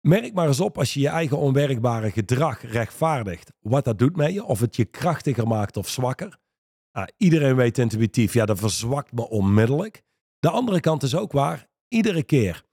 Merk 0.00 0.34
maar 0.34 0.46
eens 0.46 0.60
op 0.60 0.78
als 0.78 0.94
je 0.94 1.00
je 1.00 1.08
eigen 1.08 1.38
onwerkbare 1.38 2.10
gedrag 2.10 2.62
rechtvaardigt. 2.62 3.52
Wat 3.60 3.84
dat 3.84 3.98
doet 3.98 4.16
met 4.16 4.32
je. 4.32 4.44
Of 4.44 4.60
het 4.60 4.76
je 4.76 4.84
krachtiger 4.84 5.46
maakt 5.46 5.76
of 5.76 5.88
zwakker. 5.88 6.38
Ah, 6.92 7.06
iedereen 7.16 7.56
weet 7.56 7.78
intuïtief, 7.78 8.32
ja, 8.32 8.46
dat 8.46 8.58
verzwakt 8.58 9.12
me 9.12 9.28
onmiddellijk. 9.28 10.02
De 10.38 10.50
andere 10.50 10.80
kant 10.80 11.02
is 11.02 11.16
ook 11.16 11.32
waar. 11.32 11.68
Iedere 11.88 12.22
keer 12.22 12.64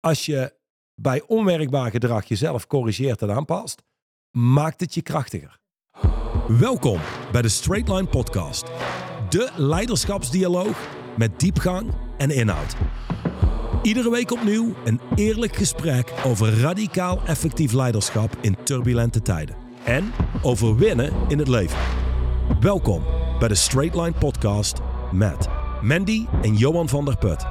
als 0.00 0.26
je 0.26 0.54
bij 0.94 1.22
onwerkbaar 1.26 1.90
gedrag 1.90 2.24
jezelf 2.24 2.66
corrigeert 2.66 3.22
en 3.22 3.30
aanpast, 3.30 3.82
maakt 4.30 4.80
het 4.80 4.94
je 4.94 5.02
krachtiger. 5.02 5.58
Welkom 6.48 7.00
bij 7.32 7.42
de 7.42 7.48
Straight 7.48 7.88
Line 7.88 8.06
Podcast. 8.06 8.64
De 9.28 9.52
leiderschapsdialoog 9.56 10.88
met 11.16 11.40
diepgang 11.40 11.94
en 12.18 12.30
inhoud. 12.30 12.76
Iedere 13.82 14.10
week 14.10 14.30
opnieuw 14.30 14.74
een 14.84 15.00
eerlijk 15.14 15.56
gesprek 15.56 16.12
over 16.26 16.60
radicaal 16.60 17.20
effectief 17.26 17.72
leiderschap 17.72 18.36
in 18.40 18.56
turbulente 18.62 19.22
tijden. 19.22 19.56
En 19.84 20.12
over 20.42 20.76
winnen 20.76 21.12
in 21.28 21.38
het 21.38 21.48
leven. 21.48 21.78
Welkom 22.60 23.04
bij 23.38 23.48
de 23.48 23.54
Straight 23.54 23.94
Line 23.94 24.12
Podcast 24.18 24.78
met 25.12 25.48
Mandy 25.82 26.26
en 26.42 26.54
Johan 26.54 26.88
van 26.88 27.04
der 27.04 27.16
Put. 27.16 27.44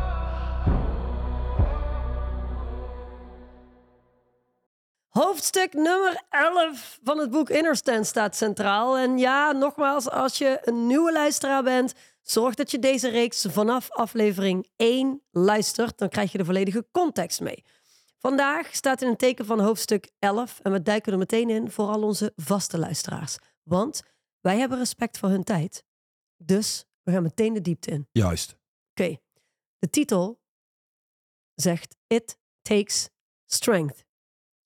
Hoofdstuk 5.10 5.74
nummer 5.74 6.22
11 6.30 7.00
van 7.04 7.18
het 7.18 7.32
boek 7.32 7.50
Innerstand 7.50 8.06
staat 8.06 8.36
centraal. 8.36 8.98
En 8.98 9.18
ja, 9.18 9.52
nogmaals, 9.52 10.10
als 10.10 10.38
je 10.38 10.60
een 10.64 10.88
nieuwe 10.88 11.12
luisteraar 11.12 11.64
bent, 11.64 11.94
zorg 12.22 12.56
dat 12.56 12.72
je 12.72 12.80
deze 12.80 13.10
reeks 13.10 13.46
vanaf 13.50 13.92
aflevering 13.92 14.70
1 14.76 15.22
luistert. 15.32 15.98
Dan 15.98 16.10
krijg 16.10 16.32
je 16.32 16.38
de 16.38 16.46
volledige 16.46 16.88
context 16.92 17.42
mee. 17.42 17.64
Vandaag 18.18 18.76
staat 18.76 19.02
in 19.02 19.08
een 19.08 19.18
teken 19.18 19.46
van 19.46 19.60
hoofdstuk 19.60 20.12
11 20.20 20.60
en 20.60 20.72
we 20.72 20.82
duiken 20.82 21.12
er 21.12 21.18
meteen 21.18 21.50
in 21.50 21.72
voor 21.72 21.88
al 21.88 22.04
onze 22.04 22.34
vaste 22.36 22.78
luisteraars. 22.78 23.38
Want 23.64 24.02
wij 24.40 24.58
hebben 24.58 24.78
respect 24.78 25.18
voor 25.18 25.30
hun 25.30 25.44
tijd. 25.44 25.84
Dus 26.38 26.86
we 27.04 27.12
gaan 27.12 27.24
meteen 27.24 27.54
de 27.54 27.62
diepte 27.62 27.92
in. 27.92 28.08
Juist. 28.12 28.58
Oké, 28.92 29.18
de 29.78 29.90
titel 29.90 30.42
zegt 31.56 31.96
It 32.08 32.38
takes 32.62 33.10
strength. 33.46 34.06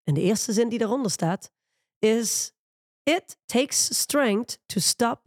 En 0.03 0.13
de 0.13 0.21
eerste 0.21 0.53
zin 0.53 0.69
die 0.69 0.79
daaronder 0.79 1.11
staat 1.11 1.51
is 1.99 2.53
It 3.03 3.37
takes 3.45 3.99
strength 3.99 4.59
to 4.65 4.79
stop 4.79 5.21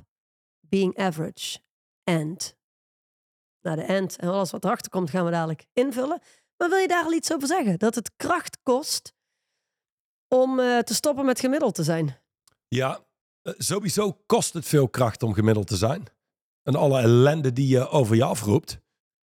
being 0.60 0.98
average. 0.98 1.58
And. 2.10 2.56
Nou, 3.60 3.76
de 3.76 3.86
and 3.86 4.16
en 4.16 4.28
alles 4.28 4.50
wat 4.50 4.64
erachter 4.64 4.90
komt 4.90 5.10
gaan 5.10 5.24
we 5.24 5.30
dadelijk 5.30 5.66
invullen. 5.72 6.20
Maar 6.56 6.68
wil 6.68 6.78
je 6.78 6.88
daar 6.88 7.04
al 7.04 7.12
iets 7.12 7.32
over 7.32 7.48
zeggen? 7.48 7.78
Dat 7.78 7.94
het 7.94 8.10
kracht 8.16 8.58
kost 8.62 9.14
om 10.28 10.58
uh, 10.58 10.78
te 10.78 10.94
stoppen 10.94 11.24
met 11.24 11.40
gemiddeld 11.40 11.74
te 11.74 11.82
zijn? 11.82 12.18
Ja, 12.68 13.00
uh, 13.42 13.54
sowieso 13.56 14.12
kost 14.26 14.52
het 14.52 14.66
veel 14.66 14.88
kracht 14.88 15.22
om 15.22 15.32
gemiddeld 15.32 15.66
te 15.66 15.76
zijn. 15.76 16.04
En 16.62 16.74
alle 16.74 17.00
ellende 17.00 17.52
die 17.52 17.68
je 17.68 17.88
over 17.88 18.16
je 18.16 18.24
afroept. 18.24 18.78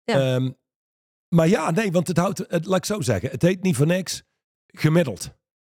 Ja. 0.04 0.34
Um, 0.34 0.56
maar 1.28 1.48
ja, 1.48 1.70
nee, 1.70 1.92
want 1.92 2.08
het 2.08 2.16
houdt, 2.16 2.38
het, 2.38 2.66
laat 2.66 2.78
ik 2.78 2.84
zo 2.84 3.00
zeggen, 3.00 3.30
het 3.30 3.42
heet 3.42 3.62
niet 3.62 3.76
voor 3.76 3.86
niks 3.86 4.22
gemiddeld. 4.66 5.30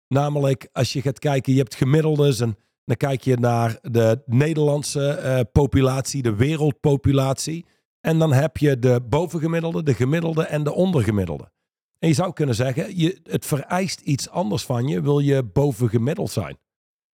Namelijk, 0.07 0.69
als 0.71 0.93
je 0.93 1.01
gaat 1.01 1.19
kijken, 1.19 1.53
je 1.53 1.59
hebt 1.59 1.75
gemiddeldes 1.75 2.39
en 2.39 2.57
dan 2.85 2.97
kijk 2.97 3.21
je 3.21 3.37
naar 3.37 3.77
de 3.81 4.21
Nederlandse 4.25 5.21
uh, 5.23 5.39
populatie, 5.51 6.21
de 6.21 6.35
wereldpopulatie. 6.35 7.65
En 7.99 8.19
dan 8.19 8.33
heb 8.33 8.57
je 8.57 8.79
de 8.79 9.01
bovengemiddelde, 9.09 9.83
de 9.83 9.93
gemiddelde 9.93 10.43
en 10.43 10.63
de 10.63 10.73
ondergemiddelde. 10.73 11.51
En 11.99 12.07
je 12.07 12.13
zou 12.13 12.33
kunnen 12.33 12.55
zeggen, 12.55 12.97
je, 12.97 13.19
het 13.23 13.45
vereist 13.45 13.99
iets 13.99 14.29
anders 14.29 14.65
van 14.65 14.87
je, 14.87 15.01
wil 15.01 15.19
je 15.19 15.43
bovengemiddeld 15.43 16.31
zijn. 16.31 16.57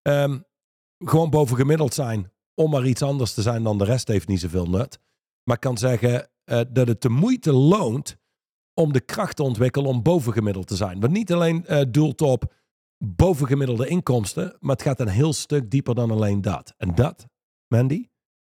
Um, 0.02 0.44
gewoon 0.98 1.30
bovengemiddeld 1.30 1.94
zijn 1.94 2.32
om 2.54 2.70
maar 2.70 2.86
iets 2.86 3.02
anders 3.02 3.34
te 3.34 3.42
zijn 3.42 3.62
dan 3.62 3.78
de 3.78 3.84
rest 3.84 4.08
heeft 4.08 4.28
niet 4.28 4.40
zoveel 4.40 4.66
nut. 4.66 4.98
Maar 5.42 5.58
kan 5.58 5.78
zeggen 5.78 6.30
uh, 6.44 6.60
dat 6.68 6.88
het 6.88 7.02
de 7.02 7.08
moeite 7.08 7.52
loont 7.52 8.16
om 8.74 8.92
de 8.92 9.00
kracht 9.00 9.36
te 9.36 9.42
ontwikkelen 9.42 9.88
om 9.88 10.02
bovengemiddeld 10.02 10.66
te 10.66 10.76
zijn. 10.76 11.00
Want 11.00 11.12
niet 11.12 11.32
alleen 11.32 11.64
uh, 11.68 11.80
doelt 11.88 12.22
op 12.22 12.54
bovengemiddelde 12.98 13.88
inkomsten, 13.88 14.56
maar 14.60 14.72
het 14.76 14.82
gaat 14.84 15.00
een 15.00 15.08
heel 15.08 15.32
stuk 15.32 15.70
dieper 15.70 15.94
dan 15.94 16.10
alleen 16.10 16.40
dat. 16.40 16.74
En 16.76 16.94
dat, 16.94 17.26
Mandy, 17.66 18.08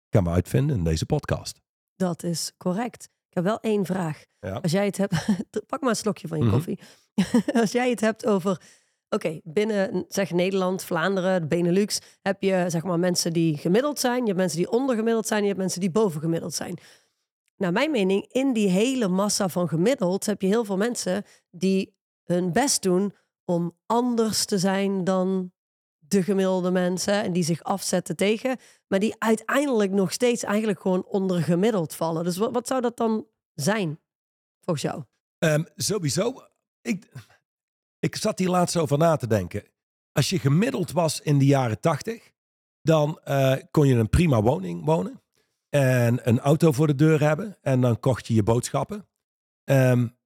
gaan 0.09 0.23
we 0.23 0.29
uitvinden 0.29 0.77
in 0.77 0.83
deze 0.83 1.05
podcast. 1.05 1.61
Dat 1.95 2.23
is 2.23 2.51
correct. 2.57 3.03
Ik 3.03 3.33
heb 3.33 3.43
wel 3.43 3.59
één 3.59 3.85
vraag. 3.85 4.25
Ja. 4.39 4.53
Als 4.53 4.71
jij 4.71 4.85
het 4.85 4.97
hebt, 4.97 5.13
pak 5.67 5.81
maar 5.81 5.89
een 5.89 5.95
slokje 5.95 6.27
van 6.27 6.37
je 6.37 6.43
Mhm. 6.43 6.53
koffie. 6.53 6.79
Als 7.61 7.71
jij 7.71 7.89
het 7.89 7.99
hebt 8.01 8.25
over, 8.25 8.61
oké, 9.09 9.39
binnen 9.43 10.05
zeg 10.07 10.31
Nederland, 10.31 10.83
Vlaanderen, 10.83 11.41
de 11.41 11.47
Benelux, 11.47 11.99
heb 12.21 12.41
je 12.41 12.65
zeg 12.67 12.83
maar 12.83 12.99
mensen 12.99 13.33
die 13.33 13.57
gemiddeld 13.57 13.99
zijn, 13.99 14.19
je 14.19 14.25
hebt 14.25 14.37
mensen 14.37 14.57
die 14.57 14.69
ondergemiddeld 14.71 15.27
zijn, 15.27 15.41
je 15.41 15.47
hebt 15.47 15.59
mensen 15.59 15.79
die 15.79 15.91
bovengemiddeld 15.91 16.53
zijn. 16.53 16.77
Naar 17.55 17.71
mijn 17.71 17.91
mening, 17.91 18.25
in 18.31 18.53
die 18.53 18.69
hele 18.69 19.07
massa 19.07 19.49
van 19.49 19.67
gemiddeld 19.67 20.25
heb 20.25 20.41
je 20.41 20.47
heel 20.47 20.65
veel 20.65 20.77
mensen 20.77 21.23
die 21.51 21.95
hun 22.23 22.51
best 22.51 22.81
doen 22.81 23.13
om 23.49 23.77
anders 23.85 24.45
te 24.45 24.57
zijn 24.57 25.03
dan 25.03 25.51
de 25.97 26.23
gemiddelde 26.23 26.71
mensen 26.71 27.23
en 27.23 27.33
die 27.33 27.43
zich 27.43 27.63
afzetten 27.63 28.15
tegen, 28.15 28.57
maar 28.87 28.99
die 28.99 29.15
uiteindelijk 29.17 29.91
nog 29.91 30.11
steeds 30.11 30.43
eigenlijk 30.43 30.81
gewoon 30.81 31.05
ondergemiddeld 31.05 31.95
vallen. 31.95 32.23
Dus 32.23 32.37
wat, 32.37 32.51
wat 32.51 32.67
zou 32.67 32.81
dat 32.81 32.97
dan 32.97 33.27
zijn 33.53 33.99
volgens 34.59 34.85
jou? 34.91 35.03
Um, 35.39 35.65
sowieso, 35.75 36.41
ik, 36.81 37.11
ik 37.99 38.15
zat 38.15 38.39
hier 38.39 38.49
laatst 38.49 38.77
over 38.77 38.97
na 38.97 39.15
te 39.15 39.27
denken. 39.27 39.63
Als 40.11 40.29
je 40.29 40.39
gemiddeld 40.39 40.91
was 40.91 41.21
in 41.21 41.37
de 41.37 41.45
jaren 41.45 41.79
tachtig, 41.79 42.31
dan 42.81 43.19
uh, 43.27 43.55
kon 43.71 43.87
je 43.87 43.95
een 43.95 44.09
prima 44.09 44.41
woning 44.41 44.85
wonen 44.85 45.21
en 45.69 46.27
een 46.27 46.39
auto 46.39 46.71
voor 46.71 46.87
de 46.87 46.95
deur 46.95 47.21
hebben 47.21 47.57
en 47.61 47.81
dan 47.81 47.99
kocht 47.99 48.27
je 48.27 48.33
je 48.33 48.43
boodschappen. 48.43 49.07
Um, 49.63 50.16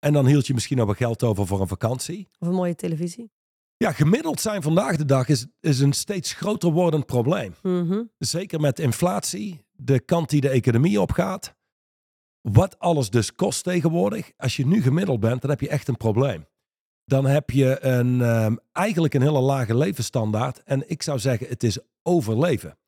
en 0.00 0.12
dan 0.12 0.26
hield 0.26 0.46
je 0.46 0.54
misschien 0.54 0.76
nog 0.76 0.86
wat 0.86 0.96
geld 0.96 1.22
over 1.22 1.46
voor 1.46 1.60
een 1.60 1.68
vakantie. 1.68 2.28
Of 2.38 2.48
een 2.48 2.54
mooie 2.54 2.74
televisie. 2.74 3.30
Ja, 3.76 3.92
gemiddeld 3.92 4.40
zijn 4.40 4.62
vandaag 4.62 4.96
de 4.96 5.04
dag 5.04 5.28
is, 5.28 5.46
is 5.60 5.80
een 5.80 5.92
steeds 5.92 6.32
groter 6.32 6.70
wordend 6.72 7.06
probleem. 7.06 7.54
Mm 7.62 7.88
-hmm. 7.88 8.10
Zeker 8.18 8.60
met 8.60 8.78
inflatie, 8.78 9.64
de 9.72 10.00
kant 10.00 10.30
die 10.30 10.40
de 10.40 10.48
economie 10.48 11.00
opgaat. 11.00 11.54
Wat 12.40 12.78
alles 12.78 13.10
dus 13.10 13.34
kost 13.34 13.64
tegenwoordig. 13.64 14.30
Als 14.36 14.56
je 14.56 14.66
nu 14.66 14.82
gemiddeld 14.82 15.20
bent, 15.20 15.40
dan 15.40 15.50
heb 15.50 15.60
je 15.60 15.68
echt 15.68 15.88
een 15.88 15.96
probleem. 15.96 16.46
Dan 17.04 17.26
heb 17.26 17.50
je 17.50 17.84
een, 17.84 18.20
um, 18.20 18.58
eigenlijk 18.72 19.14
een 19.14 19.22
hele 19.22 19.40
lage 19.40 19.76
levensstandaard. 19.76 20.62
En 20.62 20.90
ik 20.90 21.02
zou 21.02 21.18
zeggen, 21.18 21.48
het 21.48 21.62
is 21.62 21.78
overleven. 22.02 22.78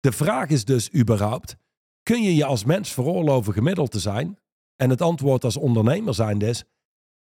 De 0.00 0.12
vraag 0.12 0.48
is 0.48 0.64
dus 0.64 0.94
überhaupt, 0.94 1.56
kun 2.02 2.22
je 2.22 2.34
je 2.34 2.44
als 2.44 2.64
mens 2.64 2.92
veroorloven 2.92 3.52
gemiddeld 3.52 3.90
te 3.90 3.98
zijn? 3.98 4.38
En 4.76 4.90
het 4.90 5.00
antwoord 5.00 5.44
als 5.44 5.56
ondernemer 5.56 6.14
zijn 6.14 6.40
is, 6.40 6.64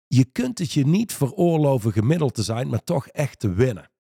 je 0.06 0.24
kunt 0.24 0.58
het 0.58 0.72
je 0.72 0.86
niet 0.86 1.12
veroorloven 1.12 1.92
gemiddeld 1.92 2.34
te 2.34 2.42
zijn, 2.42 2.68
maar 2.68 2.84
toch 2.84 3.08
echt 3.08 3.38
te 3.38 3.52
winnen. 3.52 3.90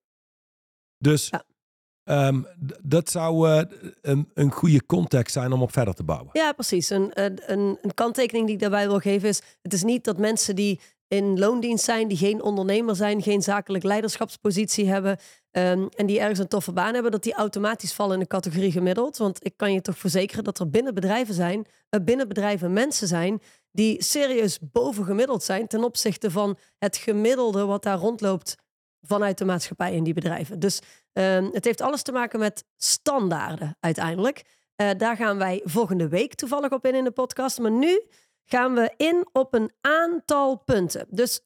Dus 0.98 1.28
ja. 1.28 2.26
um, 2.28 2.46
dat 2.82 3.10
zou 3.10 3.48
uh, 3.48 3.62
een, 4.00 4.30
een, 4.34 4.52
goede 4.52 4.86
context 4.86 5.32
zijn 5.32 5.52
om 5.52 5.62
op 5.62 5.72
verder 5.72 5.94
te 5.94 6.04
bouwen. 6.04 6.30
Ja, 6.32 6.52
precies. 6.52 6.90
Een, 6.90 7.10
een, 7.22 7.78
een 7.82 7.94
kanttekening 7.94 8.46
die 8.46 8.54
ik 8.54 8.60
daarbij 8.60 8.86
wil 8.88 8.98
geven 8.98 9.28
is, 9.28 9.42
het 9.62 9.72
is 9.72 9.82
niet 9.82 10.04
dat 10.04 10.18
mensen 10.18 10.56
die 10.56 10.80
in 11.08 11.38
loondienst 11.38 11.84
zijn, 11.84 12.08
die 12.08 12.16
geen 12.16 12.42
ondernemer 12.42 12.96
zijn, 12.96 13.22
geen 13.22 13.42
zakelijk 13.42 13.84
leiderschapspositie 13.84 14.88
hebben 14.88 15.18
um, 15.50 15.88
en 15.88 16.06
die 16.06 16.20
ergens 16.20 16.38
een 16.38 16.48
toffe 16.48 16.72
baan 16.72 16.94
hebben, 16.94 17.12
dat 17.12 17.22
die 17.22 17.34
automatisch 17.34 17.92
vallen 17.92 18.14
in 18.14 18.20
de 18.20 18.26
categorie 18.26 18.72
gemiddeld. 18.72 19.16
Want 19.16 19.44
ik 19.44 19.56
kan 19.56 19.72
je 19.72 19.80
toch 19.80 19.98
verzekeren 19.98 20.44
dat 20.44 20.58
er 20.58 20.70
binnen 20.70 20.94
bedrijven 20.94 21.34
zijn, 21.34 21.66
uh, 21.90 22.04
binnen 22.04 22.28
bedrijven 22.28 22.72
mensen 22.72 23.08
zijn 23.08 23.40
die 23.76 24.02
serieus 24.02 24.58
bovengemiddeld 24.60 25.42
zijn 25.42 25.66
ten 25.66 25.84
opzichte 25.84 26.30
van 26.30 26.58
het 26.78 26.96
gemiddelde 26.96 27.64
wat 27.64 27.82
daar 27.82 27.98
rondloopt 27.98 28.54
vanuit 29.00 29.38
de 29.38 29.44
maatschappij 29.44 29.94
in 29.94 30.04
die 30.04 30.14
bedrijven. 30.14 30.58
Dus 30.58 30.80
um, 31.12 31.50
het 31.52 31.64
heeft 31.64 31.80
alles 31.80 32.02
te 32.02 32.12
maken 32.12 32.38
met 32.38 32.64
standaarden 32.76 33.76
uiteindelijk. 33.80 34.42
Uh, 34.76 34.90
daar 34.96 35.16
gaan 35.16 35.38
wij 35.38 35.60
volgende 35.64 36.08
week 36.08 36.34
toevallig 36.34 36.70
op 36.70 36.86
in 36.86 36.94
in 36.94 37.04
de 37.04 37.10
podcast. 37.10 37.58
Maar 37.58 37.70
nu 37.70 38.02
gaan 38.46 38.74
we 38.74 38.92
in 38.96 39.26
op 39.32 39.54
een 39.54 39.72
aantal 39.80 40.56
punten. 40.56 41.06
Dus 41.10 41.40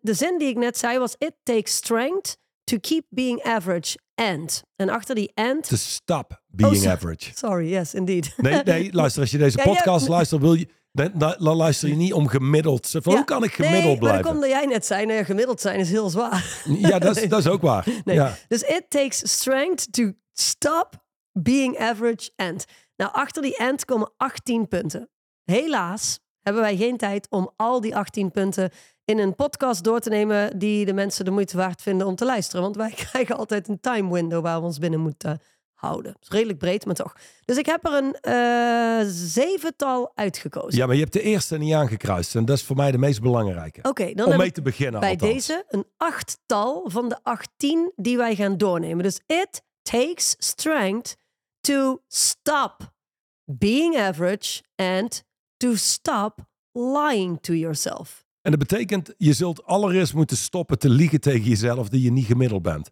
de 0.00 0.14
zin 0.14 0.38
die 0.38 0.48
ik 0.48 0.56
net 0.56 0.78
zei 0.78 0.98
was: 0.98 1.14
It 1.18 1.34
takes 1.42 1.76
strength 1.76 2.36
to 2.64 2.78
keep 2.80 3.04
being 3.08 3.42
average 3.42 3.98
and. 4.14 4.62
En 4.76 4.88
achter 4.88 5.14
die 5.14 5.30
and. 5.34 5.68
To 5.68 5.76
stop 5.76 6.42
being 6.46 6.74
oh, 6.74 6.82
so, 6.82 6.90
average. 6.90 7.30
Sorry, 7.34 7.68
yes, 7.68 7.94
indeed. 7.94 8.34
Nee, 8.36 8.62
nee, 8.62 8.92
luister, 9.00 9.20
als 9.20 9.30
je 9.30 9.38
deze 9.38 9.58
podcast 9.62 10.06
ja. 10.06 10.10
luistert, 10.10 10.40
wil 10.40 10.54
je. 10.54 10.68
Dan, 10.92 11.12
dan 11.14 11.56
luister 11.56 11.88
je 11.88 11.94
niet 11.94 12.12
om 12.12 12.28
gemiddeld. 12.28 12.86
Zo 12.86 13.00
Van, 13.00 13.12
Ja, 13.12 13.18
Hoe 13.18 13.26
kan 13.26 13.44
ik 13.44 13.52
gemiddeld 13.52 13.84
nee, 13.84 13.98
blijven? 13.98 14.24
komt 14.24 14.40
dat 14.40 14.50
jij 14.50 14.66
net 14.66 14.86
zei, 14.86 15.06
nou 15.06 15.18
ja, 15.18 15.24
gemiddeld 15.24 15.60
zijn 15.60 15.78
is 15.78 15.90
heel 15.90 16.10
zwaar. 16.10 16.62
Ja, 16.64 16.98
dat 16.98 17.16
is, 17.16 17.28
dat 17.28 17.38
is 17.38 17.48
ook 17.48 17.62
waar. 17.62 17.86
Nee. 18.04 18.16
Ja. 18.16 18.36
Dus 18.48 18.62
it 18.62 18.84
takes 18.88 19.32
strength 19.32 19.92
to 19.92 20.12
stop 20.32 21.04
being 21.32 21.78
average 21.78 22.30
and. 22.36 22.64
Nou, 22.96 23.12
achter 23.12 23.42
die 23.42 23.60
and 23.60 23.84
komen 23.84 24.12
18 24.16 24.68
punten. 24.68 25.10
Helaas 25.50 26.20
hebben 26.40 26.62
wij 26.62 26.76
geen 26.76 26.96
tijd 26.96 27.26
om 27.30 27.50
al 27.56 27.80
die 27.80 27.96
18 27.96 28.30
punten 28.30 28.70
in 29.04 29.18
een 29.18 29.34
podcast 29.34 29.84
door 29.84 30.00
te 30.00 30.08
nemen 30.08 30.58
die 30.58 30.84
de 30.84 30.92
mensen 30.92 31.24
de 31.24 31.30
moeite 31.30 31.56
waard 31.56 31.82
vinden 31.82 32.06
om 32.06 32.14
te 32.14 32.24
luisteren. 32.24 32.62
Want 32.62 32.76
wij 32.76 32.90
krijgen 33.10 33.36
altijd 33.36 33.68
een 33.68 33.80
time 33.80 34.12
window 34.12 34.42
waar 34.42 34.60
we 34.60 34.66
ons 34.66 34.78
binnen 34.78 35.00
moeten 35.00 35.40
houden. 35.74 36.16
is 36.20 36.28
redelijk 36.28 36.58
breed, 36.58 36.84
maar 36.84 36.94
toch. 36.94 37.16
Dus 37.44 37.56
ik 37.56 37.66
heb 37.66 37.86
er 37.86 37.92
een 37.92 38.14
eh, 38.14 39.06
zevental 39.12 40.12
uitgekozen. 40.14 40.78
Ja, 40.78 40.86
maar 40.86 40.94
je 40.94 41.00
hebt 41.00 41.12
de 41.12 41.22
eerste 41.22 41.58
niet 41.58 41.74
aangekruist. 41.74 42.34
En 42.34 42.44
dat 42.44 42.56
is 42.56 42.64
voor 42.64 42.76
mij 42.76 42.90
de 42.90 42.98
meest 42.98 43.20
belangrijke. 43.20 43.82
Oké, 43.82 44.14
dan 44.14 44.26
Om 44.26 44.36
mee 44.36 44.52
te 44.52 44.62
beginnen 44.62 45.00
bij 45.00 45.10
althans. 45.10 45.32
deze 45.32 45.64
een 45.68 45.84
achttal 45.96 46.84
van 46.90 47.08
de 47.08 47.18
18 47.22 47.92
die 47.96 48.16
wij 48.16 48.34
gaan 48.34 48.56
doornemen. 48.56 49.02
Dus 49.02 49.20
it 49.26 49.62
takes 49.82 50.34
strength 50.38 51.16
to 51.60 52.00
stop 52.08 52.92
being 53.44 53.98
average 53.98 54.62
and 54.76 55.28
to 55.60 55.74
stop 55.74 56.38
lying 56.72 57.40
to 57.40 57.52
yourself. 57.54 58.24
En 58.42 58.50
dat 58.50 58.60
betekent, 58.60 59.14
je 59.16 59.32
zult 59.32 59.64
allereerst 59.64 60.14
moeten 60.14 60.36
stoppen 60.36 60.78
te 60.78 60.88
liegen 60.88 61.20
tegen 61.20 61.48
jezelf 61.48 61.88
dat 61.88 62.02
je 62.02 62.12
niet 62.12 62.26
gemiddeld 62.26 62.62
bent. 62.62 62.90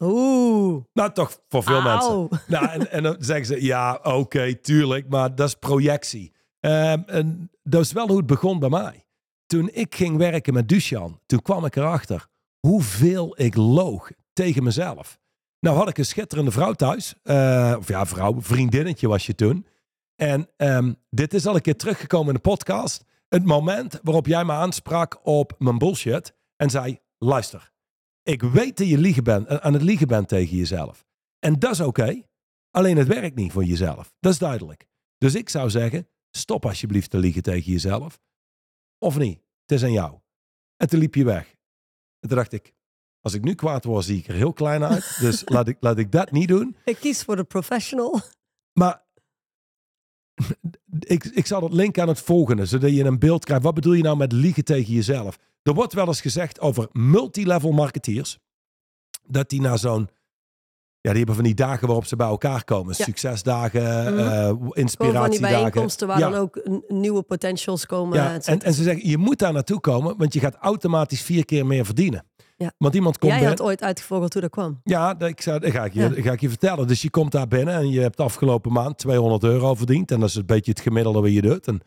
Oeh. 0.00 0.84
Nou, 0.92 1.12
toch 1.12 1.40
voor 1.48 1.62
veel 1.62 1.82
mensen. 1.82 2.28
Nou, 2.46 2.66
en, 2.68 2.90
en 2.90 3.02
dan 3.02 3.16
zeggen 3.18 3.46
ze, 3.46 3.64
ja, 3.64 4.00
oké, 4.02 4.54
tuurlijk, 4.54 5.08
maar 5.08 5.34
dat 5.34 5.48
is 5.48 5.54
projectie. 5.54 6.32
Ehm, 6.60 7.02
en 7.06 7.50
dat 7.62 7.80
is 7.80 7.92
wel 7.92 8.06
hoe 8.08 8.16
het 8.16 8.26
begon 8.26 8.58
bij 8.58 8.68
mij. 8.68 9.06
Toen 9.46 9.68
ik 9.72 9.94
ging 9.94 10.16
werken 10.16 10.54
met 10.54 10.68
Dusjan, 10.68 11.20
toen 11.26 11.42
kwam 11.42 11.64
ik 11.64 11.76
erachter 11.76 12.26
hoeveel 12.58 13.40
ik 13.40 13.54
loog 13.56 14.10
tegen 14.32 14.62
mezelf. 14.62 15.18
Nou 15.60 15.76
had 15.76 15.88
ik 15.88 15.98
een 15.98 16.04
schitterende 16.04 16.50
vrouw 16.50 16.72
thuis. 16.72 17.14
eh, 17.22 17.74
of 17.78 17.88
ja, 17.88 18.06
vrouw, 18.06 18.36
vriendinnetje 18.40 19.08
was 19.08 19.26
je 19.26 19.34
toen. 19.34 19.66
En 20.20 20.48
ehm, 20.56 20.92
dit 21.10 21.34
is 21.34 21.46
al 21.46 21.54
een 21.54 21.60
keer 21.60 21.76
teruggekomen 21.76 22.28
in 22.28 22.34
de 22.34 22.40
podcast. 22.40 23.04
Het 23.28 23.44
moment 23.44 24.00
waarop 24.02 24.26
jij 24.26 24.44
me 24.44 24.52
aansprak 24.52 25.20
op 25.22 25.54
mijn 25.58 25.78
bullshit 25.78 26.34
en 26.56 26.70
zei, 26.70 27.00
luister, 27.18 27.72
ik 28.22 28.42
weet 28.42 28.76
dat 28.76 28.88
je 28.88 28.98
liegen 28.98 29.24
bent, 29.24 29.48
aan 29.48 29.72
het 29.72 29.82
liegen 29.82 30.06
bent 30.06 30.28
tegen 30.28 30.56
jezelf. 30.56 31.06
En 31.38 31.58
dat 31.58 31.70
is 31.70 31.80
oké. 31.80 32.22
Alleen 32.70 32.96
het 32.96 33.06
werkt 33.06 33.36
niet 33.36 33.52
voor 33.52 33.64
jezelf. 33.64 34.12
Dat 34.20 34.32
is 34.32 34.38
duidelijk. 34.38 34.86
Dus 35.18 35.34
ik 35.34 35.48
zou 35.48 35.70
zeggen, 35.70 36.08
stop 36.30 36.66
alsjeblieft 36.66 37.10
te 37.10 37.18
liegen 37.18 37.42
tegen 37.42 37.72
jezelf. 37.72 38.20
Of 38.98 39.18
niet. 39.18 39.40
Het 39.66 39.78
is 39.78 39.82
aan 39.82 39.92
jou. 39.92 40.18
En 40.76 40.88
toen 40.88 40.98
liep 40.98 41.14
je 41.14 41.24
weg. 41.24 41.50
En 42.20 42.28
toen 42.28 42.36
dacht 42.36 42.52
ik, 42.52 42.72
als 43.20 43.34
ik 43.34 43.44
nu 43.44 43.54
kwaad 43.54 43.84
word, 43.84 44.04
zie 44.04 44.18
ik 44.18 44.28
er 44.28 44.34
heel 44.34 44.52
klein 44.52 44.84
uit. 44.84 45.16
Dus 45.20 45.42
laat 45.54 45.68
ik, 45.68 45.76
laat 45.80 45.98
ik 45.98 46.12
dat 46.12 46.30
niet 46.30 46.48
doen. 46.48 46.76
Ik 46.84 46.96
kies 46.96 47.22
voor 47.22 47.36
de 47.36 47.44
professional. 47.44 48.20
Maar 48.72 49.06
ik, 51.00 51.24
ik 51.24 51.46
zal 51.46 51.62
het 51.62 51.72
linken 51.72 52.02
aan 52.02 52.08
het 52.08 52.20
volgende, 52.20 52.66
zodat 52.66 52.90
je 52.94 53.04
een 53.04 53.18
beeld 53.18 53.44
krijgt. 53.44 53.62
Wat 53.64 53.74
bedoel 53.74 53.92
je 53.92 54.02
nou 54.02 54.16
met 54.16 54.32
liegen 54.32 54.64
tegen 54.64 54.94
jezelf? 54.94 55.38
Er 55.62 55.74
wordt 55.74 55.92
wel 55.92 56.06
eens 56.06 56.20
gezegd 56.20 56.60
over 56.60 56.88
multilevel 56.92 57.70
marketeers, 57.72 58.38
dat 59.26 59.48
die 59.50 59.60
na 59.60 59.76
zo'n, 59.76 60.08
ja, 61.00 61.08
die 61.10 61.16
hebben 61.16 61.34
van 61.34 61.44
die 61.44 61.54
dagen 61.54 61.86
waarop 61.86 62.06
ze 62.06 62.16
bij 62.16 62.26
elkaar 62.26 62.64
komen. 62.64 62.94
Ja. 62.98 63.04
Succesdagen, 63.04 63.82
Mhm. 64.14 64.18
eh, 64.18 64.26
Gewoon 64.42 64.58
van 64.58 64.64
die 64.66 64.74
inspiratiedagen. 64.74 65.56
bijeenkomsten 65.56 66.06
waar 66.08 66.18
Ja. 66.18 66.30
dan 66.30 66.40
ook 66.40 66.60
nieuwe 66.88 67.22
potentials 67.22 67.86
komen. 67.86 68.16
Ja, 68.18 68.40
en 68.40 68.74
ze 68.74 68.82
zeggen, 68.82 69.08
je 69.08 69.18
moet 69.18 69.38
daar 69.38 69.52
naartoe 69.52 69.80
komen, 69.80 70.16
want 70.16 70.32
je 70.32 70.40
gaat 70.40 70.54
automatisch 70.54 71.22
vier 71.22 71.44
keer 71.44 71.66
meer 71.66 71.84
verdienen. 71.84 72.24
Ja. 72.58 72.72
Want 72.78 72.94
iemand 72.94 73.18
komt 73.18 73.32
Jij 73.32 73.44
had 73.44 73.60
ooit 73.60 73.82
uitgevogeld 73.82 74.32
hoe 74.32 74.42
dat 74.42 74.50
kwam. 74.50 74.80
Ja, 74.84 75.14
dat, 75.14 75.28
ik 75.28 75.40
zou, 75.40 75.58
dat, 75.60 75.70
ga 75.70 75.84
ik 75.84 75.92
je, 75.94 76.00
Ja. 76.00 76.08
dat 76.08 76.18
ga 76.18 76.32
ik 76.32 76.40
je 76.40 76.48
vertellen. 76.48 76.86
Dus 76.86 77.02
je 77.02 77.10
komt 77.10 77.32
daar 77.32 77.48
binnen 77.48 77.74
en 77.74 77.90
je 77.90 78.00
hebt 78.00 78.20
afgelopen 78.20 78.72
maand 78.72 78.98
200 78.98 79.42
euro 79.42 79.74
verdiend. 79.74 80.10
En 80.10 80.20
dat 80.20 80.28
is 80.28 80.34
een 80.34 80.46
beetje 80.46 80.70
het 80.70 80.80
gemiddelde 80.80 81.20
wat 81.20 81.32
je 81.32 81.40
doet. 81.42 81.66
En 81.66 81.80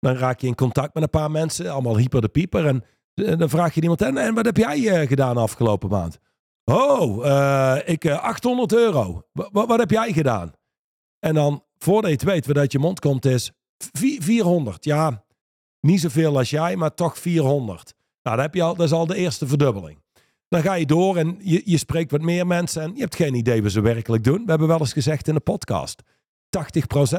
dan 0.00 0.14
raak 0.14 0.40
je 0.40 0.46
in 0.46 0.54
contact 0.54 0.94
met 0.94 1.02
een 1.02 1.10
paar 1.10 1.30
mensen, 1.30 1.70
allemaal 1.70 1.96
hyper 1.96 2.20
de 2.20 2.28
pieper. 2.28 2.66
En, 2.66 2.84
eh, 3.14 3.38
dan 3.38 3.48
vraag 3.48 3.74
je 3.74 3.80
iemand, 3.80 4.02
en, 4.02 4.16
en 4.16 4.34
wat 4.34 4.44
heb 4.44 4.56
jij 4.56 4.88
eh, 4.88 5.08
gedaan 5.08 5.36
afgelopen 5.36 5.88
maand? 5.88 6.18
Oh, 6.64 7.26
eh, 7.26 7.76
ik 7.84 8.04
eh, 8.04 8.22
800 8.22 8.72
euro. 8.72 9.22
Wa- 9.32 9.66
wat 9.66 9.78
heb 9.78 9.90
jij 9.90 10.12
gedaan? 10.12 10.52
En 11.18 11.34
dan, 11.34 11.64
voordat 11.78 12.10
je 12.10 12.16
het 12.16 12.24
weet, 12.24 12.46
wat 12.46 12.56
uit 12.56 12.72
je 12.72 12.78
mond 12.78 13.00
komt, 13.00 13.24
is 13.24 13.52
vi- 13.92 14.18
400. 14.22 14.84
Ja, 14.84 15.24
niet 15.80 16.00
zoveel 16.00 16.36
als 16.36 16.50
jij, 16.50 16.76
maar 16.76 16.94
toch 16.94 17.18
400. 17.18 17.94
Nou, 18.22 18.36
dan 18.36 18.44
heb 18.44 18.54
je 18.54 18.62
al, 18.62 18.74
dat 18.74 18.86
is 18.86 18.92
al 18.92 19.06
de 19.06 19.16
eerste 19.16 19.46
verdubbeling. 19.46 19.98
Dan 20.48 20.62
ga 20.62 20.74
je 20.74 20.86
door 20.86 21.16
en 21.16 21.36
je, 21.40 21.62
je 21.64 21.78
spreekt 21.78 22.10
wat 22.10 22.20
meer 22.20 22.46
mensen 22.46 22.82
en 22.82 22.94
je 22.94 23.00
hebt 23.00 23.16
geen 23.16 23.34
idee 23.34 23.62
wat 23.62 23.72
ze 23.72 23.80
werkelijk 23.80 24.24
doen. 24.24 24.44
We 24.44 24.50
hebben 24.50 24.68
wel 24.68 24.78
eens 24.78 24.92
gezegd 24.92 25.28
in 25.28 25.34
de 25.34 25.40
podcast: 25.40 26.02
80% 26.02 26.08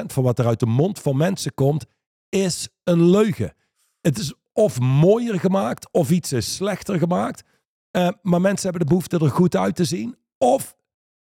van 0.06 0.22
wat 0.22 0.38
er 0.38 0.46
uit 0.46 0.60
de 0.60 0.66
mond 0.66 0.98
van 0.98 1.16
mensen 1.16 1.54
komt, 1.54 1.86
is 2.28 2.68
een 2.84 3.10
leugen. 3.10 3.54
Het 4.00 4.18
is 4.18 4.34
of 4.52 4.80
mooier 4.80 5.40
gemaakt 5.40 5.92
of 5.92 6.10
iets 6.10 6.32
is 6.32 6.54
slechter 6.54 6.98
gemaakt. 6.98 7.42
Eh, 7.90 8.08
maar 8.22 8.40
mensen 8.40 8.62
hebben 8.62 8.80
de 8.80 8.92
behoefte 8.94 9.18
er 9.18 9.30
goed 9.30 9.56
uit 9.56 9.76
te 9.76 9.84
zien. 9.84 10.16
Of 10.38 10.76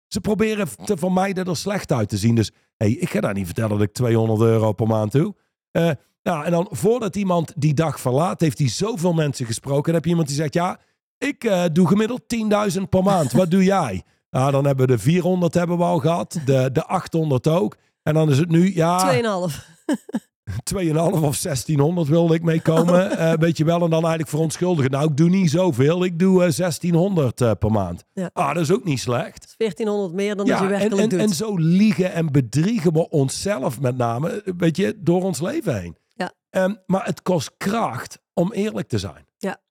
ze 0.08 0.22
proberen 0.22 0.68
te 0.86 0.98
vermijden 0.98 1.46
er 1.46 1.58
slecht 1.58 1.92
uit 1.92 2.10
te 2.10 2.18
zien. 2.18 2.36
Dus 2.36 2.52
hey, 2.78 2.92
ik 2.92 3.10
ga 3.10 3.20
daar 3.20 3.34
niet 3.34 3.46
vertellen 3.46 3.78
dat 3.78 3.88
ik 3.88 3.94
200 3.94 4.42
euro 4.42 4.74
per 4.74 4.88
maand 4.88 5.12
doe. 5.12 5.36
Nou, 6.24 6.46
en 6.46 6.52
dan 6.52 6.68
voordat 6.72 7.16
iemand 7.16 7.54
die 7.56 7.74
dag 7.74 8.00
verlaat, 8.00 8.42
heeft 8.42 8.58
hij 8.58 8.70
zoveel 8.70 9.14
mensen 9.14 9.46
gesproken. 9.46 9.78
En 9.78 9.84
dan 9.86 9.94
heb 9.94 10.04
je 10.04 10.10
iemand 10.10 10.28
die 10.28 10.38
zegt: 10.38 10.54
Ja, 10.54 10.80
ik 11.18 11.44
eh, 11.44 11.64
doe 11.74 11.88
gemiddeld 11.88 12.22
10.000 12.78 12.82
per 12.90 13.04
maand. 13.04 13.32
Wat 13.32 13.52
doe 13.52 13.64
jij? 13.64 14.04
Nou, 14.30 14.52
dan 14.56 14.66
hebben 14.66 14.88
we 14.88 14.92
de 14.92 15.00
400 15.00 15.54
hebben 15.54 15.78
we 15.78 15.84
al 15.84 16.00
gehad. 16.00 16.40
De, 16.46 16.70
de 16.72 16.86
800 16.86 17.48
ook. 17.48 17.78
En 18.04 18.14
dan 18.14 18.30
is 18.30 18.38
het 18.38 18.50
nu, 18.50 18.76
ja, 18.76 19.14
2,5. 19.14 19.22
2,5 20.74 20.96
of 21.22 21.40
1600 21.42 22.08
wilde 22.08 22.34
ik 22.34 22.44
meekomen. 22.44 23.18
Eh, 23.18 23.34
weet 23.34 23.58
je 23.58 23.64
wel, 23.66 23.76
en 23.84 23.90
dan 23.90 24.00
eigenlijk 24.00 24.30
verontschuldigen. 24.30 24.92
Nou, 24.92 25.10
ik 25.10 25.18
doe 25.18 25.30
niet 25.30 25.50
zoveel. 25.50 26.04
Ik 26.04 26.20
doe 26.20 26.34
eh, 26.44 26.52
1600 26.52 27.42
eh, 27.42 27.52
per 27.60 27.72
maand. 27.72 28.04
Ja. 28.14 28.30
Ah, 28.34 28.54
dat 28.54 28.64
is 28.64 28.72
ook 28.72 28.84
niet 28.84 29.00
slecht. 29.00 29.54
1400 29.58 30.14
meer 30.14 30.36
dan 30.36 30.46
dat 30.48 30.60
je 30.60 30.64
Ja, 30.64 30.70
en, 30.72 30.78
werkelijk 30.80 31.02
en, 31.02 31.10
doet. 31.10 31.20
en 31.20 31.30
zo 31.36 31.56
liegen 31.58 32.14
en 32.14 32.32
bedriegen 32.32 32.94
we 32.94 33.10
onszelf 33.10 33.80
met 33.80 33.98
name, 33.98 34.30
eh, 34.30 34.54
weet 34.58 34.78
je, 34.78 34.96
door 35.00 35.24
ons 35.24 35.42
leven 35.42 35.80
heen. 35.82 35.98
Ja. 36.16 36.32
Ehm, 36.50 36.74
maar 36.86 37.06
het 37.06 37.22
kost 37.22 37.52
kracht 37.58 38.20
om 38.34 38.52
eerlijk 38.52 38.88
te 38.88 38.98
zijn. 39.00 39.26
Ja. 39.38 39.62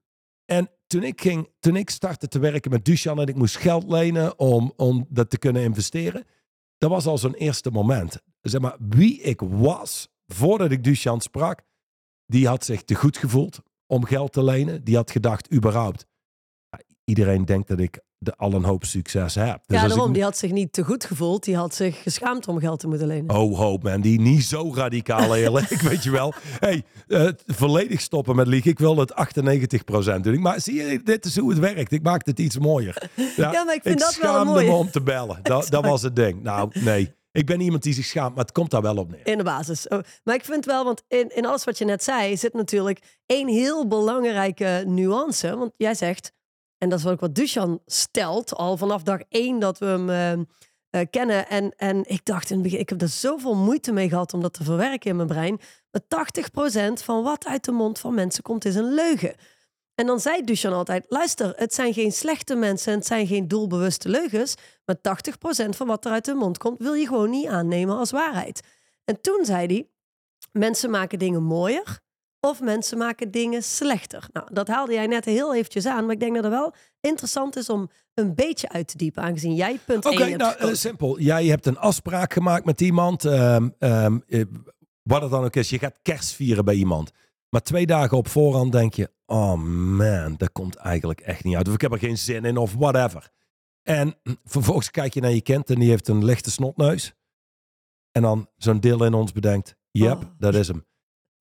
En 0.44 0.70
toen 0.92 1.02
ik, 1.02 1.20
ging, 1.20 1.48
toen 1.58 1.76
ik 1.76 1.90
startte 1.90 2.28
te 2.28 2.38
werken 2.38 2.70
met 2.70 2.84
Dusjan 2.84 3.20
en 3.20 3.26
ik 3.26 3.34
moest 3.34 3.56
geld 3.56 3.90
lenen 3.90 4.38
om, 4.38 4.72
om 4.76 5.06
dat 5.08 5.30
te 5.30 5.38
kunnen 5.38 5.62
investeren, 5.62 6.24
dat 6.78 6.90
was 6.90 7.06
al 7.06 7.18
zo'n 7.18 7.34
eerste 7.34 7.70
moment. 7.70 8.22
Zeg 8.40 8.60
maar, 8.60 8.76
wie 8.78 9.20
ik 9.20 9.40
was 9.40 10.08
voordat 10.26 10.70
ik 10.70 10.84
Dusjan 10.84 11.20
sprak, 11.20 11.62
die 12.26 12.46
had 12.46 12.64
zich 12.64 12.82
te 12.82 12.94
goed 12.94 13.16
gevoeld 13.16 13.60
om 13.86 14.04
geld 14.04 14.32
te 14.32 14.44
lenen. 14.44 14.84
Die 14.84 14.96
had 14.96 15.10
gedacht, 15.10 15.52
überhaupt, 15.52 16.06
iedereen 17.04 17.44
denkt 17.44 17.68
dat 17.68 17.78
ik 17.78 18.00
de, 18.22 18.36
al 18.36 18.52
een 18.52 18.64
hoop 18.64 18.84
succes 18.84 19.34
heb. 19.34 19.60
Dus 19.66 19.78
ja, 19.78 19.82
ik 19.82 19.88
daarom. 19.88 20.12
Die 20.12 20.22
had 20.22 20.36
zich 20.36 20.50
niet 20.50 20.72
te 20.72 20.84
goed 20.84 21.04
gevoeld. 21.04 21.44
Die 21.44 21.56
had 21.56 21.74
zich 21.74 22.02
geschaamd 22.02 22.48
om 22.48 22.58
geld 22.58 22.80
te 22.80 22.86
moeten 22.88 23.06
lenen. 23.06 23.36
Oh, 23.36 23.58
hoop 23.58 23.82
man, 23.82 24.00
die 24.00 24.20
niet 24.20 24.44
zo 24.44 24.72
radicaal 24.74 25.36
eerlijk, 25.36 25.68
weet 25.90 26.02
je 26.02 26.10
wel. 26.10 26.34
hey, 26.58 26.84
eh, 27.08 27.28
volledig 27.46 28.00
stoppen 28.00 28.36
met 28.36 28.46
liegen. 28.46 28.70
Ik 28.70 28.78
wil 28.78 28.96
het 28.96 29.12
98% 30.16 30.20
doen. 30.20 30.40
Maar 30.40 30.60
zie 30.60 30.74
je, 30.74 31.00
dit 31.02 31.24
is 31.24 31.38
hoe 31.38 31.50
het 31.50 31.58
werkt. 31.58 31.92
Ik 31.92 32.02
maak 32.02 32.26
het 32.26 32.38
iets 32.38 32.58
mooier. 32.58 33.10
Ja, 33.36 33.64
maar 33.64 33.74
ik 33.74 33.82
vind 33.82 34.00
dat 34.00 34.18
wel 34.20 34.44
mooie. 34.44 34.66
me 34.66 34.72
om 34.72 34.90
te 34.90 35.02
bellen. 35.02 35.38
Dat, 35.42 35.66
dat 35.70 35.84
was 35.84 36.02
het 36.02 36.16
ding. 36.16 36.42
Nou, 36.42 36.70
nee. 36.80 37.14
Ik 37.32 37.46
ben 37.46 37.60
iemand 37.60 37.82
die 37.82 37.94
zich 37.94 38.04
schaamt, 38.04 38.34
maar 38.34 38.44
het 38.44 38.52
komt 38.52 38.70
daar 38.70 38.82
wel 38.82 38.96
op 38.96 39.10
neer. 39.10 39.26
In 39.26 39.38
de 39.38 39.44
basis. 39.44 39.88
Oh, 39.88 39.98
Maar 40.24 40.34
ik 40.34 40.44
vind 40.44 40.64
wel, 40.64 40.84
want 40.84 41.02
in, 41.08 41.28
in 41.34 41.46
alles 41.46 41.64
wat 41.64 41.78
je 41.78 41.84
net 41.84 42.04
zei, 42.04 42.36
zit 42.36 42.52
natuurlijk 42.52 42.98
één 43.26 43.48
heel 43.48 43.88
belangrijke 43.88 44.84
nuance. 44.86 45.56
Want 45.56 45.72
jij 45.76 45.94
zegt, 45.94 46.32
en 46.82 46.88
dat 46.88 46.98
is 46.98 47.06
ook 47.06 47.20
wat 47.20 47.34
Dushan 47.34 47.80
stelt, 47.86 48.54
al 48.54 48.76
vanaf 48.76 49.02
dag 49.02 49.20
één 49.28 49.58
dat 49.58 49.78
we 49.78 49.86
hem 49.86 50.10
eh, 50.10 50.32
eh, 50.32 51.06
kennen. 51.10 51.48
En, 51.48 51.74
en 51.76 52.04
ik 52.06 52.24
dacht 52.24 52.50
in 52.50 52.54
het 52.54 52.64
begin, 52.64 52.78
ik 52.78 52.88
heb 52.88 53.02
er 53.02 53.08
zoveel 53.08 53.54
moeite 53.54 53.92
mee 53.92 54.08
gehad 54.08 54.34
om 54.34 54.40
dat 54.40 54.52
te 54.52 54.64
verwerken 54.64 55.10
in 55.10 55.16
mijn 55.16 55.28
brein. 55.28 55.60
Maar 55.90 56.26
80% 56.90 56.92
van 56.92 57.22
wat 57.22 57.46
uit 57.46 57.64
de 57.64 57.72
mond 57.72 57.98
van 57.98 58.14
mensen 58.14 58.42
komt 58.42 58.64
is 58.64 58.74
een 58.74 58.94
leugen. 58.94 59.34
En 59.94 60.06
dan 60.06 60.20
zei 60.20 60.44
Dushan 60.44 60.72
altijd, 60.72 61.04
luister, 61.08 61.52
het 61.56 61.74
zijn 61.74 61.92
geen 61.92 62.12
slechte 62.12 62.54
mensen 62.54 62.92
en 62.92 62.98
het 62.98 63.06
zijn 63.06 63.26
geen 63.26 63.48
doelbewuste 63.48 64.08
leugens. 64.08 64.54
Maar 64.84 64.96
80% 64.96 65.68
van 65.68 65.86
wat 65.86 66.04
er 66.04 66.12
uit 66.12 66.24
de 66.24 66.34
mond 66.34 66.58
komt, 66.58 66.78
wil 66.78 66.94
je 66.94 67.06
gewoon 67.06 67.30
niet 67.30 67.48
aannemen 67.48 67.96
als 67.96 68.10
waarheid. 68.10 68.60
En 69.04 69.20
toen 69.20 69.44
zei 69.44 69.66
hij, 69.66 69.88
mensen 70.52 70.90
maken 70.90 71.18
dingen 71.18 71.42
mooier 71.42 72.00
of 72.46 72.60
mensen 72.60 72.98
maken 72.98 73.30
dingen 73.30 73.62
slechter. 73.62 74.28
Nou, 74.32 74.46
dat 74.52 74.68
haalde 74.68 74.92
jij 74.92 75.06
net 75.06 75.24
heel 75.24 75.54
eventjes 75.54 75.86
aan, 75.86 76.04
maar 76.04 76.14
ik 76.14 76.20
denk 76.20 76.34
dat 76.34 76.44
het 76.44 76.52
wel 76.52 76.74
interessant 77.00 77.56
is 77.56 77.68
om 77.68 77.90
een 78.14 78.34
beetje 78.34 78.68
uit 78.68 78.88
te 78.88 78.96
diepen, 78.96 79.22
aangezien 79.22 79.54
jij 79.54 79.78
punt 79.86 80.04
Oké, 80.04 80.22
1 80.22 80.28
hebt 80.28 80.42
nou, 80.42 80.56
eh, 80.70 80.74
simpel. 80.74 81.20
Jij 81.20 81.46
hebt 81.46 81.66
een 81.66 81.78
afspraak 81.78 82.32
gemaakt 82.32 82.64
met 82.64 82.80
iemand. 82.80 83.24
ehm, 83.24 83.68
ehm, 83.78 84.18
eh, 84.28 84.42
wat 85.02 85.22
het 85.22 85.30
dan 85.30 85.44
ook 85.44 85.56
is, 85.56 85.70
je 85.70 85.78
gaat 85.78 85.98
kerst 86.02 86.32
vieren 86.32 86.64
bij 86.64 86.74
iemand. 86.74 87.10
Maar 87.48 87.62
twee 87.62 87.86
dagen 87.86 88.16
op 88.16 88.28
voorhand 88.28 88.72
denk 88.72 88.94
je, 88.94 89.10
oh 89.26 89.54
man, 89.96 90.34
dat 90.36 90.52
komt 90.52 90.76
eigenlijk 90.76 91.20
echt 91.20 91.44
niet 91.44 91.56
uit. 91.56 91.68
Of 91.68 91.74
ik 91.74 91.80
heb 91.80 91.92
er 91.92 91.98
geen 91.98 92.18
zin 92.18 92.44
in, 92.44 92.56
of 92.56 92.74
whatever. 92.74 93.30
En 93.82 94.14
vervolgens 94.44 94.90
kijk 94.90 95.14
je 95.14 95.20
naar 95.20 95.30
je 95.32 95.42
kind 95.42 95.70
en 95.70 95.78
die 95.78 95.88
heeft 95.88 96.08
een 96.08 96.24
lichte 96.24 96.50
snotneus. 96.50 97.14
En 98.12 98.22
dan 98.22 98.48
zo'n 98.56 98.80
deel 98.80 99.04
in 99.04 99.14
ons 99.14 99.32
bedenkt, 99.32 99.76
yep, 99.90 100.16
Oh. 100.16 100.22
dat 100.38 100.54
is 100.54 100.68
hem. 100.68 100.84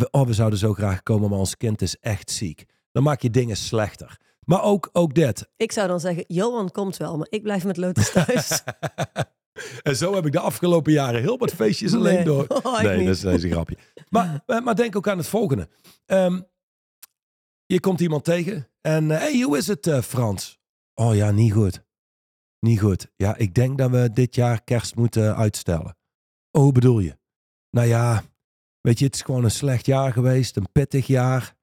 We, 0.02 0.08
oh, 0.12 0.26
we 0.26 0.34
zouden 0.34 0.60
zo 0.60 0.74
graag 0.74 1.04
komen, 1.04 1.30
maar 1.30 1.40
ons 1.40 1.58
kind 1.58 1.82
is 1.82 1.98
echt 2.00 2.32
ziek. 2.32 2.66
dan 2.92 3.04
maak 3.04 3.22
je 3.22 3.30
dingen 3.30 3.58
slechter. 3.58 4.20
Maar 4.46 4.64
ook, 4.64 4.90
ook 4.94 5.14
dit. 5.14 5.50
Ik 5.58 5.72
zou 5.72 5.88
dan 5.88 6.00
zeggen, 6.00 6.24
Johan 6.28 6.72
komt 6.72 6.98
wel, 6.98 7.18
maar 7.18 7.28
ik 7.30 7.44
blijf 7.44 7.64
met 7.66 7.78
Lotus 7.78 8.12
thuis. 8.12 8.64
en 9.82 9.96
zo 9.96 10.16
heb 10.16 10.26
ik 10.26 10.32
de 10.32 10.40
afgelopen 10.40 10.92
jaren 10.92 11.22
heel 11.22 11.38
wat 11.38 11.52
feestjes 11.54 11.94
alleen 11.94 12.16
Nee. 12.16 12.24
door. 12.24 12.46
Oh, 12.64 12.82
nee, 12.82 13.06
dat 13.06 13.16
is, 13.16 13.22
dat 13.22 13.34
is 13.34 13.44
een 13.44 13.52
grapje. 13.52 13.78
Maar, 14.10 14.44
maar- 14.46 14.64
maar 14.64 14.76
denk 14.76 14.96
ook 14.96 15.08
aan 15.08 15.18
het 15.18 15.28
volgende. 15.28 15.70
Ehm, 16.06 16.42
je 17.66 17.80
komt 17.80 18.00
iemand 18.00 18.24
tegen 18.24 18.68
en... 18.82 19.12
eh, 19.12 19.18
hey, 19.18 19.42
hoe 19.42 19.58
is 19.58 19.68
het 19.68 19.88
eh, 19.88 20.02
Frans? 20.02 20.60
Oh 20.94 21.16
ja, 21.16 21.32
niet 21.32 21.54
goed. 21.54 21.84
Niet 22.60 22.80
goed. 22.80 23.08
Ja, 23.16 23.36
ik 23.38 23.54
denk 23.54 23.78
dat 23.78 23.90
we 23.92 24.10
dit 24.14 24.36
jaar 24.36 24.64
kerst 24.64 24.96
moeten 24.96 25.36
uitstellen. 25.36 25.98
Oh, 26.52 26.62
hoe 26.62 26.72
bedoel 26.72 27.00
je? 27.00 27.18
Nou 27.70 27.88
ja, 27.88 28.24
weet 28.82 29.00
je, 29.00 29.06
het 29.06 29.16
is 29.16 29.22
gewoon 29.22 29.44
een 29.44 29.52
slecht 29.52 29.86
jaar 29.86 30.14
geweest. 30.14 30.58
Een 30.58 30.72
pittig 30.72 31.08
jaar. 31.08 31.56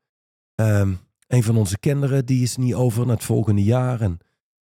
Ehm, 0.55 0.95
een 1.27 1.43
van 1.43 1.57
onze 1.57 1.79
kinderen, 1.79 2.27
die 2.27 2.43
is 2.43 2.57
niet 2.57 2.75
over 2.75 3.07
naar 3.07 3.15
het 3.15 3.25
volgende 3.25 3.65
jaar. 3.65 4.01
En 4.01 4.19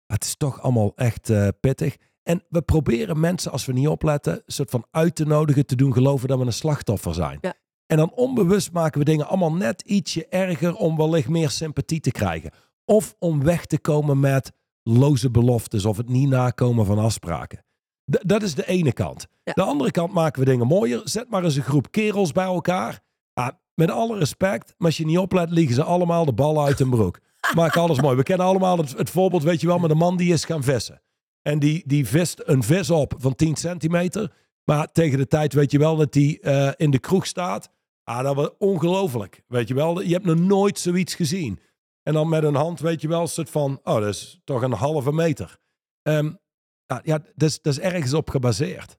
het 0.06 0.24
is 0.24 0.36
toch 0.36 0.60
allemaal 0.60 0.92
echt 0.94 1.30
eh, 1.30 1.48
pittig. 1.60 1.96
En 2.22 2.42
we 2.48 2.62
proberen 2.62 3.20
mensen, 3.20 3.52
als 3.52 3.66
we 3.66 3.72
niet 3.72 3.88
opletten, 3.88 4.34
een 4.34 4.42
soort 4.46 4.70
van 4.70 4.86
uit 4.90 5.14
te 5.14 5.26
nodigen, 5.26 5.66
te 5.66 5.76
doen 5.76 5.92
geloven 5.92 6.28
dat 6.28 6.38
we 6.38 6.44
een 6.44 6.52
slachtoffer 6.52 7.14
zijn. 7.14 7.38
Ja. 7.40 7.54
En 7.86 7.96
dan 7.96 8.12
onbewust 8.14 8.72
maken 8.72 8.98
we 8.98 9.04
dingen 9.04 9.26
allemaal 9.26 9.54
net 9.54 9.82
ietsje 9.82 10.26
erger 10.28 10.74
om 10.74 10.96
wellicht 10.96 11.28
meer 11.28 11.50
sympathie 11.50 12.00
te 12.00 12.10
krijgen. 12.10 12.50
Of 12.84 13.14
om 13.18 13.44
weg 13.44 13.66
te 13.66 13.78
komen 13.78 14.20
met 14.20 14.52
loze 14.82 15.30
beloftes 15.30 15.84
of 15.84 15.96
het 15.96 16.08
niet 16.08 16.28
nakomen 16.28 16.86
van 16.86 16.98
afspraken. 16.98 17.63
D- 18.10 18.28
dat 18.28 18.42
is 18.42 18.54
de 18.54 18.66
ene 18.66 18.92
kant. 18.92 19.26
Ja. 19.44 19.52
De 19.52 19.62
andere 19.62 19.90
kant 19.90 20.12
maken 20.12 20.40
we 20.40 20.50
dingen 20.50 20.66
mooier. 20.66 21.00
Zet 21.04 21.30
maar 21.30 21.44
eens 21.44 21.56
een 21.56 21.62
groep 21.62 21.90
kerels 21.90 22.32
bij 22.32 22.44
elkaar. 22.44 23.00
Ah, 23.32 23.48
met 23.74 23.90
alle 23.90 24.18
respect, 24.18 24.74
maar 24.78 24.88
als 24.88 24.96
je 24.96 25.04
niet 25.04 25.18
oplet, 25.18 25.50
liggen 25.50 25.74
ze 25.74 25.82
allemaal 25.84 26.24
de 26.24 26.32
ballen 26.32 26.64
uit 26.64 26.78
hun 26.78 26.90
broek. 26.90 27.18
Maak 27.56 27.76
alles 27.76 28.00
mooi. 28.00 28.16
We 28.16 28.22
kennen 28.22 28.46
allemaal 28.46 28.78
het, 28.78 28.96
het 28.96 29.10
voorbeeld, 29.10 29.42
weet 29.42 29.60
je 29.60 29.66
wel, 29.66 29.78
met 29.78 29.90
een 29.90 29.96
man 29.96 30.16
die 30.16 30.32
is 30.32 30.44
gaan 30.44 30.62
vissen. 30.62 31.02
En 31.42 31.58
die, 31.58 31.82
die 31.86 32.06
vist 32.06 32.42
een 32.44 32.62
vis 32.62 32.90
op 32.90 33.14
van 33.18 33.34
10 33.34 33.56
centimeter. 33.56 34.32
Maar 34.64 34.92
tegen 34.92 35.18
de 35.18 35.26
tijd 35.26 35.52
weet 35.52 35.70
je 35.70 35.78
wel 35.78 35.96
dat 35.96 36.12
die 36.12 36.40
eh, 36.40 36.70
in 36.76 36.90
de 36.90 36.98
kroeg 36.98 37.26
staat. 37.26 37.70
Ah, 38.04 38.22
dat 38.22 38.34
was 38.34 38.50
ongelooflijk. 38.58 39.42
Weet 39.46 39.68
je 39.68 39.74
wel, 39.74 40.00
je 40.00 40.12
hebt 40.12 40.24
nog 40.24 40.38
nooit 40.38 40.78
zoiets 40.78 41.14
gezien. 41.14 41.60
En 42.02 42.12
dan 42.12 42.28
met 42.28 42.42
een 42.42 42.54
hand 42.54 42.80
weet 42.80 43.00
je 43.00 43.08
wel, 43.08 43.20
een 43.20 43.28
soort 43.28 43.50
van, 43.50 43.80
oh, 43.82 43.94
dat 43.94 44.08
is 44.08 44.40
toch 44.44 44.62
een 44.62 44.72
halve 44.72 45.12
meter. 45.12 45.58
Ehm, 46.02 46.32
ah, 46.86 46.98
ja, 47.02 47.18
dat 47.34 47.48
is, 47.48 47.60
dat 47.60 47.72
is 47.72 47.80
ergens 47.80 48.14
op 48.14 48.30
gebaseerd. 48.30 48.96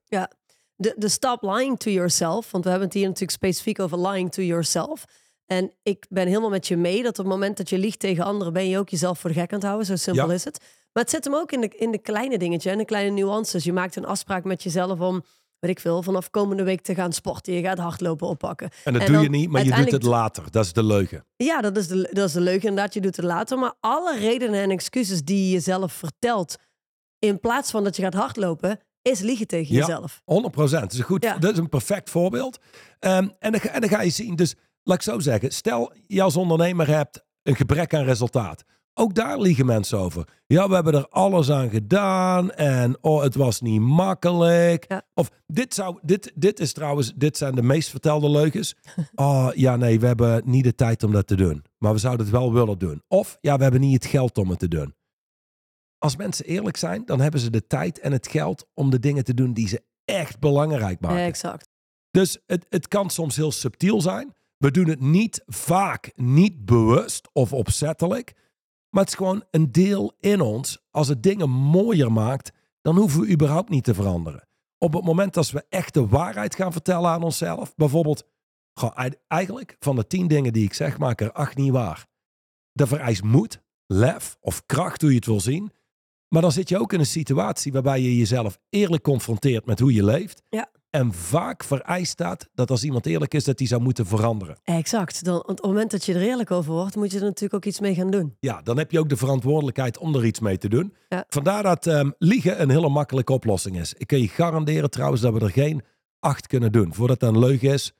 de, 0.76 0.94
de 0.98 1.10
stop 1.10 1.42
lying 1.42 1.80
to 1.80 1.92
yourself. 1.92 2.52
Want 2.52 2.64
we 2.64 2.70
hebben 2.70 2.88
het 2.88 2.98
hier 2.98 3.06
natuurlijk 3.06 3.32
specifiek 3.32 3.80
over 3.80 4.08
lying 4.08 4.32
to 4.32 4.42
yourself. 4.42 5.06
En 5.46 5.72
ik 5.84 6.06
ben 6.10 6.28
helemaal 6.28 6.50
met 6.50 6.68
je 6.68 6.78
mee 6.78 7.04
dat 7.04 7.20
op 7.20 7.26
het 7.26 7.34
moment 7.34 7.58
dat 7.58 7.70
je 7.70 7.78
liegt 7.78 8.00
tegen 8.00 8.24
anderen, 8.24 8.54
ben 8.54 8.70
je 8.70 8.78
ook 8.78 8.90
jezelf 8.90 9.20
voor 9.20 9.30
de 9.30 9.40
gek 9.40 9.50
aan 9.52 9.58
het 9.58 9.68
houden. 9.68 9.86
Zo 9.86 9.96
simpel 9.96 10.28
Ja. 10.28 10.34
is 10.34 10.44
het. 10.44 10.60
Maar 10.94 11.04
het 11.04 11.12
zit 11.12 11.24
hem 11.24 11.36
ook 11.36 11.52
in 11.52 11.62
de, 11.62 11.68
in 11.68 11.92
de 11.92 11.98
kleine 11.98 12.38
dingetjes 12.38 12.72
en 12.72 12.78
de 12.78 12.86
kleine 12.86 13.12
nuances. 13.12 13.64
Je 13.64 13.74
maakt 13.74 13.96
een 13.96 14.06
afspraak 14.06 14.44
met 14.44 14.64
jezelf 14.64 15.00
om, 15.00 15.24
weet 15.60 15.72
ik 15.72 15.80
veel, 15.80 16.04
vanaf 16.04 16.30
komende 16.30 16.64
week 16.64 16.82
te 16.82 16.96
gaan 16.96 17.14
sporten. 17.14 17.54
Je 17.54 17.62
gaat 17.62 17.78
hardlopen 17.78 18.28
oppakken. 18.28 18.70
En 18.84 18.94
dat 18.94 19.02
En 19.02 19.12
doe 19.14 19.22
je 19.22 19.30
niet, 19.30 19.50
maar 19.50 19.64
je 19.66 19.76
doet 19.76 19.92
het 19.92 20.04
later. 20.04 20.52
Dat 20.52 20.66
is 20.66 20.74
de 20.74 20.84
leugen. 20.84 21.26
Ja, 21.36 21.62
dat 21.62 21.78
is, 21.78 21.88
de, 21.88 22.10
dat 22.12 22.28
is 22.28 22.34
de 22.34 22.42
leugen 22.42 22.70
inderdaad. 22.70 22.94
Je 22.94 23.02
doet 23.02 23.16
het 23.16 23.26
later. 23.26 23.58
Maar 23.58 23.74
alle 23.80 24.18
redenen 24.18 24.62
en 24.62 24.72
excuses 24.72 25.24
die 25.24 25.46
je 25.46 25.52
jezelf 25.52 25.94
vertelt, 25.94 26.56
in 27.20 27.40
plaats 27.40 27.72
van 27.72 27.84
dat 27.84 27.96
je 27.96 28.02
gaat 28.02 28.14
hardlopen, 28.14 28.80
is 29.02 29.20
liegen 29.20 29.48
tegen 29.48 29.74
Ja. 29.76 29.80
jezelf. 29.80 30.22
100 30.26 30.54
procent. 30.54 30.94
Een 30.98 31.04
goed. 31.04 31.24
Ja. 31.24 31.38
Dat 31.38 31.52
is 31.54 31.58
een 31.58 31.70
perfect 31.70 32.10
voorbeeld. 32.10 32.60
Ehm, 33.00 33.28
en, 33.40 33.52
dan, 33.52 33.62
ga- 33.62 33.70
en 33.70 33.82
dan 33.82 33.90
ga 33.90 34.02
je 34.02 34.10
zien. 34.10 34.36
Dus 34.36 34.56
laat 34.84 34.98
ik 34.98 35.04
zo 35.04 35.20
zeggen. 35.20 35.52
Stel 35.52 35.94
je 36.08 36.22
als 36.22 36.36
ondernemer 36.38 36.88
hebt 36.88 37.24
een 37.44 37.56
gebrek 37.56 37.94
aan 37.94 38.04
resultaat. 38.04 38.64
Ook 38.98 39.16
daar 39.16 39.40
liegen 39.40 39.66
mensen 39.66 39.98
over. 39.98 40.28
Ja, 40.48 40.68
we 40.68 40.74
hebben 40.76 40.94
er 40.94 41.08
alles 41.10 41.52
aan 41.52 41.70
gedaan 41.70 42.52
en 42.52 42.98
oh, 43.02 43.22
het 43.24 43.36
was 43.36 43.62
niet 43.62 43.82
makkelijk. 43.82 44.86
Ja. 44.88 45.02
Of 45.14 45.30
dit 45.48 45.74
zou, 45.74 45.98
dit, 46.02 46.32
dit 46.36 46.60
is 46.60 46.74
trouwens, 46.74 47.14
dit 47.16 47.38
zijn 47.38 47.56
de 47.56 47.62
meest 47.62 47.90
vertelde 47.90 48.30
leugens. 48.30 48.76
Oh 49.16 49.48
ja, 49.54 49.76
nee, 49.76 50.00
we 50.00 50.06
hebben 50.08 50.42
niet 50.46 50.64
de 50.64 50.76
tijd 50.76 51.04
om 51.04 51.12
dat 51.12 51.28
te 51.28 51.36
doen. 51.36 51.64
Maar 51.78 51.94
we 51.94 52.00
zouden 52.00 52.26
het 52.26 52.36
wel 52.36 52.54
willen 52.54 52.78
doen. 52.78 53.02
Of 53.08 53.38
ja, 53.42 53.58
we 53.58 53.64
hebben 53.64 53.82
niet 53.82 54.04
het 54.04 54.12
geld 54.12 54.38
om 54.38 54.50
het 54.50 54.60
te 54.60 54.68
doen. 54.68 54.95
Als 55.98 56.16
mensen 56.16 56.46
eerlijk 56.46 56.78
zijn, 56.78 57.06
dan 57.06 57.20
hebben 57.22 57.40
ze 57.40 57.50
de 57.50 57.68
tijd 57.68 58.00
en 58.00 58.12
het 58.12 58.28
geld 58.28 58.66
om 58.74 58.90
de 58.90 59.00
dingen 59.00 59.24
te 59.24 59.34
doen 59.34 59.54
die 59.54 59.68
ze 59.68 59.84
echt 60.06 60.40
belangrijk 60.40 61.00
maken. 61.00 61.18
exact. 61.24 61.70
Dus 62.12 62.40
het, 62.46 62.66
het 62.70 62.88
kan 62.88 63.10
soms 63.10 63.36
heel 63.36 63.52
subtiel 63.52 64.02
zijn. 64.02 64.34
We 64.58 64.72
doen 64.72 64.88
het 64.88 65.00
niet 65.02 65.42
vaak, 65.46 66.12
niet 66.16 66.66
bewust 66.66 67.30
of 67.34 67.54
opzettelijk. 67.54 68.34
Maar 68.90 69.02
het 69.04 69.12
is 69.12 69.18
gewoon 69.18 69.44
een 69.52 69.72
deel 69.72 70.14
in 70.20 70.42
ons. 70.42 70.86
Als 70.92 71.08
het 71.08 71.24
dingen 71.24 71.50
mooier 71.50 72.12
maakt, 72.12 72.52
dan 72.82 72.98
hoeven 72.98 73.22
we 73.22 73.30
überhaupt 73.32 73.70
niet 73.70 73.84
te 73.84 73.94
veranderen. 73.94 74.48
Op 74.78 74.94
het 74.94 75.04
moment 75.04 75.34
dat 75.34 75.50
we 75.52 75.66
echt 75.70 75.94
de 75.94 76.08
waarheid 76.08 76.56
gaan 76.56 76.72
vertellen 76.72 77.10
aan 77.10 77.24
onszelf, 77.24 77.76
bijvoorbeeld, 77.76 78.24
goh, 78.74 78.92
ei- 79.00 79.14
eigenlijk 79.28 79.76
van 79.80 79.96
de 79.96 80.08
tien 80.08 80.28
dingen 80.28 80.54
die 80.54 80.64
ik 80.66 80.74
zeg, 80.74 80.98
maak 80.98 81.22
er 81.22 81.32
acht 81.32 81.56
niet 81.58 81.72
waar. 81.72 82.06
Dat 82.74 82.88
vereist 82.88 83.24
moed, 83.24 83.62
lef 83.88 84.38
of 84.42 84.66
kracht, 84.66 85.02
hoe 85.02 85.10
je 85.10 85.16
het 85.16 85.26
wil 85.26 85.40
zien. 85.40 85.72
Maar 86.36 86.44
dan 86.44 86.54
zit 86.54 86.70
je 86.70 86.80
ook 86.80 86.94
in 86.94 87.00
een 87.00 87.06
situatie 87.06 87.72
waarbij 87.72 88.02
je 88.02 88.18
jezelf 88.18 88.58
eerlijk 88.70 89.04
confronteert 89.04 89.66
met 89.66 89.80
hoe 89.80 89.94
je 89.94 90.04
leeft. 90.04 90.42
Ja. 90.50 90.70
En 90.90 91.14
vaak 91.14 91.64
vereist 91.64 92.18
dat 92.18 92.50
dat 92.54 92.70
als 92.70 92.84
iemand 92.84 93.06
eerlijk 93.06 93.34
is, 93.34 93.44
dat 93.44 93.60
hij 93.60 93.68
zou 93.68 93.82
moeten 93.82 94.06
veranderen. 94.06 94.58
Exact. 94.64 95.24
Dan, 95.24 95.40
op 95.40 95.48
het 95.48 95.62
moment 95.62 95.92
dat 95.92 96.06
je 96.06 96.14
er 96.14 96.22
eerlijk 96.22 96.52
over 96.52 96.74
wordt, 96.74 96.96
moet 96.96 97.12
je 97.12 97.18
er 97.18 97.24
natuurlijk 97.24 97.54
ook 97.54 97.66
iets 97.66 97.80
mee 97.80 97.96
gaan 97.96 98.12
doen. 98.12 98.36
Ja, 98.40 98.62
dan 98.62 98.78
heb 98.78 98.92
je 98.92 99.00
ook 99.00 99.10
de 99.10 99.18
verantwoordelijkheid 99.18 99.98
om 99.98 100.16
er 100.16 100.26
iets 100.26 100.40
mee 100.40 100.58
te 100.58 100.70
doen. 100.70 100.94
Ja. 101.10 101.26
Vandaar 101.28 101.64
dat 101.64 101.88
ehm, 101.88 102.10
liegen 102.18 102.62
een 102.62 102.70
hele 102.70 102.90
makkelijke 102.90 103.34
oplossing 103.34 103.80
is. 103.80 103.94
Ik 103.94 104.08
kan 104.08 104.22
je 104.22 104.28
garanderen 104.28 104.90
trouwens 104.90 105.22
dat 105.22 105.34
we 105.34 105.40
er 105.40 105.52
geen 105.52 105.82
acht 106.20 106.48
kunnen 106.48 106.72
doen. 106.72 106.94
Voordat 106.94 107.20
dat 107.20 107.34
een 107.34 107.40
leugen 107.40 107.74
is, 107.74 107.94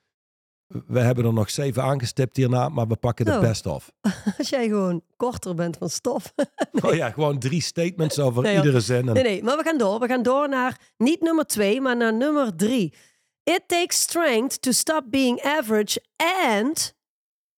we 0.66 1.00
hebben 1.00 1.24
er 1.24 1.32
nog 1.32 1.50
zeven 1.50 1.82
aangestipt 1.82 2.36
hierna, 2.36 2.68
maar 2.68 2.86
we 2.86 2.96
pakken 2.96 3.24
de 3.24 3.32
Zo. 3.32 3.40
best 3.40 3.66
of. 3.66 3.92
Als 4.38 4.48
jij 4.48 4.68
gewoon 4.68 5.02
korter 5.16 5.54
bent 5.54 5.76
van 5.76 5.90
stof. 5.90 6.32
Oh 6.82 6.94
ja, 6.94 7.10
gewoon 7.10 7.38
drie 7.38 7.62
statements 7.62 8.18
over 8.18 8.42
Nee, 8.42 8.56
iedere 8.56 8.80
zin. 8.80 9.08
En, 9.08 9.14
Nee, 9.14 9.22
nee, 9.22 9.42
maar 9.42 9.56
we 9.56 9.62
gaan 9.62 9.78
door. 9.78 10.00
We 10.00 10.06
gaan 10.06 10.22
door 10.22 10.48
naar 10.48 10.80
niet 10.96 11.20
nummer 11.20 11.46
twee, 11.46 11.80
maar 11.80 11.96
naar 11.96 12.14
nummer 12.14 12.56
drie. 12.56 12.94
It 13.42 13.62
takes 13.66 14.00
strength 14.00 14.62
to 14.62 14.72
stop 14.72 15.02
being 15.10 15.42
average 15.42 16.02
and 16.54 16.94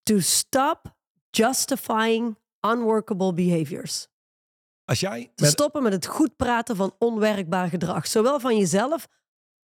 to 0.02 0.18
stop 0.18 0.96
justifying 1.30 2.36
unworkable 2.60 3.32
behaviors. 3.32 4.08
Als 4.84 5.00
jij 5.00 5.32
Te 5.34 5.46
stoppen 5.46 5.82
met 5.82 5.92
het 5.92 6.06
goed 6.06 6.36
praten 6.36 6.76
van 6.76 6.94
onwerkbaar 6.98 7.68
gedrag. 7.68 8.06
Zowel 8.06 8.40
van 8.40 8.56
jezelf 8.56 9.06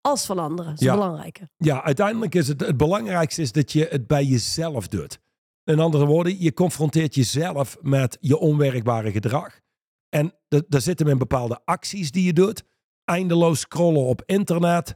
als 0.01 0.25
van 0.25 0.39
anderen. 0.39 0.71
Dat 0.71 0.79
is 0.79 0.85
Ja. 0.85 0.93
een 0.93 0.99
belangrijke. 0.99 1.49
Ja, 1.57 1.83
uiteindelijk 1.83 2.35
is 2.35 2.47
het 2.47 2.59
het 2.59 2.77
belangrijkste 2.77 3.41
is 3.41 3.51
dat 3.51 3.71
je 3.71 3.87
het 3.89 4.07
bij 4.07 4.23
jezelf 4.25 4.87
doet. 4.87 5.19
In 5.63 5.79
andere 5.79 6.05
woorden, 6.05 6.41
je 6.41 6.53
confronteert 6.53 7.15
jezelf 7.15 7.77
met 7.81 8.17
je 8.19 8.37
onwerkbare 8.37 9.11
gedrag. 9.11 9.59
En 10.09 10.33
da- 10.47 10.61
daar 10.67 10.81
zitten 10.81 11.07
in 11.07 11.17
bepaalde 11.17 11.59
acties 11.65 12.11
die 12.11 12.23
je 12.23 12.33
doet. 12.33 12.63
Eindeloos 13.05 13.59
scrollen 13.59 14.01
op 14.03 14.23
internet, 14.25 14.95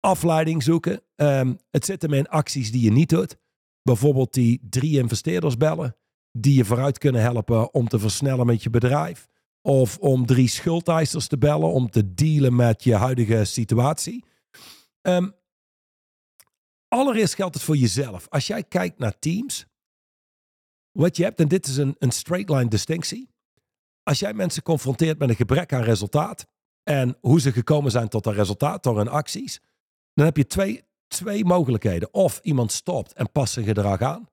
afleiding 0.00 0.62
zoeken. 0.62 1.02
Ehm, 1.16 1.54
het 1.70 1.84
zit 1.84 2.02
hem 2.02 2.12
in 2.12 2.28
acties 2.28 2.72
die 2.72 2.82
je 2.82 2.90
niet 2.92 3.08
doet. 3.08 3.36
Bijvoorbeeld 3.82 4.32
die 4.34 4.60
drie 4.70 4.98
investeerders 4.98 5.56
bellen, 5.56 5.96
die 6.32 6.54
je 6.54 6.64
vooruit 6.64 6.98
kunnen 6.98 7.20
helpen 7.22 7.74
om 7.74 7.88
te 7.88 7.98
versnellen 7.98 8.46
met 8.46 8.62
je 8.62 8.70
bedrijf. 8.70 9.26
Of 9.62 9.98
om 9.98 10.26
drie 10.26 10.48
schuldeisers 10.48 11.26
te 11.26 11.38
bellen 11.38 11.72
om 11.72 11.90
te 11.90 12.14
dealen 12.14 12.56
met 12.56 12.84
je 12.84 12.94
huidige 12.94 13.44
situatie. 13.44 14.24
Ehm, 15.00 15.30
allereerst 16.88 17.34
geldt 17.34 17.54
het 17.54 17.64
voor 17.64 17.76
jezelf. 17.76 18.28
Als 18.28 18.46
jij 18.46 18.64
kijkt 18.64 18.98
naar 18.98 19.18
teams, 19.18 19.66
wat 20.92 21.16
je 21.16 21.22
hebt, 21.22 21.40
en 21.40 21.48
dit 21.48 21.66
is 21.66 21.76
een, 21.76 21.96
een 21.98 22.10
straight 22.10 22.50
line 22.50 22.68
distinctie. 22.68 23.28
Als 24.02 24.18
jij 24.18 24.32
mensen 24.34 24.62
confronteert 24.62 25.18
met 25.18 25.28
een 25.28 25.34
gebrek 25.36 25.72
aan 25.72 25.82
resultaat 25.82 26.46
en 26.82 27.16
hoe 27.20 27.40
ze 27.40 27.52
gekomen 27.52 27.90
zijn 27.90 28.08
tot 28.08 28.24
dat 28.24 28.34
resultaat 28.34 28.82
door 28.82 28.96
hun 28.96 29.08
acties, 29.08 29.60
dan 30.14 30.24
heb 30.24 30.36
je 30.36 30.46
twee, 30.46 30.84
twee 31.08 31.44
mogelijkheden. 31.44 32.14
Of 32.14 32.40
iemand 32.42 32.72
stopt 32.72 33.12
en 33.12 33.32
past 33.32 33.52
zijn 33.52 33.66
gedrag 33.66 34.00
aan, 34.00 34.28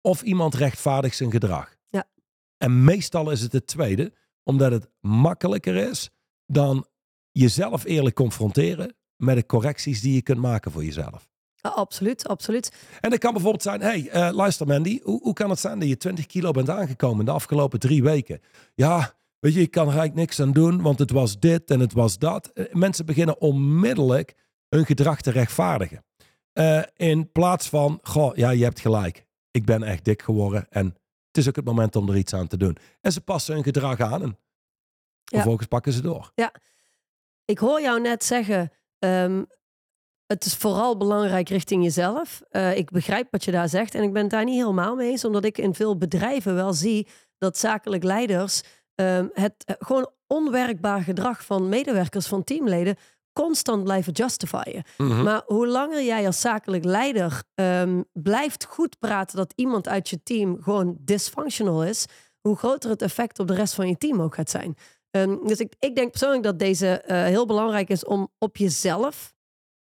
of 0.00 0.22
iemand 0.22 0.54
rechtvaardigt 0.54 1.16
zijn 1.16 1.30
gedrag. 1.30 1.76
Ja. 1.88 2.08
En 2.56 2.84
meestal 2.84 3.30
is 3.30 3.40
het 3.40 3.52
het 3.52 3.66
tweede, 3.66 4.12
omdat 4.42 4.72
het 4.72 4.90
makkelijker 5.00 5.76
is 5.76 6.10
dan 6.46 6.86
jezelf 7.32 7.84
eerlijk 7.84 8.14
confronteren 8.14 8.96
met 9.18 9.36
de 9.36 9.46
correcties 9.46 10.00
die 10.00 10.14
je 10.14 10.22
kunt 10.22 10.38
maken 10.38 10.70
voor 10.70 10.84
jezelf. 10.84 11.28
Ah, 11.60 11.74
absoluut, 11.74 12.28
absoluut. 12.28 12.72
En 13.00 13.10
dat 13.10 13.18
kan 13.18 13.32
bijvoorbeeld 13.32 13.62
zijn, 13.62 13.80
hey, 13.80 14.08
eh, 14.08 14.28
luister 14.32 14.66
Mandy, 14.66 15.00
hoe, 15.02 15.22
hoe 15.22 15.32
kan 15.32 15.50
het 15.50 15.58
zijn 15.58 15.78
dat 15.78 15.88
je 15.88 15.96
20 15.96 16.26
kilo 16.26 16.50
bent 16.50 16.70
aangekomen 16.70 17.24
de 17.24 17.30
afgelopen 17.30 17.78
drie 17.78 18.02
weken? 18.02 18.40
Ja, 18.74 19.14
weet 19.38 19.54
je, 19.54 19.60
ik 19.60 19.70
kan 19.70 19.82
er 19.82 19.88
eigenlijk 19.88 20.20
niks 20.20 20.40
aan 20.40 20.52
doen, 20.52 20.82
want 20.82 20.98
het 20.98 21.10
was 21.10 21.38
dit 21.38 21.70
en 21.70 21.80
het 21.80 21.92
was 21.92 22.18
dat. 22.18 22.46
Eh, 22.46 22.72
Mensen 22.72 23.06
beginnen 23.06 23.40
onmiddellijk 23.40 24.34
hun 24.68 24.86
gedrag 24.86 25.20
te 25.20 25.30
rechtvaardigen. 25.30 26.04
Eh, 26.52 26.82
in 26.96 27.32
plaats 27.32 27.68
van, 27.68 27.98
goh, 28.02 28.36
ja, 28.36 28.50
je 28.50 28.64
hebt 28.64 28.80
gelijk. 28.80 29.26
Ik 29.50 29.64
ben 29.64 29.82
echt 29.82 30.04
dik 30.04 30.22
geworden 30.22 30.66
en 30.70 30.86
het 30.86 30.96
Het 31.26 31.36
is 31.36 31.48
ook 31.48 31.56
het 31.56 31.64
moment 31.64 31.96
om 31.96 32.08
er 32.08 32.16
iets 32.16 32.34
aan 32.34 32.46
te 32.46 32.56
doen. 32.56 32.76
En 33.00 33.12
ze 33.12 33.20
passen 33.20 33.54
hun 33.54 33.62
gedrag 33.62 34.00
aan 34.00 34.22
en 34.22 34.38
vervolgens 35.24 35.66
pakken 35.66 35.92
ze 35.92 36.02
door. 36.02 36.32
Ik 37.44 37.58
hoor 37.58 37.80
jou 37.80 38.00
net 38.00 38.24
zeggen, 38.24 38.72
ehm, 38.98 39.42
het 40.26 40.44
is 40.44 40.56
vooral 40.56 40.96
belangrijk 40.96 41.48
richting 41.48 41.82
jezelf. 41.82 42.42
Eh, 42.50 42.76
ik 42.76 42.90
begrijp 42.90 43.28
wat 43.30 43.44
je 43.44 43.50
daar 43.50 43.68
zegt 43.68 43.94
en 43.94 44.02
ik 44.02 44.12
ben 44.12 44.22
het 44.22 44.30
daar 44.30 44.44
niet 44.44 44.60
helemaal 44.60 44.96
mee 44.96 45.10
eens, 45.10 45.24
omdat 45.24 45.44
ik 45.44 45.58
in 45.58 45.74
veel 45.74 45.96
bedrijven 45.96 46.54
wel 46.54 46.72
zie 46.72 47.08
dat 47.38 47.58
zakelijk 47.58 48.02
leiders 48.02 48.62
ehm, 48.94 49.26
het 49.32 49.54
eh, 49.64 49.74
gewoon 49.78 50.10
onwerkbaar 50.26 51.02
gedrag 51.02 51.44
van 51.44 51.68
medewerkers, 51.68 52.26
van 52.26 52.44
teamleden, 52.44 52.96
constant 53.32 53.84
blijven 53.84 54.12
justifyen. 54.12 54.84
Mhm. 54.96 55.22
Maar 55.22 55.42
hoe 55.46 55.66
langer 55.66 56.02
jij 56.02 56.26
als 56.26 56.40
zakelijk 56.40 56.84
leider 56.84 57.42
ehm, 57.54 58.02
blijft 58.12 58.64
goed 58.64 58.98
praten 58.98 59.36
dat 59.36 59.52
iemand 59.56 59.88
uit 59.88 60.08
je 60.08 60.22
team 60.22 60.62
gewoon 60.62 60.96
dysfunctional 61.00 61.84
is, 61.84 62.06
hoe 62.40 62.56
groter 62.56 62.90
het 62.90 63.02
effect 63.02 63.38
op 63.38 63.48
de 63.48 63.54
rest 63.54 63.74
van 63.74 63.88
je 63.88 63.98
team 63.98 64.22
ook 64.22 64.34
gaat 64.34 64.50
zijn. 64.50 64.76
Ehm, 65.10 65.36
dus 65.46 65.58
ik, 65.58 65.74
ik 65.78 65.94
denk 65.94 66.10
persoonlijk 66.10 66.42
dat 66.42 66.58
deze 66.58 67.00
eh, 67.00 67.22
heel 67.24 67.46
belangrijk 67.46 67.88
is 67.88 68.04
om 68.04 68.28
op 68.38 68.56
jezelf 68.56 69.34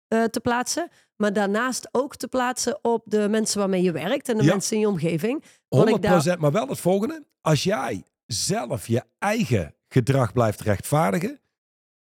eh, 0.08 0.24
te 0.24 0.40
plaatsen. 0.40 0.90
Maar 1.16 1.34
daarnaast 1.34 1.90
ook 1.92 2.16
te 2.16 2.28
plaatsen 2.28 2.80
op 2.84 3.04
de 3.06 3.28
mensen 3.30 3.60
waarmee 3.60 3.82
je 3.82 3.92
werkt 3.92 4.30
en 4.30 4.38
de 4.38 4.44
Ja. 4.44 4.52
mensen 4.52 4.76
in 4.76 4.82
je 4.82 4.88
omgeving. 4.88 5.44
100%, 5.68 5.96
ik 5.96 6.02
daar- 6.26 6.40
maar 6.40 6.52
wel 6.52 6.68
het 6.68 6.80
volgende. 6.80 7.26
Als 7.42 7.64
jij 7.64 8.04
zelf 8.26 8.88
je 8.88 9.04
eigen 9.20 9.76
gedrag 9.88 10.34
blijft 10.34 10.62
rechtvaardigen, 10.62 11.40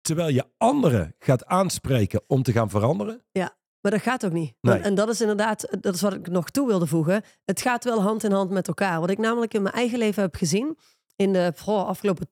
terwijl 0.02 0.30
je 0.30 0.46
anderen 0.58 1.16
gaat 1.20 1.46
aanspreken 1.46 2.22
om 2.28 2.44
te 2.44 2.52
gaan 2.52 2.70
veranderen. 2.70 3.24
Maar 3.82 3.92
dat 3.92 4.02
gaat 4.02 4.26
ook 4.26 4.32
niet. 4.32 4.54
Nee. 4.62 4.80
En 4.80 4.96
dat 4.96 5.10
is 5.10 5.22
inderdaad, 5.22 5.68
dat 5.82 5.94
is 5.96 6.02
wat 6.02 6.14
ik 6.14 6.28
nog 6.28 6.50
toe 6.50 6.68
wilde 6.68 6.88
voegen. 6.88 7.22
Het 7.46 7.62
gaat 7.62 7.84
wel 7.84 8.02
hand 8.02 8.24
in 8.24 8.32
hand 8.32 8.50
met 8.50 8.68
elkaar. 8.68 9.00
Wat 9.00 9.10
ik 9.10 9.18
namelijk 9.18 9.54
in 9.54 9.62
mijn 9.62 9.76
eigen 9.76 9.98
leven 9.98 10.22
heb 10.22 10.36
gezien, 10.36 10.78
in 11.16 11.34
de 11.34 11.52
vooral 11.56 11.86
afgelopen. 11.88 12.28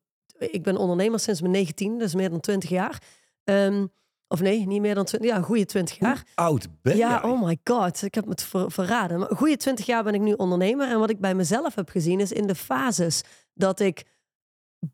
Ik 0.50 0.64
ben 0.64 0.78
ondernemer 0.78 1.20
sinds 1.20 1.42
mijn 1.42 1.54
19, 1.54 1.98
dus 1.98 2.16
meer 2.16 2.30
dan 2.30 2.40
20 2.40 2.70
jaar. 2.70 3.02
Ehm, 3.44 3.86
of 4.28 4.42
nee, 4.42 4.68
niet 4.68 4.82
meer 4.82 4.96
dan 4.96 5.06
20, 5.06 5.30
ja, 5.30 5.38
een 5.38 5.44
goede 5.44 5.66
20 5.66 5.98
jaar. 6.00 6.16
Hoe 6.16 6.46
oud 6.46 6.68
ben 6.82 6.98
Ja, 6.98 7.10
jij? 7.22 7.30
oh 7.32 7.44
my 7.44 7.58
god, 7.64 8.02
ik 8.04 8.16
heb 8.16 8.28
het 8.28 8.44
ver- 8.44 8.72
verraden. 8.72 9.20
Maar 9.20 9.32
een 9.32 9.38
goede 9.38 9.58
20 9.58 9.86
jaar 9.86 10.04
ben 10.04 10.14
ik 10.14 10.22
nu 10.22 10.34
ondernemer. 10.34 10.90
En 10.90 11.00
wat 11.00 11.10
ik 11.10 11.20
bij 11.20 11.36
mezelf 11.36 11.76
heb 11.76 11.90
gezien 11.90 12.20
is 12.20 12.32
in 12.32 12.48
de 12.48 12.56
fases 12.56 13.22
dat 13.54 13.80
ik 13.80 14.04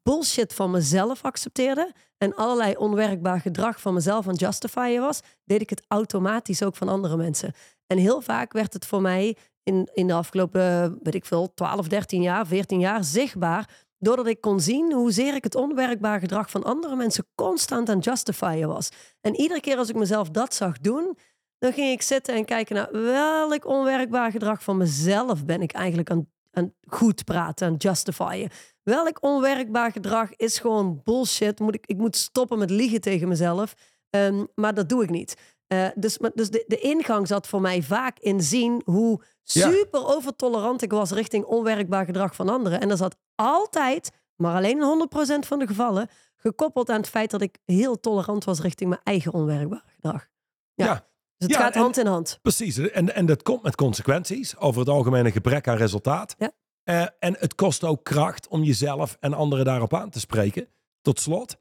bullshit 0.04 0.54
van 0.54 0.72
mezelf 0.72 1.24
accepteerde 1.24 1.92
en 2.18 2.36
allerlei 2.36 2.76
onwerkbaar 2.76 3.40
gedrag 3.40 3.82
van 3.82 3.94
mezelf 3.94 4.28
aan 4.28 4.34
justifyen 4.34 5.02
was, 5.02 5.20
deed 5.46 5.62
ik 5.62 5.70
het 5.70 5.84
automatisch 5.88 6.64
ook 6.64 6.76
van 6.76 6.90
andere 6.90 7.18
mensen. 7.18 7.54
En 7.88 7.98
heel 7.98 8.22
vaak 8.22 8.54
werd 8.54 8.74
het 8.74 8.86
voor 8.86 9.02
mij 9.02 9.36
in, 9.64 9.90
in 9.94 10.08
de 10.08 10.14
afgelopen, 10.14 11.00
weet 11.04 11.16
ik 11.16 11.26
veel, 11.26 11.54
12, 11.54 11.88
13 11.88 12.22
jaar, 12.22 12.48
14 12.48 12.80
jaar 12.80 13.04
zichtbaar. 13.04 13.86
Doordat 14.00 14.28
ik 14.28 14.42
kon 14.42 14.60
zien 14.60 14.94
hoezeer 14.94 15.36
ik 15.36 15.44
het 15.44 15.56
onwerkbaar 15.56 16.20
gedrag 16.20 16.50
van 16.50 16.64
andere 16.64 16.96
mensen 16.96 17.28
constant 17.36 17.90
aan 17.90 17.96
het 17.96 18.06
justifyen 18.06 18.68
was. 18.68 18.90
En 19.22 19.36
iedere 19.36 19.60
keer 19.60 19.78
als 19.78 19.90
ik 19.90 19.96
mezelf 19.96 20.30
dat 20.30 20.54
zag 20.54 20.80
doen, 20.80 21.18
dan 21.58 21.74
ging 21.74 21.92
ik 21.92 22.02
zitten 22.02 22.36
en 22.36 22.46
kijken 22.46 22.76
naar 22.76 22.92
welk 22.92 23.66
onwerkbaar 23.66 24.32
gedrag 24.32 24.64
van 24.64 24.78
mezelf 24.78 25.46
ben 25.46 25.62
ik 25.62 25.72
eigenlijk 25.72 26.12
aan, 26.12 26.28
aan 26.52 26.74
goed 26.88 27.24
praten, 27.24 27.68
aan 27.68 27.76
justifyen. 27.76 28.50
Welk 28.84 29.24
onwerkbaar 29.24 29.92
gedrag 29.92 30.36
is 30.36 30.60
gewoon 30.60 31.02
bullshit. 31.04 31.60
Moet 31.60 31.76
ik, 31.76 31.86
ik 31.86 31.98
moet 31.98 32.16
stoppen 32.16 32.58
met 32.58 32.70
liegen 32.70 33.02
tegen 33.02 33.28
mezelf. 33.28 33.74
Ehm, 34.10 34.46
maar 34.56 34.74
dat 34.74 34.90
doe 34.90 35.04
ik 35.04 35.10
niet. 35.10 35.57
Eh, 35.68 35.88
dus 35.96 36.18
dus 36.34 36.50
de, 36.50 36.64
de 36.68 36.80
ingang 36.80 37.28
zat 37.28 37.48
voor 37.48 37.62
mij 37.62 37.82
vaak 37.84 38.20
in 38.20 38.42
zien 38.42 38.82
hoe 38.86 39.22
Ja. 39.44 39.72
super 39.72 40.06
overtolerant 40.16 40.82
ik 40.82 40.92
was 40.92 41.12
richting 41.12 41.46
onwerkbaar 41.46 42.06
gedrag 42.06 42.36
van 42.36 42.50
anderen. 42.50 42.82
En 42.82 42.90
dat 42.90 42.98
zat 42.98 43.16
altijd, 43.36 44.12
maar 44.36 44.56
alleen 44.56 44.78
in 44.78 45.08
100% 45.44 45.48
van 45.48 45.60
de 45.60 45.68
gevallen, 45.68 46.08
gekoppeld 46.36 46.90
aan 46.90 46.98
het 47.00 47.10
feit 47.10 47.32
dat 47.32 47.42
ik 47.42 47.58
heel 47.66 48.00
tolerant 48.00 48.44
was 48.44 48.60
richting 48.60 48.90
mijn 48.90 49.02
eigen 49.04 49.34
onwerkbaar 49.34 49.84
gedrag. 49.96 50.28
Ja. 50.74 50.86
Ja. 50.86 50.94
Dus 51.38 51.48
het 51.48 51.58
Ja, 51.58 51.64
gaat 51.64 51.76
en- 51.76 51.82
hand 51.82 51.98
in 51.98 52.06
hand. 52.06 52.40
Precies, 52.42 52.78
en, 52.78 53.16
en 53.16 53.26
dat 53.26 53.44
komt 53.44 53.64
met 53.64 53.76
consequenties. 53.76 54.58
Over 54.58 54.80
het 54.80 54.90
algemeen 54.90 55.26
een 55.26 55.32
gebrek 55.32 55.68
aan 55.68 55.78
resultaat. 55.78 56.36
Ja. 56.38 56.52
Eh, 56.84 57.06
en 57.20 57.36
het 57.40 57.56
kost 57.56 57.84
ook 57.84 58.04
kracht 58.04 58.48
om 58.48 58.64
jezelf 58.64 59.18
en 59.20 59.34
anderen 59.34 59.66
daarop 59.66 59.94
aan 59.94 60.10
te 60.10 60.20
spreken. 60.20 60.68
Tot 61.02 61.20
slot, 61.20 61.58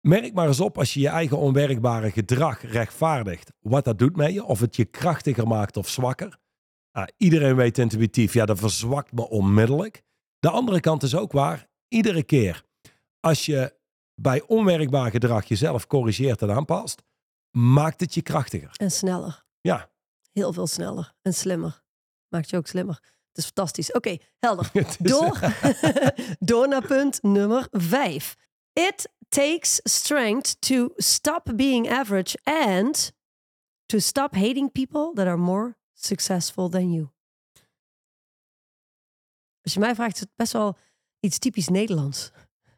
merk 0.00 0.34
maar 0.34 0.46
eens 0.46 0.60
op 0.60 0.78
als 0.78 0.94
je 0.94 1.00
je 1.00 1.08
eigen 1.08 1.38
onwerkbare 1.38 2.10
gedrag 2.10 2.62
rechtvaardigt. 2.62 3.52
Wat 3.60 3.84
dat 3.84 3.98
doet 3.98 4.16
met 4.16 4.32
je, 4.32 4.44
of 4.44 4.60
het 4.60 4.76
je 4.76 4.84
krachtiger 4.84 5.46
maakt 5.46 5.76
of 5.76 5.88
zwakker. 5.88 6.38
Ah, 6.90 7.06
iedereen 7.16 7.56
weet 7.56 7.78
intuïtief, 7.78 8.32
ja, 8.32 8.44
dat 8.44 8.58
verzwakt 8.58 9.12
me 9.12 9.28
onmiddellijk. 9.28 10.02
De 10.38 10.50
andere 10.50 10.80
kant 10.80 11.02
is 11.02 11.16
ook 11.16 11.32
waar. 11.32 11.68
Iedere 11.88 12.22
keer 12.22 12.64
als 13.20 13.46
je 13.46 13.76
bij 14.14 14.42
onwerkbaar 14.46 15.10
gedrag 15.10 15.44
jezelf 15.44 15.86
corrigeert 15.86 16.42
en 16.42 16.50
aanpast, 16.50 17.02
maakt 17.50 18.00
het 18.00 18.14
je 18.14 18.22
krachtiger. 18.22 18.70
En 18.76 18.90
sneller. 18.90 19.44
Ja, 19.60 19.90
Heel 20.38 20.52
veel 20.52 20.66
sneller. 20.66 21.14
En 21.22 21.34
slimmer. 21.34 21.82
Maakt 22.28 22.50
je 22.50 22.56
ook 22.56 22.66
slimmer. 22.66 22.94
Het 23.28 23.38
is 23.38 23.44
fantastisch. 23.44 23.92
Oké, 23.92 24.16
helder. 24.38 24.70
Door, 24.98 25.38
door 26.38 26.68
naar 26.68 26.86
punt 26.86 27.22
nummer 27.22 27.68
vijf. 27.70 28.36
It 28.72 29.08
takes 29.28 29.80
strength 29.84 30.60
to 30.60 30.92
stop 30.96 31.56
being 31.56 31.88
average 31.88 32.36
and 32.44 33.12
to 33.86 33.98
stop 33.98 34.34
hating 34.34 34.72
people 34.72 35.12
that 35.14 35.26
are 35.26 35.36
more 35.36 35.76
successful 35.94 36.68
than 36.68 36.92
you. 36.92 37.08
Als 39.62 39.72
je 39.72 39.80
mij 39.80 39.94
vraagt, 39.94 40.14
is 40.14 40.20
het 40.20 40.36
best 40.36 40.52
wel 40.52 40.76
iets 41.20 41.38
typisch 41.38 41.68
Nederlands. 41.68 42.30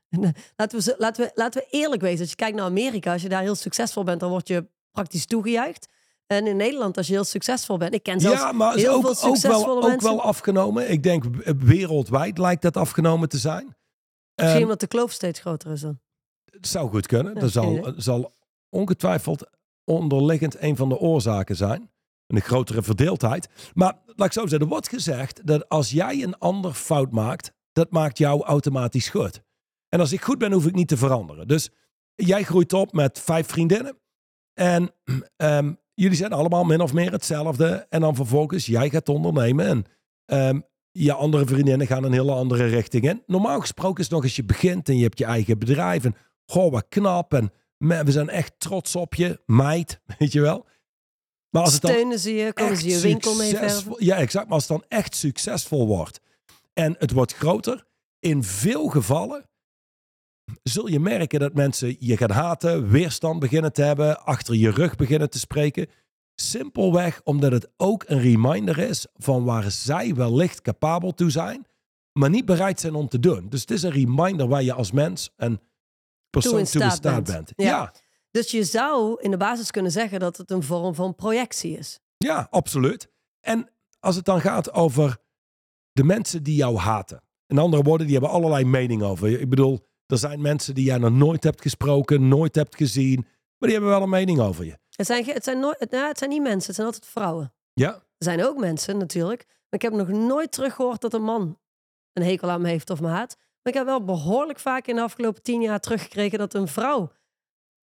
En, 0.09 0.21
laten, 0.57 0.79
we, 0.79 0.95
laten, 0.99 1.25
we, 1.25 1.31
laten 1.35 1.61
we 1.63 1.67
eerlijk 1.71 2.03
wezen. 2.03 2.21
Als 2.21 2.31
je 2.31 2.37
kijkt 2.37 2.57
naar 2.57 2.65
Amerika, 2.65 3.13
als 3.13 3.23
je 3.23 3.29
daar 3.29 3.43
heel 3.43 3.55
succesvol 3.55 4.05
bent, 4.05 4.21
dan 4.21 4.31
word 4.31 4.49
je 4.49 4.69
praktisch 4.91 5.27
toegejuicht. 5.27 5.89
En 6.27 6.47
in 6.47 6.57
Nederland, 6.57 6.97
als 6.97 7.07
je 7.07 7.13
heel 7.13 7.25
succesvol 7.25 7.77
bent, 7.77 7.95
ik 7.95 8.03
ken 8.03 8.21
zelfs 8.21 8.41
ja, 8.41 8.53
maar 8.53 8.77
is 8.77 8.83
heel 8.83 8.95
ook, 8.95 9.01
veel 9.01 9.11
ook, 9.11 9.21
wel, 9.21 9.35
succesvolle 9.35 9.93
ook 9.93 10.01
wel 10.01 10.23
afgenomen. 10.23 10.91
Ik 10.91 11.03
denk 11.03 11.25
wereldwijd 11.59 12.39
lijkt 12.39 12.63
dat 12.63 12.77
afgenomen 12.77 13.29
te 13.29 13.39
zijn. 13.39 13.77
Misschien 14.35 14.63
omdat 14.63 14.81
de 14.81 14.87
kloof 14.87 15.13
steeds 15.13 15.41
groter 15.41 15.71
is 15.71 15.81
dan. 15.81 16.01
Het 16.51 16.67
zou 16.69 16.91
goed 16.91 17.07
kunnen. 17.07 17.35
Dat 17.35 17.51
zal, 17.51 17.93
zal 17.97 18.33
ongetwijfeld 18.69 19.51
onderliggend 19.85 20.63
een 20.63 20.77
van 20.77 20.89
de 20.89 20.99
oorzaken 20.99 21.57
zijn. 21.57 21.91
Een 22.27 22.41
grotere 22.41 22.83
verdeeldheid. 22.83 23.49
Maar 23.75 23.99
laat 24.07 24.27
ik 24.27 24.33
zo 24.33 24.41
zeggen, 24.41 24.61
er 24.61 24.67
wordt 24.67 24.89
gezegd 24.89 25.47
dat 25.47 25.69
als 25.69 25.91
jij 25.91 26.23
een 26.23 26.39
ander 26.39 26.73
fout 26.73 27.11
maakt, 27.11 27.53
dat 27.73 27.91
maakt 27.91 28.19
jou 28.19 28.43
automatisch 28.43 29.09
goed. 29.09 29.43
En 29.89 30.01
als 30.01 30.13
ik 30.13 30.23
goed 30.23 30.39
ben, 30.39 30.53
hoef 30.53 30.67
ik 30.67 30.75
niet 30.75 30.89
te 30.89 30.97
veranderen. 30.97 31.49
Dus 31.49 31.71
jij 32.15 32.43
groeit 32.43 32.73
op 32.73 32.93
met 32.93 33.19
vijf 33.19 33.47
vriendinnen. 33.47 33.99
En 34.55 34.91
ehm, 35.37 35.73
jullie 35.95 36.17
zijn 36.17 36.33
allemaal 36.33 36.65
min 36.65 36.81
of 36.81 36.93
meer 36.93 37.13
hetzelfde. 37.13 37.87
En 37.89 38.01
dan 38.01 38.15
vervolgens, 38.15 38.67
jij 38.67 38.91
gaat 38.91 39.09
ondernemen. 39.09 39.67
En 39.67 39.85
ehm, 40.25 40.61
je 40.93 41.13
andere 41.13 41.47
vriendinnen 41.47 41.87
gaan 41.87 42.05
een 42.05 42.13
hele 42.13 42.33
andere 42.33 42.67
richting 42.67 43.09
in. 43.09 43.23
Normaal 43.27 43.61
gesproken 43.61 43.99
is 43.99 44.05
het 44.05 44.15
nog 44.15 44.23
als 44.23 44.37
je 44.37 44.45
begint 44.45 44.89
en 44.89 44.97
je 44.97 45.03
hebt 45.03 45.19
je 45.19 45.25
eigen 45.25 45.59
bedrijf. 45.59 46.05
En 46.05 46.15
goh, 46.51 46.73
wat 46.73 46.87
knap. 46.89 47.35
En 47.35 47.53
we 47.79 48.13
zijn 48.13 48.29
echt 48.29 48.53
trots 48.59 48.97
op 48.97 49.15
je, 49.15 49.41
meid. 49.47 50.01
Weet 50.19 50.33
je 50.33 50.41
wel. 50.41 50.67
Maar 51.51 51.63
als 51.63 51.73
het 51.73 51.83
dan 51.83 51.91
Steunen 51.91 52.19
ze 52.19 52.35
je, 52.35 52.53
komen 52.53 52.77
ze 52.77 52.89
je 52.89 53.01
winkel 53.01 53.35
mee 53.35 53.57
verven. 53.57 53.95
Ja, 53.99 54.17
exact. 54.17 54.45
Maar 54.45 54.55
als 54.55 54.69
het 54.69 54.79
dan 54.79 54.99
echt 54.99 55.15
succesvol 55.15 55.87
wordt 55.87 56.21
en 56.73 56.97
het 56.99 57.11
wordt 57.11 57.35
groter, 57.35 57.87
in 58.19 58.45
veel 58.45 58.89
gevallen 58.89 59.49
zul 60.63 60.87
je 60.87 61.01
merken 61.01 61.41
dat 61.41 61.55
mensen 61.55 61.97
je 61.99 62.17
gaan 62.17 62.31
haten, 62.31 62.89
weerstand 62.89 63.41
beginnen 63.41 63.73
te 63.73 63.83
hebben, 63.83 64.25
achter 64.25 64.55
je 64.55 64.71
rug 64.71 64.97
beginnen 64.97 65.31
te 65.31 65.39
spreken. 65.39 65.87
Simpelweg 66.35 67.21
omdat 67.25 67.53
het 67.53 67.69
ook 67.77 68.05
een 68.07 68.21
reminder 68.21 68.79
is 68.79 69.07
van 69.15 69.45
waar 69.45 69.71
zij 69.71 70.15
wellicht 70.15 70.61
capabel 70.61 71.15
toe 71.15 71.31
zijn, 71.31 71.67
maar 72.13 72.31
niet 72.31 72.45
bereid 72.45 72.81
zijn 72.81 72.95
om 72.95 73.09
te 73.09 73.21
doen. 73.21 73.49
Dus 73.49 73.61
het 73.61 73.71
is 73.71 73.83
een 73.83 73.91
reminder 73.91 74.49
waar 74.49 74.63
je 74.63 74.73
als 74.73 74.93
mens 74.93 75.31
en 75.37 75.61
persoon 76.31 76.59
in 76.59 76.65
toe 76.65 76.83
in 76.83 76.91
staat 76.91 77.25
bent. 77.25 77.27
bent. 77.27 77.53
Ja. 77.57 77.67
ja. 77.67 77.93
Dus 78.31 78.51
je 78.51 78.65
zou 78.65 79.21
in 79.21 79.31
de 79.31 79.37
basis 79.37 79.71
kunnen 79.71 79.93
zeggen 79.93 80.21
dat 80.21 80.37
het 80.37 80.51
een 80.51 80.63
vorm 80.63 80.95
van 80.95 81.15
projectie 81.15 81.79
is. 81.79 82.01
Ja, 82.17 82.47
absoluut. 82.51 83.09
En 83.41 83.71
als 83.99 84.17
het 84.17 84.25
dan 84.25 84.41
gaat 84.41 84.73
over 84.73 85.19
de 85.93 86.05
mensen 86.05 86.43
die 86.43 86.55
jou 86.55 86.77
haten. 86.77 87.23
In 87.47 87.59
andere 87.59 87.83
woorden, 87.83 88.07
die 88.07 88.17
hebben 88.17 88.35
allerlei 88.35 88.65
mening 88.65 89.03
over 89.03 89.29
je. 89.29 89.41
Ik 89.41 89.49
bedoel, 89.49 89.87
er 90.07 90.19
zijn 90.19 90.41
mensen 90.41 90.75
die 90.75 90.85
jij 90.85 90.99
nog 90.99 91.13
nooit 91.13 91.45
hebt 91.45 91.63
gesproken, 91.63 92.29
nooit 92.29 92.55
hebt 92.55 92.77
gezien. 92.77 93.27
Maar 93.59 93.69
die 93.69 93.73
hebben 93.73 93.91
wel 93.91 94.03
een 94.03 94.09
mening 94.09 94.41
over 94.41 94.65
je. 94.65 94.79
Het 94.91 95.07
zijn, 95.07 95.25
het 95.25 95.45
zijn, 95.45 95.61
nooit, 95.61 95.91
nou, 95.91 96.09
het 96.09 96.19
zijn 96.19 96.31
niet 96.31 96.43
mensen, 96.43 96.67
het 96.67 96.75
zijn 96.75 96.87
altijd 96.87 97.07
vrouwen. 97.07 97.55
Ja? 97.73 97.95
Er 97.95 98.25
zijn 98.25 98.45
ook 98.45 98.59
mensen 98.59 98.99
natuurlijk. 98.99 99.45
Maar 99.47 99.81
ik 99.81 99.83
heb 99.83 99.93
nog 99.93 100.09
nooit 100.09 100.53
teruggehoord 100.53 101.01
dat 101.01 101.15
een 101.15 101.23
man 101.23 101.59
een 102.13 102.23
hekel 102.23 102.51
aan 102.51 102.61
me 102.61 102.69
heeft 102.69 102.91
of 102.91 103.01
me 103.01 103.09
haat. 103.09 103.37
Maar 103.63 103.73
ik 103.73 103.75
heb 103.75 103.85
wel 103.85 104.05
behoorlijk 104.05 104.59
vaak 104.59 104.87
in 104.87 104.95
de 104.95 105.03
afgelopen 105.03 105.43
tien 105.43 105.63
jaar 105.63 105.81
teruggekregen 105.81 106.39
dat 106.39 106.55
een 106.55 106.69
vrouw 106.69 107.13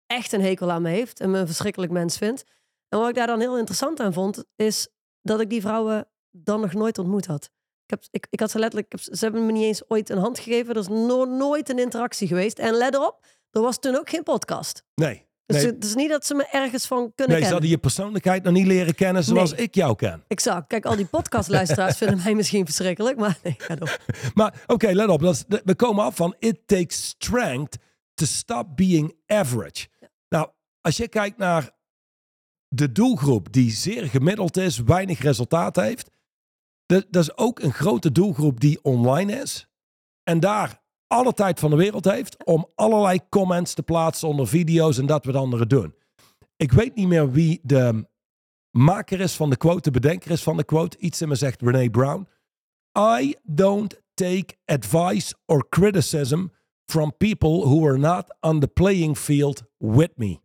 echt 0.06 0.32
een 0.32 0.40
hekel 0.42 0.70
aan 0.70 0.82
me 0.82 0.88
heeft 0.90 1.20
en 1.20 1.30
me 1.30 1.38
een 1.38 1.46
verschrikkelijk 1.46 1.92
mens 1.92 2.16
vindt. 2.18 2.44
En 2.88 2.98
wat 2.98 3.08
ik 3.08 3.14
daar 3.14 3.26
dan 3.26 3.40
heel 3.40 3.58
interessant 3.58 4.00
aan 4.00 4.12
vond, 4.12 4.44
is 4.56 4.88
dat 5.22 5.40
ik 5.40 5.50
die 5.50 5.60
vrouwen 5.60 6.08
dan 6.30 6.60
nog 6.60 6.72
nooit 6.72 6.98
ontmoet 6.98 7.26
had. 7.26 7.44
Ik, 7.84 7.90
heb, 7.90 8.04
ik, 8.10 8.26
ik 8.30 8.40
had 8.40 8.50
ze 8.50 8.58
letterlijk, 8.58 8.92
ze 8.98 9.24
hebben 9.24 9.46
me 9.46 9.52
niet 9.52 9.64
eens 9.64 9.90
ooit 9.90 10.08
een 10.08 10.18
hand 10.18 10.38
gegeven. 10.38 10.74
Er 10.74 10.80
is 10.80 10.88
no- 10.88 11.24
nooit 11.24 11.68
een 11.68 11.78
interactie 11.78 12.28
geweest. 12.28 12.58
En 12.58 12.74
let 12.74 12.94
erop, 12.94 13.26
er 13.50 13.60
was 13.60 13.78
toen 13.78 13.96
ook 13.96 14.08
geen 14.08 14.22
podcast. 14.22 14.82
Nee. 14.94 15.25
Dus 15.46 15.56
Nee, 15.62 15.66
het 15.72 15.84
is 15.84 15.94
niet 15.94 16.08
dat 16.10 16.26
ze 16.26 16.34
me 16.34 16.48
ergens 16.50 16.86
van 16.86 16.96
kunnen 16.98 17.14
nee 17.16 17.26
ze 17.26 17.32
kennen. 17.32 17.50
hadden 17.50 17.68
je 17.70 17.78
persoonlijkheid 17.78 18.42
nog 18.42 18.52
niet 18.52 18.66
leren 18.66 18.94
kennen 18.94 19.24
zoals 19.24 19.50
Nee. 19.52 19.60
ik 19.62 19.74
jou 19.74 19.96
ken. 19.96 20.24
Exact. 20.28 20.66
Kijk, 20.66 20.84
al 20.86 20.96
die 20.96 21.06
podcastluisteraars 21.06 21.96
vinden 22.02 22.20
mij 22.24 22.34
misschien 22.34 22.64
verschrikkelijk. 22.64 23.16
Maar 23.18 23.38
nee, 23.42 23.54
ga 23.58 23.74
door. 23.74 23.98
Maar 24.34 24.62
oké, 24.66 24.90
let 24.92 25.08
op. 25.08 25.20
Dat 25.20 25.34
is, 25.48 25.58
we 25.64 25.74
komen 25.74 26.04
af 26.04 26.16
van 26.16 26.34
it 26.38 26.58
takes 26.66 27.06
strength 27.08 27.76
to 28.14 28.24
stop 28.24 28.76
being 28.76 29.14
average. 29.26 29.86
Nou, 30.28 30.48
als 30.80 30.96
je 30.96 31.08
kijkt 31.08 31.38
naar 31.38 31.70
de 32.68 32.92
doelgroep 32.92 33.52
die 33.52 33.70
zeer 33.70 34.06
gemiddeld 34.08 34.56
is, 34.56 34.78
weinig 34.78 35.20
resultaat 35.20 35.76
heeft. 35.76 36.10
Dat, 36.86 37.06
dat 37.10 37.22
is 37.22 37.36
ook 37.36 37.60
een 37.60 37.72
grote 37.72 38.12
doelgroep 38.12 38.60
die 38.60 38.78
online 38.82 39.40
is. 39.42 39.66
En 40.22 40.40
daar 40.40 40.82
alle 41.06 41.32
tijd 41.32 41.58
van 41.58 41.70
de 41.70 41.76
wereld 41.76 42.04
heeft 42.04 42.44
om 42.44 42.66
allerlei 42.74 43.20
comments 43.28 43.74
te 43.74 43.82
plaatsen 43.82 44.28
onder 44.28 44.46
video's 44.48 44.98
en 44.98 45.06
dat 45.06 45.24
wat 45.24 45.34
anderen 45.34 45.68
doen. 45.68 45.94
Ik 46.56 46.72
weet 46.72 46.94
niet 46.94 47.08
meer 47.08 47.30
wie 47.30 47.60
de 47.62 48.06
maker 48.70 49.20
is 49.20 49.34
van 49.36 49.50
de 49.50 49.56
quote, 49.56 49.80
de 49.80 50.00
bedenker 50.00 50.30
is 50.30 50.42
van 50.42 50.56
de 50.56 50.64
quote. 50.64 50.98
Iets 50.98 51.20
in 51.22 51.28
me 51.28 51.34
zegt 51.34 51.62
Renee 51.62 51.90
Brown. 51.90 52.28
I 52.98 53.34
don't 53.42 54.00
take 54.14 54.56
advice 54.64 55.34
or 55.46 55.68
criticism 55.68 56.44
from 56.90 57.16
people 57.16 57.48
who 57.64 57.86
are 57.88 57.98
not 57.98 58.36
on 58.40 58.60
the 58.60 58.66
playing 58.68 59.18
field 59.18 59.62
with 59.78 60.10
me. 60.16 60.38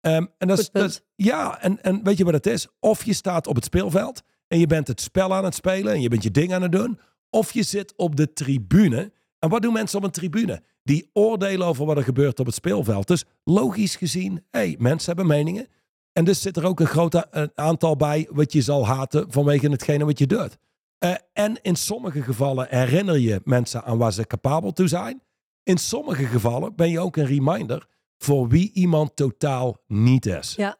Ehm, 0.00 0.26
en 0.38 0.48
dat 0.48 0.58
is, 0.58 0.70
dat 0.70 0.88
is- 0.90 1.00
ja, 1.14 1.60
en, 1.62 1.82
en 1.82 2.04
weet 2.04 2.18
je 2.18 2.24
wat 2.24 2.32
het 2.34 2.46
is? 2.46 2.66
Of 2.80 3.04
je 3.04 3.12
staat 3.12 3.46
op 3.46 3.54
het 3.54 3.64
speelveld 3.64 4.22
en 4.48 4.58
je 4.58 4.66
bent 4.66 4.88
het 4.88 5.00
spel 5.00 5.34
aan 5.34 5.44
het 5.44 5.54
spelen 5.54 5.92
en 5.92 6.00
je 6.00 6.08
bent 6.08 6.22
je 6.22 6.30
ding 6.30 6.52
aan 6.52 6.62
het 6.62 6.72
doen. 6.72 7.00
Of 7.30 7.52
je 7.52 7.62
zit 7.62 7.92
op 7.96 8.16
de 8.16 8.32
tribune. 8.32 9.12
En 9.38 9.48
wat 9.48 9.62
doen 9.62 9.72
mensen 9.72 9.98
op 9.98 10.04
een 10.04 10.10
tribune? 10.10 10.62
Die 10.82 11.10
oordelen 11.12 11.66
over 11.66 11.86
wat 11.86 11.96
er 11.96 12.02
gebeurt 12.02 12.40
op 12.40 12.46
het 12.46 12.54
speelveld. 12.54 13.06
Dus 13.06 13.24
logisch 13.44 13.96
gezien, 13.96 14.44
hey, 14.50 14.76
mensen 14.78 15.06
hebben 15.06 15.36
meningen. 15.36 15.66
En 16.12 16.24
dus 16.24 16.42
zit 16.42 16.56
er 16.56 16.66
ook 16.66 16.80
een 16.80 16.86
groot 16.86 17.32
aantal 17.54 17.96
bij 17.96 18.28
wat 18.30 18.52
je 18.52 18.62
zal 18.62 18.86
haten 18.86 19.32
vanwege 19.32 19.68
hetgene 19.68 20.04
wat 20.04 20.18
je 20.18 20.26
doet. 20.26 20.58
Eh, 20.98 21.14
en 21.32 21.58
in 21.62 21.76
sommige 21.76 22.22
gevallen 22.22 22.66
herinner 22.68 23.18
je 23.18 23.40
mensen 23.44 23.84
aan 23.84 23.98
waar 23.98 24.12
ze 24.12 24.26
capabel 24.26 24.72
toe 24.72 24.88
zijn. 24.88 25.22
In 25.62 25.78
sommige 25.78 26.24
gevallen 26.24 26.74
ben 26.74 26.90
je 26.90 27.00
ook 27.00 27.16
een 27.16 27.26
reminder 27.26 27.86
voor 28.16 28.48
wie 28.48 28.72
iemand 28.72 29.16
totaal 29.16 29.82
niet 29.86 30.26
is. 30.26 30.54
Ja. 30.56 30.76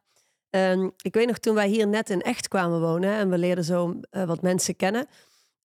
Ehm, 0.51 0.89
ik 1.03 1.15
weet 1.15 1.27
nog 1.27 1.39
toen 1.39 1.55
wij 1.55 1.69
hier 1.69 1.89
net 1.89 2.11
in 2.11 2.21
echt 2.21 2.49
kwamen 2.49 2.81
wonen 2.81 3.11
en 3.11 3.31
we 3.31 3.39
leerden 3.39 3.65
zo 3.65 4.01
eh, 4.11 4.25
wat 4.25 4.43
mensen 4.43 4.77
kennen, 4.77 5.07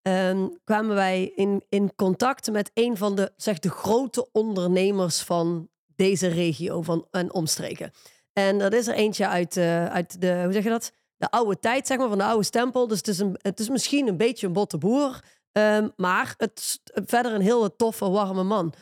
ehm, 0.04 0.48
kwamen 0.64 0.96
wij 0.96 1.32
in, 1.36 1.64
in 1.70 1.96
contact 1.96 2.52
met 2.52 2.72
een 2.74 2.98
van 2.98 3.16
de, 3.16 3.32
zeg, 3.38 3.60
de 3.60 3.70
grote 3.70 4.30
ondernemers 4.32 5.22
van 5.22 5.70
deze 5.96 6.28
regio 6.28 6.82
van, 6.82 7.08
en 7.12 7.34
omstreken. 7.34 7.92
En 8.34 8.58
dat 8.58 8.74
is 8.74 8.88
er 8.88 8.94
eentje 8.94 9.28
uit, 9.28 9.58
eh, 9.58 9.86
uit 9.86 10.22
de, 10.22 10.42
hoe 10.44 10.54
zeg 10.54 10.64
je 10.64 10.70
dat? 10.70 10.92
De 11.18 11.32
oude 11.32 11.60
tijd, 11.60 11.88
zeg 11.88 11.98
maar, 11.98 12.10
van 12.10 12.18
de 12.18 12.24
oude 12.24 12.44
stempel. 12.44 12.88
Dus 12.88 12.98
het 12.98 13.08
is, 13.08 13.20
een, 13.20 13.38
het 13.42 13.60
is 13.60 13.70
misschien 13.70 14.08
een 14.08 14.18
beetje 14.18 14.48
een 14.48 14.54
botte 14.54 14.78
boer, 14.78 15.20
ehm, 15.52 15.88
maar 15.96 16.34
het 16.38 16.82
verder 16.94 17.34
een 17.34 17.42
heel 17.42 17.76
toffe, 17.76 18.10
warme 18.10 18.44
man. 18.44 18.74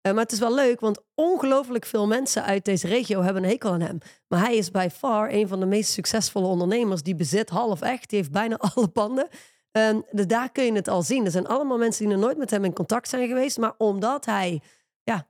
Eh, 0.00 0.12
maar 0.12 0.22
het 0.22 0.32
is 0.32 0.38
wel 0.38 0.54
leuk, 0.54 0.80
want 0.80 1.00
ongelooflijk 1.14 1.86
veel 1.86 2.06
mensen 2.06 2.44
uit 2.44 2.64
deze 2.64 2.86
regio 2.86 3.22
hebben 3.22 3.42
een 3.42 3.48
hekel 3.48 3.72
aan 3.72 3.80
hem. 3.80 3.98
Maar 4.28 4.40
hij 4.40 4.56
is 4.56 4.70
by 4.70 4.88
far 4.92 5.32
een 5.32 5.48
van 5.48 5.60
de 5.60 5.66
meest 5.66 5.90
succesvolle 5.90 6.46
ondernemers. 6.46 7.02
Die 7.02 7.14
bezit 7.14 7.48
half 7.48 7.80
echt, 7.80 8.08
die 8.08 8.18
heeft 8.18 8.32
bijna 8.32 8.56
alle 8.74 8.88
panden. 8.88 9.28
Ehm, 9.72 10.00
dus 10.10 10.26
daar 10.26 10.52
kun 10.52 10.64
je 10.64 10.72
het 10.72 10.88
al 10.88 11.02
zien. 11.02 11.24
Er 11.24 11.30
zijn 11.30 11.46
allemaal 11.46 11.78
mensen 11.78 12.04
die 12.04 12.14
nog 12.14 12.24
nooit 12.24 12.38
met 12.38 12.50
hem 12.50 12.64
in 12.64 12.72
contact 12.72 13.08
zijn 13.08 13.28
geweest. 13.28 13.58
Maar 13.58 13.74
omdat 13.78 14.24
hij 14.24 14.62
ja, 15.02 15.28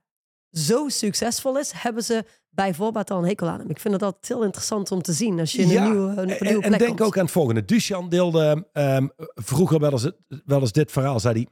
zo 0.51 0.89
succesvol 0.89 1.57
is, 1.57 1.71
hebben 1.71 2.03
ze 2.03 2.25
bijvoorbeeld 2.49 3.11
al 3.11 3.17
een 3.17 3.27
hekel 3.27 3.47
aan 3.47 3.59
hem. 3.59 3.69
Ik 3.69 3.79
vind 3.79 3.93
het 3.93 4.03
altijd 4.03 4.27
heel 4.27 4.43
interessant 4.43 4.91
om 4.91 5.01
te 5.01 5.13
zien 5.13 5.39
als 5.39 5.51
je 5.51 5.61
in 5.61 5.77
een 5.77 5.83
nieuwe, 5.83 6.09
een, 6.09 6.17
en, 6.17 6.45
nieuwe 6.45 6.63
en 6.63 6.69
plek 6.69 6.79
denk 6.79 6.97
komt. 6.97 7.01
ook 7.01 7.17
aan 7.17 7.23
het 7.23 7.31
volgende. 7.31 7.65
Duchan 7.65 8.09
deelde 8.09 8.67
ehm, 8.73 9.07
vroeger 9.35 9.79
wel 9.79 9.91
eens, 9.91 10.11
wel 10.45 10.59
eens 10.59 10.71
dit 10.71 10.91
verhaal. 10.91 11.19
Zei 11.19 11.33
hij, 11.33 11.47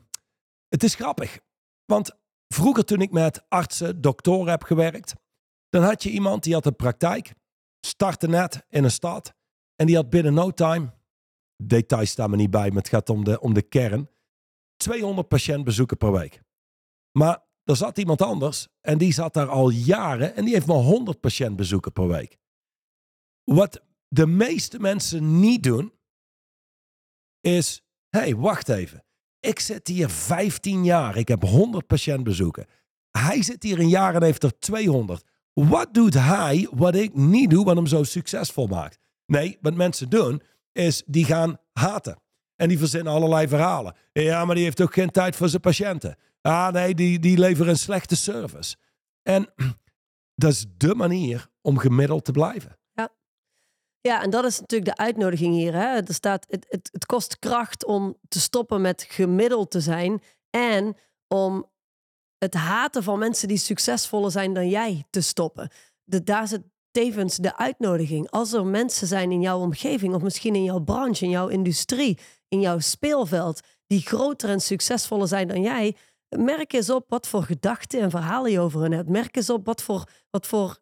het 0.69 0.83
is 0.83 0.95
grappig. 0.95 1.39
Want 1.85 2.11
vroeger 2.47 2.85
toen 2.85 3.01
ik 3.01 3.11
met 3.11 3.43
artsen, 3.47 4.01
doktoren 4.01 4.51
heb 4.51 4.63
gewerkt. 4.63 5.13
Dan 5.69 5.83
had 5.83 6.03
je 6.03 6.09
iemand 6.09 6.43
die 6.43 6.53
had 6.53 6.65
een 6.65 6.75
praktijk. 6.75 7.33
Startte 7.79 8.27
net 8.27 8.65
in 8.69 8.83
een 8.83 8.91
stad. 8.91 9.33
En 9.75 9.85
die 9.85 9.95
had 9.95 10.09
binnen 10.09 10.33
no 10.33 10.51
time, 10.51 10.93
details 11.63 12.09
staan 12.09 12.29
me 12.29 12.35
niet 12.35 12.51
bij, 12.51 12.67
maar 12.67 12.81
het 12.81 12.89
gaat 12.89 13.09
om 13.09 13.23
de, 13.23 13.39
om 13.39 13.53
de 13.53 13.61
kern. 13.61 14.09
200 14.77 15.27
patiëntbezoeken 15.27 15.97
per 15.97 16.11
week. 16.11 16.41
Maar 17.11 17.43
er 17.63 17.75
zat 17.75 17.97
iemand 17.97 18.21
anders 18.21 18.67
en 18.81 18.97
die 18.97 19.13
zat 19.13 19.33
daar 19.33 19.49
al 19.49 19.69
jaren 19.69 20.35
en 20.35 20.45
die 20.45 20.53
heeft 20.53 20.67
maar 20.67 20.77
100 20.77 21.19
patiëntbezoeken 21.19 21.91
per 21.91 22.07
week. 22.07 22.37
Wat 23.43 23.83
de 24.07 24.27
meeste 24.27 24.79
mensen 24.79 25.39
niet 25.39 25.63
doen, 25.63 25.93
is: 27.41 27.81
hé, 28.09 28.19
hey, 28.19 28.35
wacht 28.35 28.69
even. 28.69 29.03
Ik 29.39 29.59
zit 29.59 29.87
hier 29.87 30.09
15 30.09 30.83
jaar, 30.83 31.17
ik 31.17 31.27
heb 31.27 31.41
100 31.41 31.87
patiëntbezoeken. 31.87 32.65
Hij 33.11 33.43
zit 33.43 33.63
hier 33.63 33.79
een 33.79 33.89
jaar 33.89 34.15
en 34.15 34.23
heeft 34.23 34.43
er 34.43 34.59
200. 34.59 35.23
Wat 35.53 35.93
doet 35.93 36.13
hij 36.13 36.67
wat 36.71 36.95
ik 36.95 37.15
niet 37.15 37.49
doe, 37.49 37.65
wat 37.65 37.75
hem 37.75 37.87
zo 37.87 38.03
succesvol 38.03 38.67
maakt? 38.67 38.99
Nee, 39.25 39.57
wat 39.61 39.73
mensen 39.73 40.09
doen, 40.09 40.41
is 40.71 41.03
die 41.05 41.25
gaan 41.25 41.57
haten. 41.73 42.21
En 42.55 42.67
die 42.67 42.77
verzinnen 42.77 43.13
allerlei 43.13 43.47
verhalen. 43.47 43.95
Ja, 44.11 44.45
maar 44.45 44.55
die 44.55 44.63
heeft 44.63 44.81
ook 44.81 44.93
geen 44.93 45.11
tijd 45.11 45.35
voor 45.35 45.49
zijn 45.49 45.61
patiënten. 45.61 46.17
Ah, 46.41 46.71
nee, 46.71 46.95
die, 46.95 47.19
die 47.19 47.37
leveren 47.37 47.71
een 47.71 47.77
slechte 47.77 48.15
service. 48.15 48.75
En 49.23 49.53
dat 50.35 50.51
is 50.51 50.65
de 50.77 50.95
manier 50.95 51.47
om 51.61 51.77
gemiddeld 51.77 52.25
te 52.25 52.31
blijven. 52.31 52.79
Ja, 54.01 54.21
en 54.21 54.29
dat 54.29 54.45
is 54.45 54.59
natuurlijk 54.59 54.97
de 54.97 55.03
uitnodiging 55.03 55.55
hier. 55.55 55.73
Hè? 55.73 55.97
Er 55.97 56.13
staat, 56.13 56.45
het, 56.49 56.65
het, 56.69 56.89
het 56.91 57.05
kost 57.05 57.39
kracht 57.39 57.85
om 57.85 58.17
te 58.27 58.39
stoppen 58.39 58.81
met 58.81 59.05
gemiddeld 59.09 59.71
te 59.71 59.81
zijn. 59.81 60.21
En 60.49 60.97
om 61.27 61.69
het 62.37 62.53
haten 62.53 63.03
van 63.03 63.19
mensen 63.19 63.47
die 63.47 63.57
succesvoller 63.57 64.31
zijn 64.31 64.53
dan 64.53 64.69
jij 64.69 65.05
te 65.09 65.21
stoppen. 65.21 65.69
De, 66.03 66.23
daar 66.23 66.47
zit 66.47 66.61
tevens 66.99 67.35
de 67.35 67.57
uitnodiging. 67.57 68.29
Als 68.29 68.53
er 68.53 68.65
mensen 68.65 69.07
zijn 69.07 69.31
in 69.31 69.41
jouw 69.41 69.59
omgeving, 69.59 70.13
of 70.13 70.21
misschien 70.21 70.55
in 70.55 70.63
jouw 70.63 70.79
branche, 70.79 71.23
in 71.23 71.29
jouw 71.29 71.47
industrie, 71.47 72.17
in 72.47 72.59
jouw 72.59 72.79
speelveld, 72.79 73.59
die 73.87 74.01
groter 74.01 74.49
en 74.49 74.61
succesvoller 74.61 75.27
zijn 75.27 75.47
dan 75.47 75.61
jij, 75.61 75.95
merk 76.29 76.73
eens 76.73 76.89
op 76.89 77.05
wat 77.09 77.27
voor 77.27 77.43
gedachten 77.43 77.99
en 77.99 78.09
verhalen 78.09 78.51
je 78.51 78.59
over 78.59 78.81
hen 78.81 78.91
hebt. 78.91 79.09
Merk 79.09 79.35
eens 79.35 79.49
op 79.49 79.65
wat 79.65 79.81
voor, 79.81 80.09
wat 80.29 80.47
voor 80.47 80.79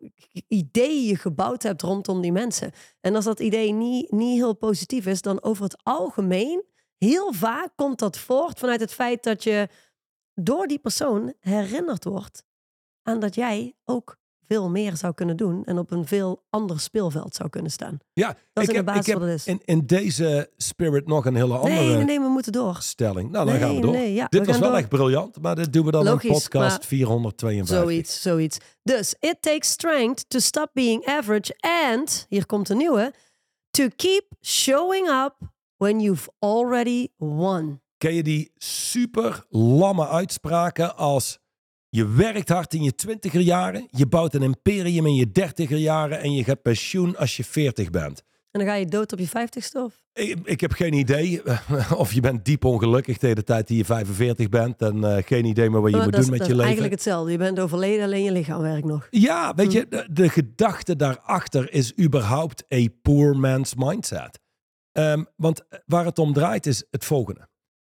ideeën 0.48 1.08
je 1.08 1.16
gebouwd 1.16 1.64
hebt 1.64 1.82
rondom 1.82 2.22
die 2.22 2.32
mensen. 2.32 2.72
En 3.02 3.16
als 3.16 3.26
dat 3.26 3.40
idee 3.40 3.72
niet, 3.72 4.12
niet 4.12 4.38
heel 4.38 4.56
positief 4.56 5.06
is, 5.06 5.22
dan 5.22 5.44
over 5.44 5.64
het 5.64 5.78
algemeen, 5.84 6.64
heel 6.98 7.34
vaak 7.34 7.70
komt 7.76 8.00
dat 8.00 8.18
voort 8.18 8.60
vanuit 8.60 8.80
het 8.80 8.94
feit 8.94 9.24
dat 9.24 9.44
je 9.44 9.68
door 10.34 10.68
die 10.68 10.80
persoon 10.80 11.34
herinnerd 11.40 12.04
wordt 12.04 12.46
aan 13.04 13.20
dat 13.20 13.36
jij 13.36 13.76
ook 13.86 14.18
veel 14.48 14.70
meer 14.70 14.98
zou 14.98 15.14
kunnen 15.14 15.38
doen 15.38 15.66
en 15.66 15.78
op 15.78 15.92
een 15.92 16.08
veel 16.08 16.44
ander 16.50 16.80
speelveld 16.80 17.36
zou 17.36 17.50
kunnen 17.50 17.72
staan. 17.72 17.98
Ja, 18.14 18.28
Dat 18.28 18.64
is 18.64 18.64
ik 18.64 18.70
in 18.70 18.76
heb, 18.76 18.86
de 18.86 18.92
basis 18.92 19.00
ik 19.08 19.12
heb 19.14 19.20
wat 19.22 19.28
het 19.30 19.38
is. 19.40 19.46
in, 19.46 19.62
in 19.66 19.86
deze 19.86 20.50
spirit 20.58 21.08
nog 21.08 21.26
een 21.26 21.36
hele 21.36 21.58
andere 21.58 21.74
Nee, 21.76 21.96
nee, 21.96 22.04
nee, 22.04 22.20
we 22.20 22.28
moeten 22.28 22.52
door. 22.52 22.76
stelling. 22.80 23.32
Nou, 23.32 23.46
dan 23.46 23.54
Nee, 23.56 23.64
gaan 23.64 23.76
we 23.76 23.82
door. 23.82 23.92
nee, 23.92 24.14
ja, 24.14 24.28
Dit 24.30 24.42
we 24.42 24.48
was 24.48 24.60
wel 24.60 24.70
door. 24.70 24.78
echt 24.78 24.90
briljant, 24.90 25.42
maar 25.42 25.56
dit 25.56 25.74
doen 25.74 25.86
we 25.86 25.92
dan 25.92 26.04
Logisch, 26.04 26.24
in 26.30 26.32
podcast 26.34 26.78
maar- 26.78 26.88
452. 26.88 27.78
Zoiets, 27.78 28.22
zoiets. 28.22 28.58
Dus, 28.84 29.16
it 29.20 29.38
takes 29.42 29.70
strength 29.70 30.30
to 30.30 30.40
stop 30.40 30.70
being 30.74 31.06
average 31.06 31.56
and, 31.92 32.26
hier 32.30 32.46
komt 32.46 32.70
een 32.70 32.78
nieuwe, 32.78 33.14
to 33.72 33.88
keep 33.96 34.26
showing 34.42 35.08
up 35.10 35.36
when 35.78 36.00
you've 36.00 36.30
already 36.40 37.08
won. 37.18 37.82
Ken 37.98 38.14
je 38.14 38.24
die 38.24 38.52
super 38.56 39.46
lamme 39.50 40.08
uitspraken 40.08 40.96
als 40.98 41.40
je 41.90 42.08
werkt 42.08 42.50
hard 42.50 42.74
in 42.74 42.84
je 42.84 42.96
twintiger 42.96 43.42
jaren, 43.42 43.88
je 43.92 44.06
bouwt 44.08 44.34
een 44.34 44.42
imperium 44.44 45.06
in 45.06 45.16
je 45.16 45.32
dertiger 45.32 45.78
jaren 45.78 46.20
en 46.22 46.32
je 46.34 46.44
gaat 46.44 46.62
pensioen 46.62 47.18
als 47.18 47.38
je 47.38 47.44
40 47.44 47.90
bent? 47.90 48.24
En 48.52 48.60
dan 48.66 48.72
ga 48.72 48.76
je 48.76 48.86
dood 48.86 49.14
op 49.14 49.20
je 49.20 49.28
vijftigste 49.28 49.80
of? 49.84 50.04
Ik, 50.14 50.38
ik 50.44 50.62
heb 50.62 50.72
geen 50.72 50.94
idee 50.94 51.42
of 51.96 52.14
je 52.14 52.22
bent 52.22 52.46
diep 52.46 52.66
ongelukkig 52.66 53.18
tegen 53.18 53.36
de 53.36 53.44
tijd 53.44 53.68
die 53.68 53.78
je 53.78 53.86
45 53.86 54.50
bent 54.50 54.82
en 54.82 55.04
eh, 55.04 55.24
geen 55.26 55.46
idee 55.46 55.70
meer 55.70 55.82
wat 55.82 55.90
je 55.90 55.96
Maar 55.96 56.06
moet 56.06 56.14
doen 56.16 56.24
is, 56.24 56.30
met 56.30 56.38
dat 56.40 56.48
je 56.48 56.54
is 56.54 56.60
leven. 56.60 56.64
eigenlijk 56.72 56.94
hetzelfde. 56.94 57.32
Je 57.32 57.38
bent 57.38 57.60
overleden, 57.60 58.04
alleen 58.06 58.24
je 58.24 58.32
lichaam 58.32 58.62
werkt 58.62 58.86
nog. 58.86 59.08
Ja, 59.10 59.54
weet 59.56 59.72
Hm. 59.72 59.78
je, 59.78 59.86
de, 59.90 60.08
de 60.12 60.30
gedachte 60.30 60.96
daarachter 60.96 61.74
is 61.74 62.00
überhaupt 62.00 62.64
a 62.74 62.86
poor 63.02 63.38
man's 63.38 63.76
mindset. 63.76 64.40
Ehm, 64.92 65.24
want 65.36 65.62
waar 65.86 66.06
het 66.06 66.20
om 66.20 66.34
draait 66.34 66.66
is 66.66 66.84
het 66.92 67.06
volgende. 67.06 67.48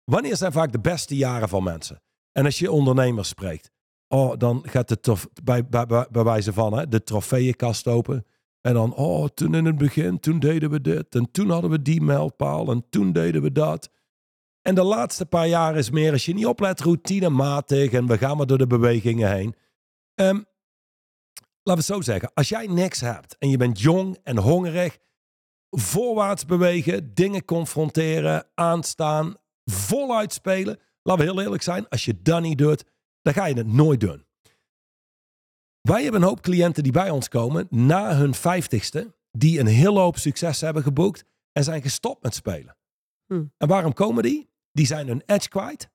Wanneer 0.04 0.36
zijn 0.36 0.52
vaak 0.52 0.72
de 0.72 0.80
beste 0.80 1.16
jaren 1.16 1.48
van 1.48 1.62
mensen? 1.62 2.02
En 2.32 2.44
als 2.44 2.58
je 2.58 2.70
ondernemers 2.70 3.28
spreekt, 3.28 3.70
oh, 4.08 4.36
dan 4.36 4.62
gaat 4.66 4.88
de 4.88 5.00
trof, 5.00 5.28
bij, 5.44 5.66
bij, 5.66 5.86
bij, 5.86 6.06
bij 6.10 6.24
wijze 6.24 6.52
van 6.52 6.78
hè, 6.78 6.88
de 6.88 7.02
trofeeënkast 7.02 7.86
open. 7.86 8.26
En 8.60 8.74
dan, 8.74 8.94
oh, 8.94 9.26
toen 9.34 9.54
in 9.54 9.64
het 9.64 9.78
begin, 9.78 10.20
toen 10.20 10.38
deden 10.38 10.70
we 10.70 10.80
dit. 10.80 11.14
En 11.14 11.30
toen 11.30 11.50
hadden 11.50 11.70
we 11.70 11.82
die 11.82 12.00
mijlpaal. 12.00 12.70
En 12.70 12.86
toen 12.90 13.12
deden 13.12 13.42
we 13.42 13.52
dat. 13.52 13.90
En 14.62 14.74
de 14.74 14.82
laatste 14.82 15.26
paar 15.26 15.48
jaar 15.48 15.76
is 15.76 15.90
meer, 15.90 16.12
als 16.12 16.24
je 16.24 16.34
niet 16.34 16.46
oplet, 16.46 16.80
routinematig 16.80 17.92
en 17.92 18.06
we 18.06 18.18
gaan 18.18 18.36
maar 18.36 18.46
door 18.46 18.58
de 18.58 18.66
bewegingen 18.66 19.32
heen. 19.32 19.54
Ehm, 20.14 20.40
laten 21.62 21.86
we 21.86 21.92
zo 21.92 22.00
zeggen. 22.00 22.30
Als 22.34 22.48
jij 22.48 22.66
niks 22.66 23.00
hebt 23.00 23.36
en 23.38 23.50
je 23.50 23.56
bent 23.56 23.80
jong 23.80 24.18
en 24.22 24.38
hongerig, 24.38 24.98
voorwaarts 25.70 26.44
bewegen, 26.44 27.14
dingen 27.14 27.44
confronteren, 27.44 28.46
aanstaan, 28.54 29.36
voluit 29.64 30.32
spelen. 30.32 30.78
Laten 31.02 31.24
we 31.24 31.30
heel 31.30 31.42
eerlijk 31.42 31.62
zijn, 31.62 31.88
als 31.88 32.04
je 32.04 32.22
dat 32.22 32.42
niet 32.42 32.58
doet, 32.58 32.84
dan 33.28 33.36
ga 33.36 33.46
je 33.46 33.54
het 33.54 33.66
nooit 33.66 34.00
doen. 34.00 34.24
Wij 35.80 36.02
hebben 36.02 36.22
een 36.22 36.28
hoop 36.28 36.40
cliënten 36.40 36.82
die 36.82 36.92
bij 36.92 37.10
ons 37.10 37.28
komen 37.28 37.66
na 37.70 38.16
hun 38.16 38.34
vijftigste, 38.34 39.14
die 39.32 39.60
een 39.60 39.66
hele 39.66 39.98
hoop 39.98 40.18
succes 40.18 40.60
hebben 40.60 40.82
geboekt 40.82 41.24
en 41.52 41.64
zijn 41.64 41.82
gestopt 41.82 42.22
met 42.22 42.34
spelen. 42.34 42.76
Hm. 43.26 43.44
En 43.56 43.68
waarom 43.68 43.92
komen 43.92 44.22
die? 44.22 44.50
Die 44.72 44.86
zijn 44.86 45.06
hun 45.06 45.22
edge 45.26 45.48
kwijt. 45.48 45.88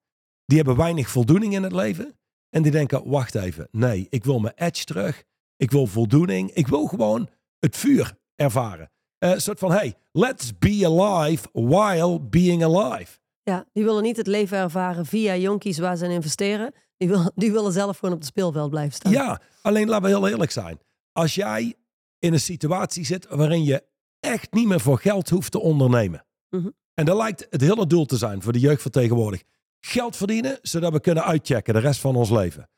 Die 0.46 0.58
hebben 0.58 0.76
weinig 0.76 1.10
voldoening 1.10 1.54
in 1.54 1.64
het 1.64 1.72
leven. 1.72 2.18
En 2.50 2.62
die 2.62 2.72
denken, 2.72 3.10
wacht 3.10 3.36
even, 3.36 3.68
nee, 3.72 4.08
ik 4.10 4.24
wil 4.24 4.40
mijn 4.40 4.56
edge 4.56 4.84
terug. 4.84 5.24
Ik 5.56 5.72
wil 5.72 5.88
voldoening. 5.88 6.52
Ik 6.52 6.68
wil 6.68 6.86
gewoon 6.88 7.30
het 7.60 7.78
vuur 7.78 8.18
ervaren. 8.36 8.92
Eh, 9.18 9.32
Een 9.32 9.42
soort 9.42 9.60
van, 9.60 9.72
hey, 9.72 9.96
let's 10.12 10.58
be 10.58 10.82
alive 10.86 11.48
while 11.52 12.22
being 12.22 12.64
alive. 12.64 13.20
Ja, 13.44 13.66
die 13.72 13.84
willen 13.84 14.04
niet 14.04 14.18
het 14.18 14.28
leven 14.28 14.58
ervaren 14.58 15.06
via 15.06 15.36
jonkies 15.36 15.78
waar 15.78 15.96
ze 15.96 16.06
in 16.06 16.12
investeren. 16.12 16.74
Die, 17.04 17.12
wil, 17.12 17.32
die 17.36 17.52
willen 17.52 17.72
zelf 17.72 17.98
gewoon 17.98 18.14
op 18.14 18.20
het 18.20 18.30
speelveld 18.30 18.70
blijven 18.70 18.94
staan. 18.94 19.12
Ja, 19.12 19.42
alleen 19.62 19.88
laten 19.88 20.04
we 20.04 20.10
heel 20.10 20.28
eerlijk 20.28 20.52
zijn. 20.52 20.80
Als 21.12 21.36
jij 21.36 21.76
in 22.20 22.34
een 22.34 22.40
situatie 22.40 23.06
zit 23.06 23.28
waarin 23.30 23.64
je 23.64 23.84
echt 24.20 24.54
niet 24.54 24.68
meer 24.68 24.80
voor 24.80 25.00
geld 25.00 25.30
hoeft 25.30 25.52
te 25.52 25.60
ondernemen. 25.60 26.26
Mhm. 26.50 26.70
En 26.94 27.06
dat 27.06 27.18
lijkt 27.18 27.48
het 27.50 27.62
hele 27.62 27.88
doel 27.88 28.06
te 28.06 28.18
zijn 28.18 28.42
voor 28.42 28.54
de 28.54 28.60
jeugd 28.60 28.82
van 28.82 28.92
tegenwoordig. 28.92 29.44
Geld 29.80 30.16
verdienen, 30.16 30.60
zodat 30.62 30.92
we 30.92 31.00
kunnen 31.00 31.24
uitchecken 31.24 31.74
de 31.74 31.80
rest 31.80 32.00
van 32.00 32.16
ons 32.16 32.30
leven. 32.30 32.70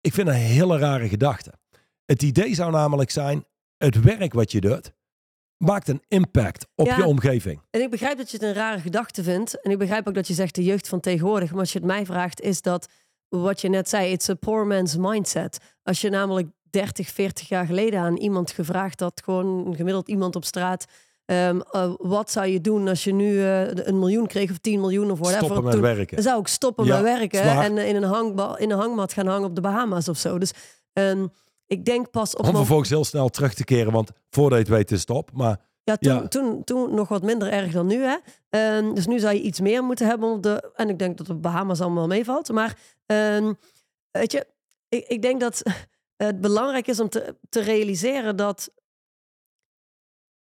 Ik 0.00 0.12
vind 0.12 0.28
een 0.28 0.34
hele 0.34 0.78
rare 0.78 1.08
gedachte. 1.08 1.52
Het 2.04 2.22
idee 2.22 2.54
zou 2.54 2.70
namelijk 2.70 3.10
zijn, 3.10 3.44
het 3.76 4.00
werk 4.00 4.32
wat 4.32 4.52
je 4.52 4.60
doet, 4.60 4.92
maakt 5.62 5.88
een 5.88 6.02
impact 6.08 6.66
op 6.74 6.86
Ja. 6.86 6.96
je 6.96 7.04
omgeving. 7.04 7.60
En 7.70 7.80
ik 7.82 7.90
begrijp 7.90 8.18
dat 8.18 8.30
je 8.30 8.36
het 8.36 8.46
een 8.46 8.52
rare 8.54 8.80
gedachte 8.80 9.22
vindt. 9.22 9.60
En 9.60 9.70
ik 9.70 9.78
begrijp 9.78 10.08
ook 10.08 10.14
dat 10.14 10.26
je 10.26 10.34
zegt 10.34 10.54
de 10.54 10.64
jeugd 10.64 10.88
van 10.88 11.00
tegenwoordig. 11.00 11.50
Maar 11.50 11.60
als 11.60 11.72
je 11.72 11.78
het 11.78 11.86
mij 11.86 12.06
vraagt, 12.06 12.40
is 12.40 12.62
dat 12.62 12.88
wat 13.28 13.60
je 13.60 13.68
net 13.68 13.88
zei: 13.88 14.12
it's 14.12 14.28
a 14.28 14.34
poor 14.34 14.66
man's 14.66 14.96
mindset. 14.96 15.58
Als 15.82 16.00
je 16.00 16.10
namelijk 16.10 16.48
30, 16.70 17.08
40 17.08 17.48
jaar 17.48 17.66
geleden 17.66 18.00
aan 18.00 18.16
iemand 18.16 18.50
gevraagd 18.50 19.00
had, 19.00 19.22
gewoon 19.24 19.66
een 19.66 19.74
gemiddeld 19.76 20.08
iemand 20.08 20.36
op 20.36 20.44
straat. 20.44 20.84
ehm, 21.24 21.60
eh, 21.70 21.92
wat 21.98 22.30
zou 22.30 22.46
je 22.46 22.60
doen 22.60 22.88
als 22.88 23.04
je 23.04 23.12
nu 23.12 23.38
eh, 23.42 23.60
een 23.72 23.98
miljoen 23.98 24.26
kreeg 24.26 24.50
of 24.50 24.58
10 24.58 24.80
miljoen 24.80 25.10
of 25.10 25.18
whatever? 25.18 25.44
Stoppen 25.44 25.64
met 25.64 25.72
Toen- 25.72 25.82
werken. 25.82 26.14
Dan 26.16 26.24
zou 26.24 26.40
ik 26.40 26.46
stoppen 26.46 26.84
Ja, 26.84 26.94
met 26.94 27.02
werken 27.18 27.42
en 27.42 27.78
eh, 27.78 27.88
in 27.88 27.96
een, 28.02 28.58
in 28.58 28.70
een 28.70 28.78
hangmat 28.78 29.12
gaan 29.12 29.26
hangen 29.26 29.48
op 29.48 29.54
de 29.54 29.60
Bahama's 29.60 30.08
of 30.08 30.18
zo. 30.18 30.38
Dus 30.38 30.52
ehm, 30.92 31.26
ik 31.72 31.84
denk 31.84 32.10
pas 32.10 32.36
op 32.36 32.46
Om 32.46 32.54
vervolgens 32.56 32.88
heel 32.88 33.04
snel 33.04 33.28
terug 33.28 33.54
te 33.54 33.64
keren, 33.64 33.92
want 33.92 34.10
voordat 34.30 34.58
je 34.58 34.64
het 34.64 34.74
weet 34.74 34.90
is 34.90 34.90
het 34.90 35.00
stop. 35.00 35.30
Maar 35.32 35.60
Ja, 35.84 35.96
toen, 35.96 36.12
Ja. 36.12 36.28
Toen, 36.28 36.64
toen 36.64 36.94
nog 36.94 37.08
wat 37.08 37.22
minder 37.22 37.52
erg 37.52 37.72
dan 37.72 37.86
nu. 37.86 38.02
Hè? 38.02 38.16
Ehm, 38.48 38.94
dus 38.94 39.06
nu 39.06 39.18
zou 39.18 39.34
je 39.34 39.40
iets 39.40 39.60
meer 39.60 39.84
moeten 39.84 40.06
hebben. 40.06 40.30
Op 40.30 40.42
de, 40.42 40.72
en 40.74 40.88
ik 40.88 40.98
denk 40.98 41.18
dat 41.18 41.26
de 41.26 41.34
Bahamas 41.34 41.80
allemaal 41.80 42.06
meevalt. 42.06 42.50
Maar 42.50 42.78
ehm, 43.06 43.52
weet 44.10 44.32
je, 44.32 44.46
ik, 44.88 45.06
ik 45.06 45.22
denk 45.22 45.40
dat 45.40 45.62
het 46.26 46.40
belangrijk 46.40 46.86
is 46.86 47.00
om 47.00 47.08
te, 47.08 47.36
te 47.48 47.60
realiseren 47.60 48.36
dat 48.36 48.72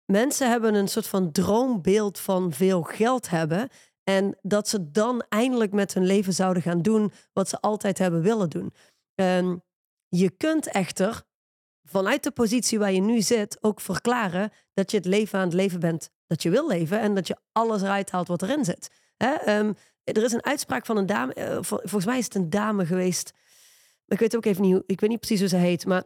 mensen 0.05 0.49
hebben 0.49 0.73
een 0.73 0.87
soort 0.87 1.07
van 1.07 1.31
droombeeld 1.31 2.19
van 2.19 2.53
veel 2.53 2.81
geld 2.81 3.29
hebben. 3.29 3.69
En 4.03 4.37
dat 4.41 4.67
ze 4.67 4.91
dan 4.91 5.23
eindelijk 5.29 5.71
met 5.71 5.93
hun 5.93 6.05
leven 6.05 6.33
zouden 6.33 6.63
gaan 6.63 6.81
doen 6.81 7.11
wat 7.33 7.49
ze 7.49 7.61
altijd 7.61 7.97
hebben 7.97 8.21
willen 8.21 8.49
doen. 8.49 8.73
Ehm, 9.15 9.55
je 10.09 10.29
kunt 10.29 10.67
echter 10.67 11.23
vanuit 11.83 12.23
de 12.23 12.31
positie 12.31 12.79
waar 12.79 12.91
je 12.91 13.01
nu 13.01 13.21
zit 13.21 13.57
ook 13.61 13.81
verklaren 13.81 14.51
dat 14.73 14.91
je 14.91 14.97
het 14.97 15.05
leven 15.05 15.39
aan 15.39 15.45
het 15.45 15.53
leven 15.53 15.79
bent 15.79 16.09
dat 16.27 16.43
je 16.43 16.49
wil 16.49 16.67
leven 16.67 16.99
en 16.99 17.15
dat 17.15 17.27
je 17.27 17.37
alles 17.51 17.81
eruit 17.81 18.11
haalt 18.11 18.27
wat 18.27 18.41
erin 18.41 18.65
zit. 18.65 18.89
Ehm, 19.17 19.73
er 20.03 20.23
is 20.23 20.31
een 20.31 20.45
uitspraak 20.45 20.85
van 20.85 20.97
een 20.97 21.05
dame, 21.05 21.33
eh, 21.33 21.57
vol- 21.61 21.79
volgens 21.79 22.05
mij 22.05 22.17
is 22.17 22.23
het 22.23 22.35
een 22.35 22.49
dame 22.49 22.85
geweest, 22.85 23.33
ik 24.07 24.19
weet 24.19 24.35
ook 24.35 24.45
even 24.45 24.61
niet, 24.61 24.83
ik 24.85 24.99
weet 24.99 25.09
niet 25.09 25.19
precies 25.19 25.39
hoe 25.39 25.49
ze 25.49 25.55
heet, 25.55 25.85
maar 25.85 26.03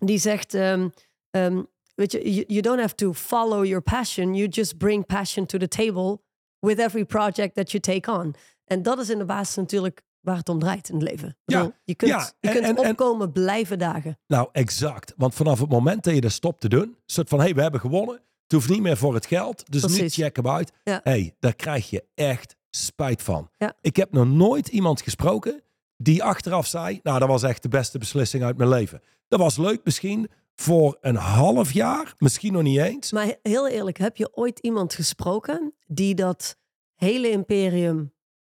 die 0.00 0.18
zegt, 0.18 0.54
ehm, 0.54 0.88
ehm, 1.30 1.62
weet 1.94 2.12
je, 2.12 2.32
you, 2.32 2.44
you 2.46 2.60
don't 2.60 2.80
have 2.80 2.94
to 2.94 3.12
follow 3.12 3.64
your 3.64 3.82
passion, 3.82 4.34
you 4.34 4.48
just 4.48 4.78
bring 4.78 5.06
passion 5.06 5.46
to 5.46 5.58
the 5.58 5.68
table 5.68 6.20
with 6.58 6.78
every 6.78 7.04
project 7.04 7.54
that 7.54 7.70
you 7.70 7.82
take 7.82 8.12
on. 8.12 8.34
En 8.64 8.82
dat 8.82 8.98
is 8.98 9.10
in 9.10 9.18
de 9.18 9.24
basis 9.24 9.56
natuurlijk 9.56 10.02
waar 10.20 10.36
het 10.36 10.48
om 10.48 10.58
draait 10.58 10.88
in 10.88 10.94
het 10.94 11.04
leven. 11.10 11.36
Ja, 11.44 11.58
bedoel, 11.58 11.74
je 11.84 11.94
kunt, 11.94 12.10
ja, 12.10 12.32
je 12.40 12.50
kunt 12.50 12.64
en- 12.64 12.76
en- 12.76 12.90
opkomen, 12.90 13.32
blijven 13.32 13.78
dagen. 13.78 14.18
Nou, 14.26 14.48
exact. 14.52 15.14
Want 15.16 15.34
vanaf 15.34 15.60
het 15.60 15.68
moment 15.70 16.04
dat 16.04 16.14
je 16.14 16.20
er 16.20 16.30
stopt 16.30 16.60
te 16.60 16.68
doen, 16.68 16.96
soort 17.06 17.28
van, 17.28 17.38
hé, 17.38 17.44
hey, 17.44 17.54
we 17.54 17.62
hebben 17.62 17.80
gewonnen. 17.80 18.14
Het 18.42 18.52
hoeft 18.52 18.68
niet 18.68 18.80
meer 18.82 18.96
voor 18.96 19.14
het 19.14 19.26
geld. 19.26 19.70
Dus 19.72 19.82
nu 19.82 19.88
Precies. 19.94 20.14
checken 20.14 20.42
we 20.42 20.48
uit. 20.50 20.72
Ja. 20.84 21.00
hey, 21.04 21.34
daar 21.40 21.54
krijg 21.54 21.90
je 21.90 22.04
echt 22.14 22.56
spijt 22.70 23.22
van. 23.22 23.50
Ja. 23.56 23.74
Ik 23.80 23.96
heb 23.96 24.12
nog 24.12 24.26
nooit 24.26 24.68
iemand 24.68 25.02
gesproken 25.02 25.62
die 25.96 26.22
achteraf 26.22 26.66
zei, 26.66 27.00
nou, 27.02 27.18
dat 27.18 27.28
was 27.28 27.42
echt 27.42 27.62
de 27.62 27.68
beste 27.68 27.98
beslissing 27.98 28.44
uit 28.44 28.56
mijn 28.56 28.68
leven. 28.68 29.02
Dat 29.28 29.38
was 29.40 29.56
leuk 29.56 29.80
misschien 29.84 30.30
voor 30.54 30.98
een 31.00 31.16
half 31.16 31.72
jaar, 31.72 32.14
misschien 32.18 32.52
nog 32.52 32.62
niet 32.62 32.78
eens. 32.78 33.12
Maar 33.12 33.24
he- 33.24 33.36
heel 33.42 33.68
eerlijk, 33.68 33.98
heb 33.98 34.16
je 34.16 34.36
ooit 34.36 34.58
iemand 34.58 34.94
gesproken 34.94 35.74
die 35.86 36.14
dat 36.14 36.56
hele 36.94 37.30
imperium 37.30 38.12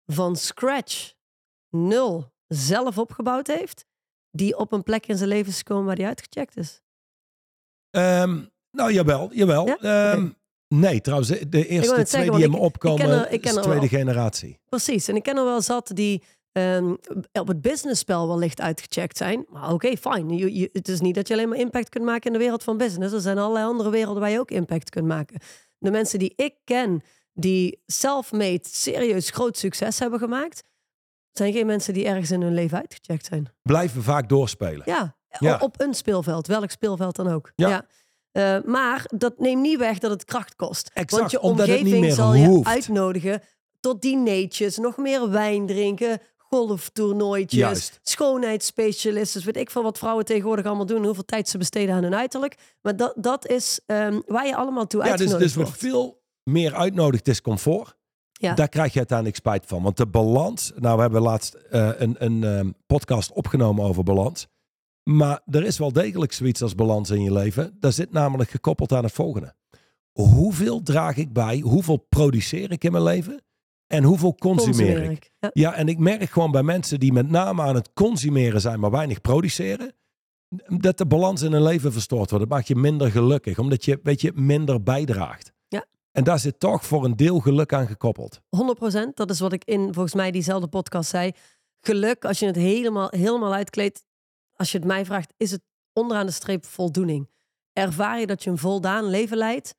van 0.07 0.37
scratch, 0.37 1.12
nul, 1.70 2.33
zelf 2.46 2.98
opgebouwd 2.98 3.46
heeft? 3.46 3.85
Die 4.30 4.56
op 4.59 4.72
een 4.72 4.83
plek 4.83 5.06
in 5.06 5.16
zijn 5.16 5.28
leven 5.28 5.50
is 5.52 5.59
gekomen 5.59 5.85
waar 5.85 5.96
die 5.96 6.06
uitgecheckt 6.06 6.56
is? 6.56 6.83
Ehm, 7.90 8.38
nou, 8.70 8.92
jawel, 8.92 9.30
jawel. 9.33 9.66
Ja? 9.66 9.76
Ehm, 10.12 10.28
Nee, 10.74 11.00
trouwens, 11.00 11.28
de- 11.28 11.66
eerste 11.66 11.92
twee 11.94 12.04
zeggen, 12.06 12.33
die 12.33 12.42
in 12.44 12.50
want 12.50 12.62
me 12.62 12.68
ik- 12.68 12.74
ik 12.74 12.80
ken 12.80 12.90
opkomen 12.90 13.18
er- 13.26 13.33
ik 13.33 13.40
ken 13.40 13.56
is 13.56 13.62
tweede 13.62 13.88
generatie. 13.88 14.59
Precies. 14.68 15.09
En 15.09 15.16
ik 15.16 15.22
ken 15.22 15.37
er 15.37 15.44
wel 15.44 15.61
zat 15.62 15.90
die 15.94 16.22
ehm, 16.52 16.94
op 17.33 17.48
het 17.48 17.61
businessspel 17.61 18.28
wellicht 18.28 18.61
uitgecheckt 18.61 19.16
zijn. 19.16 19.46
Maar 19.48 19.72
oké, 19.72 19.96
fijn. 19.96 20.28
Je- 20.28 20.54
je- 20.54 20.68
Het 20.72 20.88
is 20.88 21.00
niet 21.00 21.14
dat 21.14 21.28
je 21.28 21.35
alleen 21.35 21.48
maar 21.48 21.59
impact 21.59 21.88
kunt 21.88 22.04
maken 22.04 22.26
in 22.26 22.33
de 22.33 22.38
wereld 22.38 22.62
van 22.62 22.76
business. 22.76 23.14
Er 23.14 23.20
zijn 23.20 23.38
allerlei 23.38 23.64
andere 23.66 23.90
werelden 23.90 24.22
waar 24.22 24.30
je 24.30 24.38
ook 24.38 24.50
impact 24.50 24.90
kunt 24.90 25.06
maken. 25.06 25.40
De 25.78 25.90
mensen 25.90 26.18
die 26.18 26.33
ik 26.37 26.54
ken, 26.64 27.02
die 27.33 27.83
self-made 27.87 28.61
serieus 28.62 29.30
groot 29.30 29.56
succes 29.56 29.98
hebben 29.98 30.18
gemaakt, 30.18 30.62
zijn 31.32 31.52
geen 31.52 31.66
mensen 31.66 31.94
die 31.94 32.06
ergens 32.06 32.30
in 32.30 32.42
hun 32.42 32.54
leven 32.54 32.78
uitgecheckt 32.78 33.26
zijn. 33.26 33.48
Blijven 33.62 34.02
vaak 34.02 34.28
doorspelen. 34.28 34.82
Ja, 34.84 35.16
Ja. 35.38 35.56
op 35.60 35.80
een 35.80 35.94
speelveld, 35.94 36.46
welk 36.46 36.70
speelveld 36.70 37.16
dan 37.16 37.28
ook. 37.28 37.52
Ja. 37.56 37.86
Eh, 38.32 38.56
maar 38.64 39.04
dat 39.16 39.38
neemt 39.38 39.60
niet 39.62 39.78
weg 39.78 39.98
dat 39.98 40.10
het 40.10 40.24
kracht 40.24 40.56
kost. 40.56 40.90
Exact, 40.94 41.10
Want 41.20 41.30
je 41.30 41.36
het 41.36 41.46
omgeving 41.46 42.00
meer 42.00 42.12
zal 42.12 42.34
je 42.34 42.46
hoeft. 42.46 42.68
uitnodigen 42.68 43.42
tot 43.80 44.02
dineetjes, 44.02 44.76
nog 44.78 44.96
meer 44.96 45.30
wijn 45.30 45.66
drinken, 45.66 46.18
golftoernooitjes, 46.36 47.60
Juist. 47.60 47.98
schoonheidsspecialisten. 48.02 49.44
Weet 49.44 49.56
ik 49.56 49.70
veel 49.70 49.82
wat 49.82 49.98
vrouwen 49.98 50.24
tegenwoordig 50.24 50.64
allemaal 50.66 50.86
doen, 50.86 51.04
hoeveel 51.04 51.24
tijd 51.24 51.48
ze 51.48 51.58
besteden 51.58 51.94
aan 51.94 52.02
hun 52.02 52.14
uiterlijk. 52.14 52.54
Maar 52.82 52.96
dat, 52.96 53.12
dat 53.16 53.46
is 53.46 53.80
ehm, 53.86 54.20
waar 54.26 54.46
je 54.46 54.56
allemaal 54.56 54.86
toe 54.86 55.00
Ja, 55.04 55.06
dus, 55.10 55.20
uitgenodigd 55.20 55.44
dus 55.46 55.54
wordt 55.54 55.70
wordt. 55.82 55.94
veel 55.94 56.22
meer 56.44 56.74
uitnodigd 56.74 57.28
is 57.28 57.40
comfort. 57.40 57.96
Ja. 58.40 58.55
Daar 58.55 58.68
krijg 58.68 58.92
je 58.92 58.98
uiteindelijk 58.98 59.37
spijt 59.37 59.66
van. 59.66 59.83
Want 59.83 59.96
de 59.96 60.07
balans, 60.07 60.72
nou 60.76 60.96
we 60.96 61.03
hebben 61.03 61.22
laatst 61.22 61.55
eh, 61.55 61.90
een, 61.96 62.14
een 62.18 62.44
ehm, 62.44 62.70
podcast 62.87 63.33
opgenomen 63.33 63.85
over 63.85 64.03
balans. 64.03 64.46
Maar 65.03 65.40
er 65.46 65.64
is 65.64 65.79
wel 65.79 65.92
degelijk 65.92 66.33
zoiets 66.33 66.62
als 66.62 66.74
balans 66.74 67.11
in 67.11 67.22
je 67.22 67.33
leven. 67.33 67.76
Dat 67.81 67.94
zit 67.94 68.12
namelijk 68.12 68.50
gekoppeld 68.50 68.92
aan 68.92 69.05
het 69.05 69.12
volgende. 69.12 69.55
Hoeveel 70.12 70.83
draag 70.83 71.16
ik 71.16 71.33
bij? 71.33 71.59
Hoeveel 71.59 72.07
produceer 72.09 72.72
ik 72.72 72.85
in 72.85 72.92
mijn 72.92 73.05
leven? 73.05 73.42
En 73.87 74.03
hoeveel 74.05 74.35
consumeer 74.35 74.87
Consumeer 74.87 75.11
ik? 75.11 75.31
Ja, 75.53 75.74
en 75.74 75.88
ik 75.88 75.98
merk 75.98 76.31
gewoon 76.31 76.50
bij 76.50 76.62
mensen 76.62 77.00
die 77.00 77.12
met 77.12 77.31
name 77.31 77.62
aan 77.62 77.74
het 77.74 77.92
consumeren 77.92 78.61
zijn, 78.61 78.81
maar 78.81 78.90
weinig 78.90 79.20
produceren, 79.20 79.94
dat 80.66 80.98
de 80.98 81.07
balans 81.07 81.42
in 81.42 81.53
hun 81.53 81.62
leven 81.62 81.92
verstoord 81.92 82.31
wordt. 82.31 82.44
Dat 82.44 82.55
maakt 82.55 82.68
je 82.68 82.76
minder 82.76 83.11
gelukkig, 83.11 83.59
omdat 83.59 83.85
je, 83.85 84.00
weet 84.03 84.20
je, 84.20 84.33
minder 84.35 84.83
bijdraagt. 84.83 85.53
En 86.12 86.25
daar 86.25 86.38
zit 86.38 86.61
toch 86.61 86.85
voor 86.85 87.05
een 87.05 87.16
deel 87.16 87.40
geluk 87.40 87.73
aan 87.73 87.87
gekoppeld. 87.87 88.40
100%. 88.40 89.14
Dat 89.14 89.31
is 89.31 89.40
wat 89.40 89.53
ik 89.53 89.64
in 89.64 89.94
volgens 89.94 90.14
mij 90.14 90.31
diezelfde 90.31 90.68
podcast 90.68 91.11
zei. 91.11 91.33
Geluk, 91.81 92.25
als 92.25 92.38
je 92.38 92.46
het 92.46 92.57
helemaal, 92.57 93.09
helemaal 93.11 93.55
uitkleedt, 93.55 94.05
als 94.53 94.73
je 94.73 94.79
het 94.79 94.87
mij 94.87 95.05
vraagt, 95.05 95.35
is 95.37 95.51
het 95.51 95.62
onderaan 95.92 96.27
de 96.27 96.33
streep 96.33 96.64
voldoening. 96.64 97.29
Ervaar 97.73 98.20
je 98.20 98.27
dat 98.27 98.44
je 98.44 98.51
een 98.51 98.59
voldaan 98.59 99.05
leven 99.05 99.37
leidt, 99.37 99.75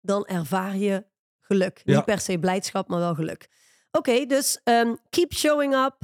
dan 0.00 0.26
ervaar 0.26 0.76
je 0.76 1.06
geluk. 1.40 1.80
Ja. 1.84 1.96
Niet 1.96 2.04
per 2.04 2.20
se 2.20 2.38
blijdschap, 2.38 2.88
maar 2.88 2.98
wel 2.98 3.14
geluk. 3.14 3.48
Oké, 3.90 4.26
dus 4.26 4.60
ehm, 4.64 4.94
keep 5.10 5.32
showing 5.32 5.74
up 5.74 5.96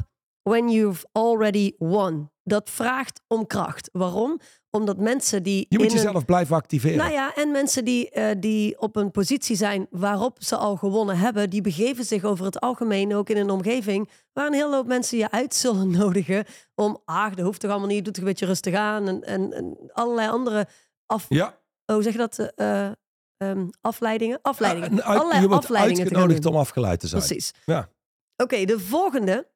when 0.43 0.69
you've 0.69 1.07
already 1.13 1.73
won. 1.79 2.31
Dat 2.51 2.71
vraagt 2.71 3.21
om 3.27 3.47
kracht. 3.47 3.89
Waarom? 3.93 4.41
Omdat 4.71 4.99
mensen 4.99 5.43
die. 5.43 5.67
Je 5.69 5.79
moet 5.79 5.87
een- 5.87 5.93
jezelf 5.97 6.25
blijven 6.25 6.57
activeren. 6.57 6.97
Nou 6.99 7.13
ja, 7.13 7.35
en 7.35 7.51
mensen 7.51 7.85
die, 7.85 8.11
eh, 8.11 8.37
die 8.41 8.81
op 8.81 8.97
een 8.97 9.11
positie 9.11 9.57
zijn 9.57 9.87
waarop 9.91 10.37
ze 10.43 10.57
al 10.57 10.77
gewonnen 10.77 11.19
hebben, 11.19 11.51
die 11.51 11.61
begeven 11.61 12.05
zich 12.05 12.25
over 12.25 12.45
het 12.45 12.61
algemeen 12.61 13.15
ook 13.15 13.29
in 13.29 13.37
een 13.37 13.51
omgeving 13.51 14.09
waar 14.33 14.47
een 14.47 14.53
hele 14.53 14.75
hoop 14.75 14.87
mensen 14.87 15.19
je 15.19 15.31
uit 15.31 15.55
zullen 15.55 15.91
nodigen 16.01 16.45
om, 16.75 16.99
ah, 17.05 17.35
dat 17.35 17.45
hoeft 17.45 17.61
toch 17.61 17.71
allemaal 17.71 17.89
niet, 17.89 18.05
doe 18.05 18.13
toch 18.13 18.23
een 18.23 18.29
beetje 18.29 18.47
rustig 18.47 18.75
aan 18.75 19.09
en, 19.09 19.23
en, 19.25 19.53
en 19.53 19.77
allerlei 19.93 20.29
andere 20.29 20.67
af, 21.07 21.27
ja, 21.29 21.47
oh, 21.87 21.95
hoe 21.95 22.03
zeg 22.03 22.13
je 22.13 22.19
dat? 22.19 22.39
Eh, 22.39 22.87
eh, 22.87 22.93
ehm, 23.37 23.69
afleidingen? 23.81 24.39
Afleidingen. 24.43 24.91
Ja, 24.97 25.03
uit- 25.03 25.17
allerlei 25.19 25.41
je 25.41 25.49
wordt 25.49 25.65
afleidingen 25.65 26.03
uitgenodigd 26.03 26.47
om 26.47 26.57
afgeleid 26.57 27.01
te 27.01 27.07
zijn. 27.07 27.23
Precies. 27.23 27.53
Ja. 27.65 27.89
Oké, 28.37 28.65
de 28.65 28.79
volgende. 28.81 29.49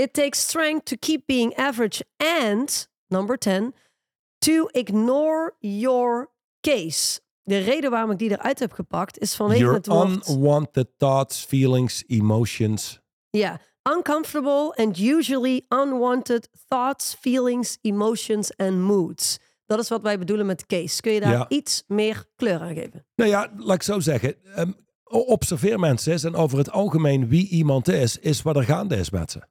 It 0.00 0.12
takes 0.12 0.38
strength 0.40 0.84
to 0.84 0.96
keep 0.96 1.26
being 1.26 1.56
average 1.56 2.02
and, 2.16 2.88
number 3.08 3.38
10, 3.38 3.74
to 4.38 4.68
ignore 4.72 5.56
your 5.60 6.30
case. 6.60 7.20
De 7.42 7.58
reden 7.58 7.90
waarom 7.90 8.10
ik 8.10 8.18
die 8.18 8.30
eruit 8.30 8.58
heb 8.58 8.72
gepakt 8.72 9.18
is 9.18 9.34
vanwege 9.34 9.60
Your 9.60 9.74
het 9.76 9.86
woord... 9.86 10.28
unwanted 10.28 10.88
thoughts, 10.96 11.44
feelings, 11.44 12.04
emotions. 12.06 13.00
Ja, 13.30 13.60
uncomfortable 13.96 14.74
and 14.76 14.98
usually 14.98 15.64
unwanted 15.68 16.48
thoughts, 16.68 17.14
feelings, 17.20 17.78
emotions 17.82 18.56
and 18.56 18.76
moods. 18.76 19.38
Dat 19.66 19.78
is 19.78 19.88
wat 19.88 20.02
wij 20.02 20.18
bedoelen 20.18 20.46
met 20.46 20.66
case. 20.66 21.00
Kun 21.00 21.12
je 21.12 21.20
daar 21.20 21.30
Ja. 21.32 21.48
iets 21.48 21.82
meer 21.86 22.24
kleur 22.36 22.60
aan 22.60 22.74
geven? 22.74 23.06
Nou 23.14 23.30
ja, 23.30 23.52
laat 23.56 23.74
ik 23.74 23.82
zo 23.82 24.00
zeggen. 24.00 24.34
ehm, 24.54 24.72
observeer 25.10 25.78
mensen 25.78 26.18
en 26.22 26.34
over 26.34 26.58
het 26.58 26.70
algemeen 26.70 27.28
wie 27.28 27.48
iemand 27.48 27.88
is, 27.88 28.18
is 28.18 28.42
wat 28.42 28.56
er 28.56 28.64
gaande 28.64 28.96
is 28.96 29.10
met 29.10 29.30
ze. 29.30 29.42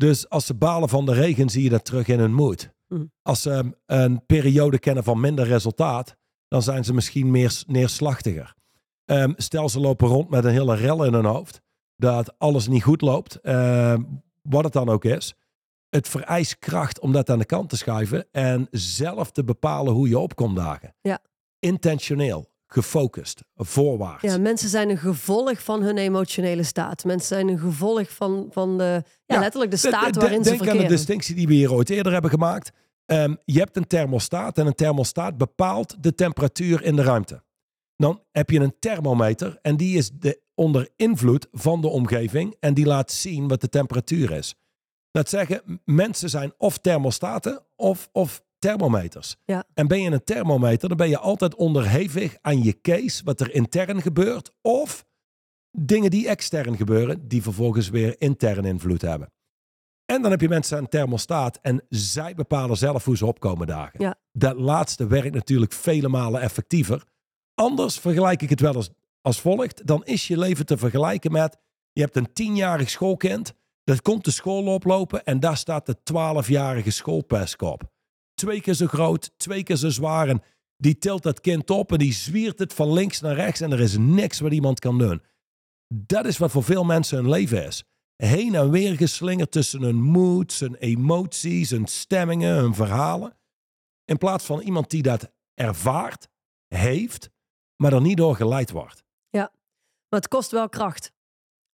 Dus 0.00 0.28
als 0.28 0.46
ze 0.46 0.54
balen 0.54 0.88
van 0.88 1.06
de 1.06 1.12
regen, 1.12 1.48
zie 1.48 1.62
je 1.62 1.68
dat 1.68 1.84
terug 1.84 2.08
in 2.08 2.18
hun 2.18 2.34
moed. 2.34 2.72
Mm. 2.88 3.12
Als 3.22 3.42
ze 3.42 3.50
ehm, 3.50 3.70
een 3.86 4.26
periode 4.26 4.78
kennen 4.78 5.04
van 5.04 5.20
minder 5.20 5.46
resultaat, 5.46 6.16
dan 6.48 6.62
zijn 6.62 6.84
ze 6.84 6.94
misschien 6.94 7.30
meer 7.30 7.62
neerslachtiger. 7.66 8.54
Ehm, 9.04 9.32
stel 9.36 9.68
ze 9.68 9.80
lopen 9.80 10.08
rond 10.08 10.30
met 10.30 10.44
een 10.44 10.50
hele 10.50 10.74
rel 10.74 11.04
in 11.04 11.12
hun 11.12 11.24
hoofd, 11.24 11.60
dat 11.96 12.38
alles 12.38 12.68
niet 12.68 12.82
goed 12.82 13.00
loopt, 13.00 13.40
ehm, 13.40 14.02
wat 14.42 14.64
het 14.64 14.72
dan 14.72 14.88
ook 14.88 15.04
is. 15.04 15.34
Het 15.88 16.08
vereist 16.08 16.58
kracht 16.58 17.00
om 17.00 17.12
dat 17.12 17.30
aan 17.30 17.38
de 17.38 17.44
kant 17.44 17.68
te 17.68 17.76
schuiven 17.76 18.26
en 18.32 18.68
zelf 18.70 19.30
te 19.30 19.44
bepalen 19.44 19.92
hoe 19.92 20.08
je 20.08 20.18
opkomt 20.18 20.56
dagen. 20.56 20.94
Ja. 21.00 21.18
Intentioneel, 21.58 22.49
gefocust, 22.72 23.40
voorwaarts. 23.56 24.22
Ja, 24.22 24.38
mensen 24.38 24.68
zijn 24.68 24.90
een 24.90 24.98
gevolg 24.98 25.62
van 25.62 25.82
hun 25.82 25.98
emotionele 25.98 26.62
staat. 26.62 27.04
Mensen 27.04 27.28
zijn 27.28 27.48
een 27.48 27.58
gevolg 27.58 28.10
van, 28.10 28.48
van 28.50 28.78
de, 28.78 29.02
ja, 29.26 29.34
Ja, 29.34 29.40
letterlijk 29.40 29.70
de 29.70 29.76
staat 29.76 30.14
de- 30.14 30.20
waarin 30.20 30.44
ze 30.44 30.48
Denk 30.50 30.60
aan 30.60 30.66
de 30.66 30.70
verkeren. 30.72 30.96
distinctie 30.96 31.34
die 31.34 31.46
we 31.46 31.54
hier 31.54 31.72
ooit 31.72 31.90
eerder 31.90 32.12
hebben 32.12 32.30
gemaakt. 32.30 32.70
Ehm, 33.06 33.34
je 33.44 33.58
hebt 33.58 33.76
een 33.76 33.86
thermostaat 33.86 34.58
en 34.58 34.66
een 34.66 34.74
thermostaat 34.74 35.36
bepaalt 35.38 35.96
de 36.02 36.14
temperatuur 36.14 36.82
in 36.82 36.96
de 36.96 37.02
ruimte. 37.02 37.42
Dan 37.96 38.22
heb 38.30 38.50
je 38.50 38.60
een 38.60 38.74
thermometer 38.78 39.58
en 39.62 39.76
die 39.76 39.96
is 39.98 40.10
de, 40.10 40.40
onder 40.54 40.88
invloed 40.96 41.46
van 41.52 41.80
de 41.80 41.88
omgeving 41.88 42.56
en 42.60 42.74
die 42.74 42.86
laat 42.86 43.10
zien 43.12 43.48
wat 43.48 43.60
de 43.60 43.68
temperatuur 43.68 44.30
is. 44.30 44.54
Dat 45.10 45.28
zeggen, 45.28 45.80
mensen 45.84 46.30
zijn 46.30 46.52
of 46.58 46.78
thermostaten 46.78 47.62
of, 47.76 48.08
of 48.12 48.42
thermometers. 48.60 49.36
Ja. 49.44 49.64
En 49.74 49.86
ben 49.86 50.02
je 50.02 50.10
een 50.10 50.24
thermometer, 50.24 50.88
dan 50.88 50.96
ben 50.96 51.08
je 51.08 51.18
altijd 51.18 51.54
onderhevig 51.54 52.36
aan 52.40 52.62
je 52.62 52.80
case, 52.80 53.24
wat 53.24 53.40
er 53.40 53.54
intern 53.54 54.02
gebeurt, 54.02 54.50
of 54.62 55.04
dingen 55.70 56.10
die 56.10 56.28
extern 56.28 56.76
gebeuren, 56.76 57.28
die 57.28 57.42
vervolgens 57.42 57.88
weer 57.88 58.20
intern 58.20 58.64
invloed 58.64 59.02
hebben. 59.02 59.32
En 60.04 60.22
dan 60.22 60.30
heb 60.30 60.40
je 60.40 60.48
mensen 60.48 60.76
aan 60.76 60.82
een 60.82 60.88
thermostaat 60.88 61.58
en 61.62 61.82
zij 61.88 62.34
bepalen 62.34 62.76
zelf 62.76 63.04
hoe 63.04 63.16
ze 63.16 63.26
opkomen 63.26 63.66
dagen. 63.66 64.00
Ja. 64.00 64.18
Dat 64.32 64.56
laatste 64.56 65.06
werkt 65.06 65.34
natuurlijk 65.34 65.72
vele 65.72 66.08
malen 66.08 66.40
effectiever. 66.40 67.04
Anders 67.54 67.98
vergelijk 67.98 68.42
ik 68.42 68.50
het 68.50 68.60
wel 68.60 68.74
als, 68.74 68.90
als 69.20 69.40
volgt. 69.40 69.86
Dan 69.86 70.04
is 70.04 70.26
je 70.26 70.38
leven 70.38 70.66
te 70.66 70.78
vergelijken 70.78 71.32
met, 71.32 71.56
je 71.92 72.00
hebt 72.00 72.16
een 72.16 72.32
tienjarig 72.32 72.90
schoolkind, 72.90 73.54
dat 73.84 74.02
komt 74.02 74.24
de 74.24 74.30
school 74.30 74.66
oplopen 74.66 75.24
en 75.24 75.40
daar 75.40 75.56
staat 75.56 75.86
de 75.86 76.02
twaalfjarige 76.02 76.90
schoolpesk 76.90 77.62
op. 77.62 77.82
Twee 78.40 78.60
keer 78.60 78.74
zo 78.74 78.86
groot, 78.86 79.32
twee 79.36 79.62
keer 79.62 79.76
zo 79.76 79.88
zwaar 79.88 80.38
die 80.76 80.98
tilt 80.98 81.22
dat 81.22 81.40
kind 81.40 81.70
op 81.70 81.92
en 81.92 81.98
die 81.98 82.12
zwiert 82.12 82.58
het 82.58 82.74
van 82.74 82.92
links 82.92 83.20
naar 83.20 83.34
rechts 83.34 83.60
en 83.60 83.72
er 83.72 83.80
is 83.80 83.96
niks 83.98 84.40
wat 84.40 84.52
iemand 84.52 84.78
kan 84.78 84.98
doen. 84.98 85.22
Dat 85.88 86.26
is 86.26 86.38
wat 86.38 86.50
voor 86.50 86.62
veel 86.64 86.84
mensen 86.84 87.16
hun 87.16 87.28
leven 87.28 87.66
is. 87.66 87.84
Heen 88.16 88.54
en 88.54 88.70
weer 88.70 88.96
geslingerd 88.96 89.50
tussen 89.50 89.82
hun 89.82 90.02
moods, 90.02 90.60
hun 90.60 90.74
emoties, 90.74 91.70
hun 91.70 91.86
stemmingen, 91.86 92.54
hun 92.54 92.74
verhalen. 92.74 93.36
In 94.04 94.18
plaats 94.18 94.44
van 94.44 94.60
iemand 94.60 94.90
die 94.90 95.02
dat 95.02 95.32
ervaart, 95.54 96.28
heeft, 96.66 97.30
maar 97.76 97.92
er 97.92 98.00
niet 98.00 98.16
door 98.16 98.36
geleid 98.36 98.70
wordt. 98.70 99.04
Maar 100.08 100.20
het 100.20 100.28
kost 100.28 100.50
wel 100.50 100.68
kracht 100.68 101.12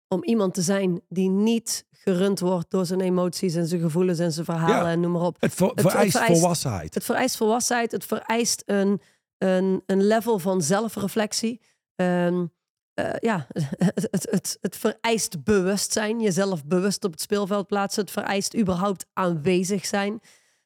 om 0.08 0.24
iemand 0.24 0.54
te 0.54 0.62
zijn 0.62 1.00
die 1.08 1.28
niet 1.28 1.86
gerund 1.90 2.40
wordt 2.40 2.70
door 2.70 2.86
zijn 2.86 3.00
emoties 3.00 3.54
en 3.54 3.66
zijn 3.66 3.80
gevoelens 3.80 4.18
en 4.18 4.32
zijn 4.32 4.44
verhalen 4.44 4.76
Ja. 4.84 4.90
en 4.90 5.00
noem 5.00 5.12
maar 5.12 5.22
op. 5.22 5.36
Het, 5.40 5.54
ver- 5.54 5.68
het 5.68 5.80
vereist 5.80 6.10
vereist- 6.16 6.40
volwassenheid. 6.40 6.94
Het 6.94 7.04
vereist 7.04 7.36
volwassenheid, 7.36 7.92
het 7.92 8.04
vereist 8.04 8.62
een, 8.66 9.00
een, 9.38 9.82
een 9.86 10.02
level 10.06 10.38
van 10.38 10.62
zelfreflectie. 10.62 11.60
Ehm, 11.94 12.46
eh, 12.94 13.10
ja, 13.20 13.46
het, 13.78 14.08
het, 14.10 14.26
het, 14.30 14.58
het 14.60 14.76
vereist 14.76 15.44
bewustzijn, 15.44 16.20
jezelf 16.20 16.64
bewust 16.64 17.04
op 17.04 17.10
het 17.10 17.20
speelveld 17.20 17.66
plaatsen. 17.66 18.02
Het 18.02 18.10
vereist 18.12 18.56
überhaupt 18.56 19.06
aanwezig 19.12 19.86
zijn. 19.86 20.20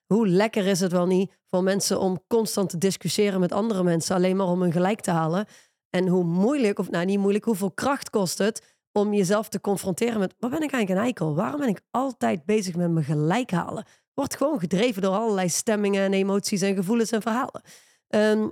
Hoe 0.07 0.29
lekker 0.29 0.67
is 0.67 0.81
het 0.81 0.93
wel 0.93 1.07
niet 1.07 1.33
voor 1.47 1.63
mensen 1.63 2.01
om 2.01 2.23
constant 2.29 2.69
te 2.71 2.79
discussiëren 2.79 3.41
met 3.41 3.53
andere 3.53 3.83
mensen, 3.83 4.17
alleen 4.17 4.37
maar 4.37 4.47
om 4.47 4.63
hun 4.63 4.73
gelijk 4.73 5.01
te 5.01 5.11
halen. 5.11 5.47
En 5.91 6.07
hoe 6.07 6.25
moeilijk, 6.25 6.79
of 6.79 6.91
nou 6.91 7.05
niet 7.05 7.19
moeilijk, 7.19 7.45
hoeveel 7.45 7.71
kracht 7.71 8.11
kost 8.11 8.39
het 8.39 8.70
om 8.93 9.15
jezelf 9.15 9.49
te 9.49 9.61
confronteren 9.61 10.19
met, 10.19 10.35
waar 10.39 10.51
ben 10.51 10.63
ik 10.63 10.73
eigenlijk 10.73 11.01
een 11.01 11.07
eikel? 11.07 11.35
Waarom 11.35 11.61
ben 11.61 11.69
ik 11.69 11.81
altijd 11.91 12.45
bezig 12.45 12.77
met 12.77 12.91
mijn 12.91 13.05
gelijk 13.05 13.51
halen? 13.51 13.87
Wordt 14.15 14.37
gewoon 14.37 14.59
gedreven 14.59 15.03
door 15.03 15.15
allerlei 15.15 15.49
stemmingen 15.49 16.03
en 16.03 16.13
emoties 16.13 16.61
en 16.61 16.75
gevoelens 16.75 17.11
en 17.11 17.23
verhalen. 17.23 17.63
Ehm, 18.09 18.49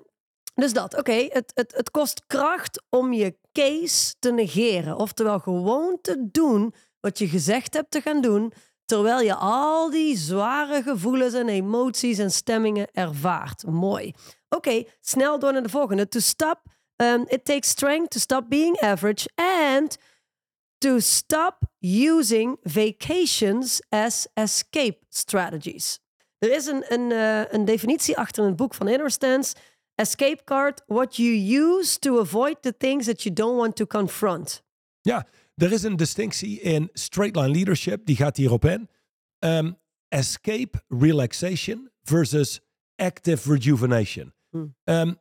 dus 0.54 0.72
dat, 0.72 0.98
oké, 0.98 1.26
het, 1.28 1.50
het, 1.54 1.74
het 1.76 1.90
kost 1.90 2.26
kracht 2.26 2.82
om 2.88 3.12
je 3.12 3.36
case 3.52 4.14
te 4.18 4.32
negeren. 4.32 4.96
Oftewel 4.96 5.38
gewoon 5.38 5.98
te 6.00 6.28
doen 6.30 6.74
wat 7.00 7.18
je 7.18 7.28
gezegd 7.28 7.74
hebt 7.74 7.90
te 7.90 8.00
gaan 8.00 8.20
doen, 8.20 8.52
terwijl 8.84 9.20
je 9.20 9.34
al 9.34 9.90
die 9.90 10.16
zware 10.16 10.82
gevoelens 10.82 11.34
en 11.34 11.48
emoties 11.48 12.18
en 12.18 12.30
stemmingen 12.30 12.88
ervaart. 12.92 13.66
Mooi. 13.66 14.14
Oké, 14.48 14.84
snel 15.00 15.38
door 15.38 15.52
naar 15.52 15.62
de 15.62 15.68
volgende. 15.68 16.08
To 16.08 16.20
stop, 16.20 16.62
um, 16.96 17.24
it 17.26 17.44
takes 17.44 17.68
strength 17.68 18.10
to 18.10 18.18
stop 18.18 18.48
being 18.48 18.80
average 18.80 19.28
and 19.34 19.98
to 20.78 21.00
stop 21.00 21.64
using 21.80 22.56
vacations 22.62 23.80
as 23.88 24.26
escape 24.34 24.98
strategies. 25.08 25.98
Er 26.38 26.52
is 26.52 26.66
een, 26.66 26.84
een, 26.88 27.12
eh, 27.12 27.52
een 27.52 27.64
definitie 27.64 28.16
achter 28.16 28.42
in 28.42 28.48
het 28.48 28.58
boek 28.58 28.74
van 28.74 28.88
Inner 28.88 29.10
Stance. 29.10 29.54
Escape 29.94 30.44
card, 30.44 30.82
what 30.86 31.16
you 31.16 31.30
use 31.36 31.98
to 31.98 32.20
avoid 32.20 32.56
the 32.62 32.76
things 32.76 33.06
that 33.06 33.22
you 33.22 33.34
don't 33.34 33.56
want 33.56 33.76
to 33.76 33.86
confront. 33.86 34.62
Ja, 35.00 35.26
er 35.54 35.72
is 35.72 35.82
een 35.82 35.96
distinctie 35.96 36.60
in 36.60 36.88
straight 36.92 37.36
line 37.36 37.48
leadership, 37.48 38.06
die 38.06 38.16
gaat 38.16 38.36
hierop 38.36 38.64
in. 38.64 38.88
Ehm, 39.38 39.72
escape 40.08 40.82
relaxation 40.88 41.90
versus 42.02 42.60
active 42.96 43.52
rejuvenation. 43.52 44.32
Hmm. 44.50 44.76
Ehm, 44.84 45.14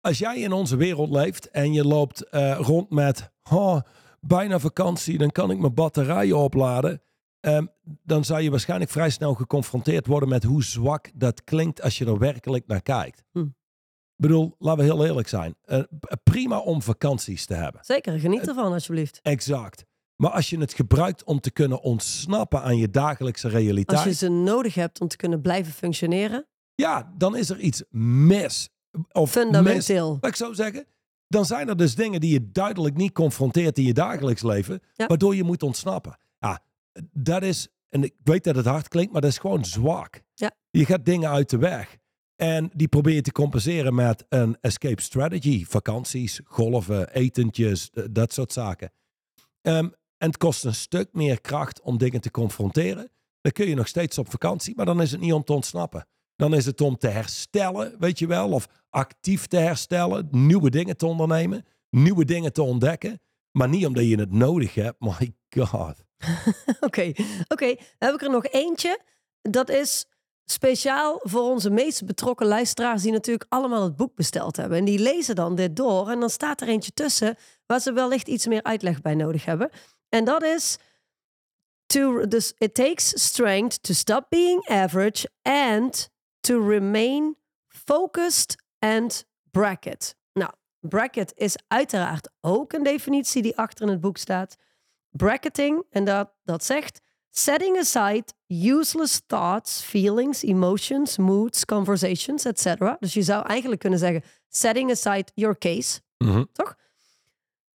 als 0.00 0.18
jij 0.18 0.38
in 0.38 0.52
onze 0.52 0.76
wereld 0.76 1.10
leeft 1.10 1.50
en 1.50 1.72
je 1.72 1.84
loopt 1.84 2.28
eh, 2.28 2.58
rond 2.60 2.90
met 2.90 3.30
oh, 3.50 3.80
bijna 4.26 4.58
vakantie, 4.58 5.18
dan 5.18 5.30
kan 5.30 5.50
ik 5.50 5.58
mijn 5.58 5.74
batterijen 5.74 6.36
opladen. 6.36 7.02
Ehm, 7.40 7.66
dan 8.02 8.24
zou 8.24 8.40
je 8.40 8.50
waarschijnlijk 8.50 8.90
vrij 8.90 9.10
snel 9.10 9.34
geconfronteerd 9.34 10.06
worden 10.06 10.28
met 10.28 10.42
hoe 10.42 10.64
zwak 10.64 11.10
dat 11.14 11.44
klinkt 11.44 11.82
als 11.82 11.98
je 11.98 12.06
er 12.06 12.18
werkelijk 12.18 12.66
naar 12.66 12.82
kijkt. 12.82 13.22
Hmm. 13.32 13.54
Ik 14.16 14.22
bedoel, 14.22 14.54
laten 14.58 14.84
we 14.84 14.92
heel 14.92 15.06
eerlijk 15.06 15.28
zijn. 15.28 15.54
Eh, 15.64 15.80
prima 16.22 16.58
om 16.58 16.82
vakanties 16.82 17.46
te 17.46 17.54
hebben. 17.54 17.80
Zeker, 17.84 18.20
geniet 18.20 18.48
ervan 18.48 18.72
alsjeblieft. 18.72 19.20
Exact. 19.22 19.84
Maar 20.16 20.30
als 20.30 20.50
je 20.50 20.58
het 20.58 20.72
gebruikt 20.72 21.24
om 21.24 21.40
te 21.40 21.50
kunnen 21.50 21.80
ontsnappen 21.82 22.62
aan 22.62 22.76
je 22.76 22.90
dagelijkse 22.90 23.48
realiteit, 23.48 23.98
Als 23.98 24.06
je 24.08 24.14
ze 24.14 24.28
nodig 24.28 24.74
hebt 24.74 25.00
om 25.00 25.08
te 25.08 25.16
kunnen 25.16 25.40
blijven 25.40 25.72
functioneren, 25.72 26.46
ja, 26.74 27.12
dan 27.16 27.36
is 27.36 27.50
er 27.50 27.58
iets 27.58 27.82
mis. 27.90 28.68
Of 29.12 29.34
mis, 29.34 29.44
fundamenteel. 29.44 30.18
laat 30.20 30.30
ik 30.30 30.36
zo 30.36 30.52
zeggen. 30.52 30.86
Dan 31.34 31.44
zijn 31.46 31.68
er 31.68 31.76
dus 31.76 31.94
dingen 31.94 32.20
die 32.20 32.32
je 32.32 32.50
duidelijk 32.50 32.96
niet 32.96 33.12
confronteert 33.12 33.78
in 33.78 33.84
je 33.84 33.92
dagelijks 33.92 34.42
leven, 34.42 34.80
Ja. 34.94 35.06
waardoor 35.06 35.34
je 35.36 35.44
moet 35.44 35.62
ontsnappen. 35.62 36.18
Ja, 36.38 36.60
dat 37.12 37.42
is, 37.42 37.68
en 37.88 38.02
ik 38.02 38.14
weet 38.22 38.44
dat 38.44 38.56
het 38.56 38.66
hard 38.66 38.88
klinkt, 38.88 39.12
maar 39.12 39.20
dat 39.20 39.30
is 39.30 39.38
gewoon 39.38 39.64
zwak. 39.64 40.22
Ja. 40.34 40.50
Je 40.70 40.84
gaat 40.84 41.04
dingen 41.04 41.30
uit 41.30 41.50
de 41.50 41.58
weg. 41.58 41.96
En 42.36 42.70
die 42.74 42.88
probeer 42.88 43.14
je 43.14 43.20
te 43.22 43.32
compenseren 43.32 43.94
met 43.94 44.24
een 44.28 44.56
escape 44.60 45.02
strategy. 45.02 45.64
Vakanties, 45.64 46.40
golven, 46.44 47.12
etentjes, 47.12 47.90
dat 48.10 48.32
soort 48.32 48.52
zaken. 48.52 48.90
Ehm, 49.62 49.88
en 50.18 50.26
het 50.28 50.36
kost 50.36 50.64
een 50.64 50.74
stuk 50.74 51.08
meer 51.12 51.40
kracht 51.40 51.80
om 51.80 51.98
dingen 51.98 52.20
te 52.20 52.30
confronteren. 52.30 53.08
dan 53.40 53.52
kun 53.52 53.68
je 53.68 53.74
nog 53.74 53.88
steeds 53.88 54.18
op 54.18 54.30
vakantie, 54.30 54.74
maar 54.76 54.86
dan 54.86 55.02
is 55.02 55.10
het 55.10 55.20
niet 55.20 55.32
om 55.32 55.44
te 55.44 55.52
ontsnappen. 55.52 56.06
Dan 56.36 56.54
is 56.54 56.66
het 56.66 56.80
om 56.80 56.96
te 56.96 57.08
herstellen, 57.08 57.96
weet 57.98 58.18
je 58.18 58.26
wel, 58.26 58.50
of 58.50 58.68
actief 58.90 59.46
te 59.46 59.56
herstellen, 59.56 60.28
nieuwe 60.30 60.70
dingen 60.70 60.96
te 60.96 61.06
ondernemen, 61.06 61.64
nieuwe 61.90 62.24
dingen 62.24 62.52
te 62.52 62.62
ontdekken, 62.62 63.20
maar 63.50 63.68
niet 63.68 63.86
omdat 63.86 64.04
je 64.04 64.18
het 64.18 64.32
nodig 64.32 64.74
hebt. 64.74 65.00
My 65.18 65.34
god. 65.58 66.04
Oké, 66.80 67.12
oké. 67.48 67.74
Heb 67.98 68.14
ik 68.14 68.22
er 68.22 68.30
nog 68.30 68.46
eentje. 68.46 69.00
Dat 69.42 69.68
is 69.68 70.06
speciaal 70.44 71.20
voor 71.22 71.42
onze 71.42 71.70
meest 71.70 72.06
betrokken 72.06 72.46
luisteraars 72.46 73.02
die 73.02 73.12
natuurlijk 73.12 73.46
allemaal 73.48 73.82
het 73.82 73.96
boek 73.96 74.14
besteld 74.14 74.56
hebben. 74.56 74.78
En 74.78 74.84
die 74.84 74.98
lezen 74.98 75.34
dan 75.34 75.54
dit 75.54 75.76
door 75.76 76.10
en 76.10 76.20
dan 76.20 76.30
staat 76.30 76.60
er 76.60 76.68
eentje 76.68 76.92
tussen 76.92 77.36
waar 77.66 77.80
ze 77.80 77.92
wellicht 77.92 78.28
iets 78.28 78.46
meer 78.46 78.62
uitleg 78.62 79.00
bij 79.00 79.14
nodig 79.14 79.44
hebben. 79.44 79.70
En 80.08 80.24
dat 80.24 80.42
is 80.42 80.78
to 81.86 82.26
dus 82.26 82.54
it 82.58 82.74
takes 82.74 83.24
strength 83.24 83.82
to 83.82 83.92
stop 83.92 84.26
being 84.28 84.68
average 84.68 85.28
and 85.42 86.10
to 86.44 86.68
remain 86.68 87.36
focused 87.68 88.56
and 88.78 89.24
bracket. 89.50 90.16
Nou, 90.32 90.50
bracket 90.80 91.32
is 91.36 91.56
uiteraard 91.68 92.30
ook 92.40 92.72
een 92.72 92.82
definitie 92.82 93.42
die 93.42 93.56
achter 93.56 93.84
in 93.86 93.90
het 93.92 94.00
boek 94.00 94.16
staat. 94.16 94.56
Bracketing, 95.10 95.82
en 95.90 96.04
dat, 96.04 96.30
dat 96.44 96.64
zegt 96.64 97.00
setting 97.30 97.78
aside 97.78 98.24
useless 98.48 99.20
thoughts, 99.26 99.82
feelings, 99.82 100.42
emotions, 100.42 101.16
moods, 101.16 101.64
conversations, 101.64 102.44
etc. 102.44 102.94
Dus 103.00 103.14
je 103.14 103.22
zou 103.22 103.46
eigenlijk 103.46 103.80
kunnen 103.80 103.98
zeggen 103.98 104.22
setting 104.48 104.90
aside 104.90 105.24
your 105.34 105.58
case, 105.58 106.00
Mhm. 106.18 106.44
toch? 106.52 106.74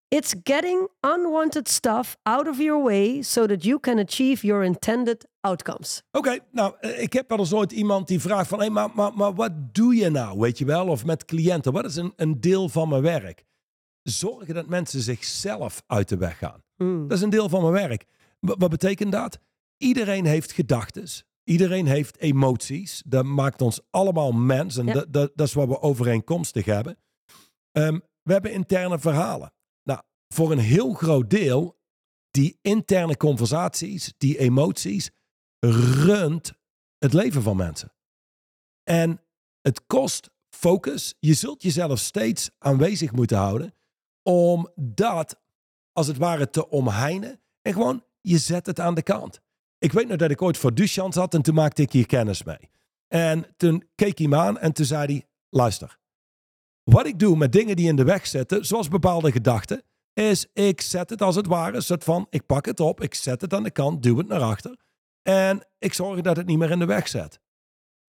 It's 0.08 0.34
getting 0.44 0.88
unwanted 1.02 1.68
stuff 1.70 2.18
out 2.24 2.48
of 2.48 2.58
your 2.58 2.84
way 2.84 3.22
so 3.22 3.46
that 3.46 3.64
you 3.64 3.80
can 3.80 4.00
achieve 4.00 4.46
your 4.48 4.64
intended 4.64 5.28
outcomes. 5.42 6.04
Oké, 6.12 6.38
nou, 6.52 6.76
eh, 6.80 7.02
ik 7.02 7.14
heb 7.14 7.30
wel 7.30 7.38
eens 7.40 7.54
ooit 7.54 7.72
iemand 7.72 8.08
die 8.08 8.20
vraagt 8.20 8.48
van... 8.50 8.60
Hey, 8.60 8.70
maar, 8.70 8.90
maar, 8.94 9.14
maar 9.14 9.34
wat 9.34 9.52
doe 9.76 9.96
je 9.96 10.10
nou, 10.10 10.40
weet 10.40 10.58
je 10.58 10.66
wel? 10.66 10.88
Of 10.88 11.06
met 11.06 11.26
cliënten, 11.26 11.74
wat 11.74 11.86
is 11.86 11.96
een, 11.96 12.14
een 12.16 12.40
deel 12.42 12.70
van 12.70 12.90
mijn 12.90 13.02
werk? 13.02 13.46
Zorgen 14.04 14.54
dat 14.54 14.68
mensen 14.68 15.02
zichzelf 15.02 15.84
uit 15.88 16.10
de 16.10 16.18
weg 16.18 16.38
gaan. 16.38 16.64
Hmm. 16.76 17.08
Dat 17.08 17.18
is 17.18 17.24
een 17.24 17.30
deel 17.30 17.50
van 17.50 17.62
mijn 17.62 17.88
werk. 17.88 18.06
Wa- 18.40 18.56
wat 18.58 18.70
betekent 18.70 19.12
dat? 19.12 19.40
Iedereen 19.78 20.26
heeft 20.26 20.52
gedachten. 20.52 21.08
Iedereen 21.44 21.86
heeft 21.88 22.18
emoties. 22.18 23.04
Dat 23.06 23.26
maakt 23.26 23.62
ons 23.62 23.80
allemaal 23.90 24.32
mens. 24.32 24.78
En 24.78 24.86
Ja. 24.86 24.94
dat, 24.94 25.14
dat, 25.14 25.32
dat 25.36 25.48
is 25.48 25.54
wat 25.54 25.68
we 25.68 25.82
overeenkomstig 25.82 26.66
hebben. 26.66 26.98
Ehm, 27.72 28.00
we 28.24 28.32
hebben 28.32 28.52
interne 28.54 29.00
verhalen. 29.00 29.54
Nou, 29.84 30.00
voor 30.34 30.52
een 30.52 30.60
heel 30.60 30.94
groot 30.94 31.30
deel, 31.30 31.78
die 32.32 32.58
interne 32.62 33.18
conversaties, 33.18 34.14
die 34.18 34.38
emoties, 34.40 35.10
runt 35.60 36.54
het 36.98 37.14
leven 37.14 37.42
van 37.42 37.58
mensen. 37.58 37.92
En 38.84 39.22
het 39.62 39.86
kost 39.88 40.30
focus. 40.50 41.16
Je 41.20 41.34
zult 41.34 41.64
jezelf 41.64 42.00
steeds 42.00 42.50
aanwezig 42.58 43.12
moeten 43.12 43.38
houden 43.38 43.74
om 44.24 44.70
dat 44.76 45.40
als 45.94 46.08
het 46.08 46.18
ware 46.18 46.50
te 46.50 46.70
omheinen. 46.70 47.40
En 47.62 47.74
gewoon, 47.74 48.04
je 48.22 48.38
zet 48.38 48.66
het 48.66 48.80
aan 48.80 48.96
de 48.96 49.02
kant. 49.02 49.42
Ik 49.78 49.92
weet 49.92 50.08
nog 50.08 50.18
dat 50.18 50.32
ik 50.32 50.42
ooit 50.42 50.58
voor 50.58 50.74
Duchamp 50.74 51.14
zat 51.14 51.34
en 51.34 51.42
toen 51.42 51.56
maakte 51.56 51.82
ik 51.82 51.92
hier 51.92 52.06
kennis 52.06 52.44
mee. 52.44 52.70
En 53.08 53.46
toen 53.58 53.84
keek 53.96 54.18
hij 54.18 54.28
me 54.28 54.36
aan 54.36 54.58
en 54.58 54.74
toen 54.74 54.86
zei 54.86 55.06
hij, 55.06 55.28
luister. 55.50 55.98
Wat 56.84 57.06
ik 57.06 57.20
doe 57.20 57.38
met 57.38 57.52
dingen 57.52 57.76
die 57.76 57.88
in 57.88 57.96
de 57.96 58.04
weg 58.04 58.28
zitten, 58.28 58.66
zoals 58.66 58.88
bepaalde 58.88 59.32
gedachten, 59.32 59.84
is 60.14 60.48
ik 60.54 60.82
zet 60.82 61.10
het 61.10 61.22
als 61.22 61.36
het 61.36 61.48
ware, 61.48 61.82
soort 61.82 62.04
van, 62.04 62.28
ik 62.30 62.46
pak 62.46 62.66
het 62.66 62.80
op, 62.80 63.02
ik 63.02 63.14
zet 63.14 63.42
het 63.42 63.54
aan 63.54 63.64
de 63.64 63.72
kant, 63.72 64.04
duw 64.04 64.18
het 64.18 64.28
naar 64.28 64.42
achter. 64.42 64.78
En 65.22 65.66
ik 65.78 65.94
zorg 65.94 66.22
dat 66.22 66.38
het 66.38 66.46
niet 66.46 66.58
meer 66.58 66.72
in 66.72 66.80
de 66.80 66.86
weg 66.86 67.08
zet. 67.08 67.40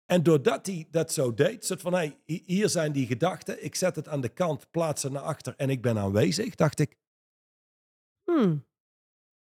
En 0.06 0.22
doordat 0.22 0.66
hij 0.66 0.86
dat 0.90 1.12
zo 1.12 1.34
deed, 1.34 1.64
soort 1.64 1.80
van, 1.80 1.92
hey, 1.92 2.18
hi- 2.24 2.42
hier 2.46 2.68
zijn 2.68 2.92
die 2.92 3.06
gedachten, 3.06 3.64
ik 3.64 3.74
zet 3.74 3.96
het 3.96 4.08
aan 4.08 4.20
de 4.20 4.28
kant, 4.28 4.70
plaats 4.70 5.02
het 5.02 5.12
naar 5.12 5.22
achter 5.22 5.54
en 5.56 5.70
ik 5.70 5.82
ben 5.82 5.98
aanwezig, 5.98 6.54
dacht 6.54 6.78
ik, 6.78 6.96
Hmm. 8.24 8.66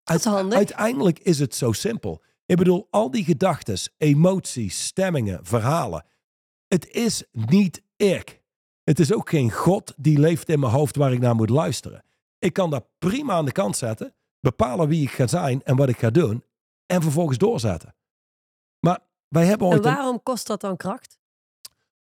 Dat 0.03 0.17
is 0.17 0.23
handig. 0.25 0.57
Uiteindelijk 0.57 1.19
is 1.19 1.39
het 1.39 1.55
zo 1.55 1.71
simpel. 1.71 2.23
Ik 2.45 2.55
bedoel, 2.57 2.87
al 2.89 3.11
die 3.11 3.23
gedachten, 3.23 3.77
emoties, 3.97 4.85
stemmingen, 4.85 5.45
verhalen. 5.45 6.05
Het 6.67 6.87
is 6.87 7.23
niet 7.31 7.81
ik. 7.95 8.41
Het 8.83 8.99
is 8.99 9.13
ook 9.13 9.29
geen 9.29 9.51
God 9.51 9.93
die 9.97 10.19
leeft 10.19 10.49
in 10.49 10.59
mijn 10.59 10.71
hoofd 10.71 10.95
waar 10.95 11.13
ik 11.13 11.19
naar 11.19 11.35
moet 11.35 11.49
luisteren. 11.49 12.03
Ik 12.39 12.53
kan 12.53 12.69
dat 12.69 12.87
prima 12.99 13.33
aan 13.33 13.45
de 13.45 13.51
kant 13.51 13.77
zetten, 13.77 14.13
bepalen 14.39 14.87
wie 14.87 15.01
ik 15.03 15.11
ga 15.11 15.27
zijn 15.27 15.63
en 15.63 15.75
wat 15.75 15.89
ik 15.89 15.97
ga 15.97 16.09
doen, 16.09 16.43
en 16.89 17.01
vervolgens 17.01 17.37
doorzetten. 17.37 17.95
Maar 18.79 18.99
wij 19.27 19.45
hebben 19.45 19.67
En 19.67 19.73
ooit 19.73 19.85
een, 19.85 19.93
waarom 19.93 20.23
kost 20.23 20.47
dat 20.47 20.61
dan 20.61 20.77
kracht? 20.77 21.19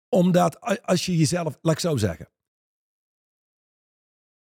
omdat 0.09 0.81
als 0.81 1.05
je 1.05 1.17
jezelf, 1.17 1.57
laat 1.61 1.73
ik 1.73 1.79
zo 1.79 1.97
zeggen. 1.97 2.29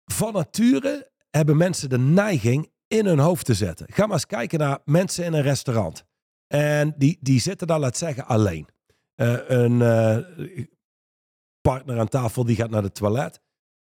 Van 0.04 0.32
nature 0.32 1.10
hebben 1.30 1.56
mensen 1.56 1.88
de 1.88 1.98
neiging 1.98 2.70
in 2.86 3.06
hun 3.06 3.18
hoofd 3.18 3.44
te 3.44 3.54
zetten. 3.54 3.86
Ga 3.92 4.04
maar 4.04 4.14
eens 4.14 4.26
kijken 4.26 4.58
naar 4.58 4.78
mensen 4.84 5.24
in 5.24 5.32
een 5.32 5.42
restaurant. 5.42 6.04
En 6.46 6.94
die, 6.96 7.18
die 7.20 7.40
zitten 7.40 7.66
daar, 7.66 7.78
laat 7.78 7.96
zeggen, 7.96 8.26
alleen. 8.26 8.68
Eh, 9.14 9.48
een 9.48 9.82
eh, 9.82 10.64
partner 11.60 11.98
aan 11.98 12.08
tafel 12.08 12.44
die 12.44 12.56
gaat 12.56 12.70
naar 12.70 12.82
de 12.82 12.92
toilet. 12.92 13.40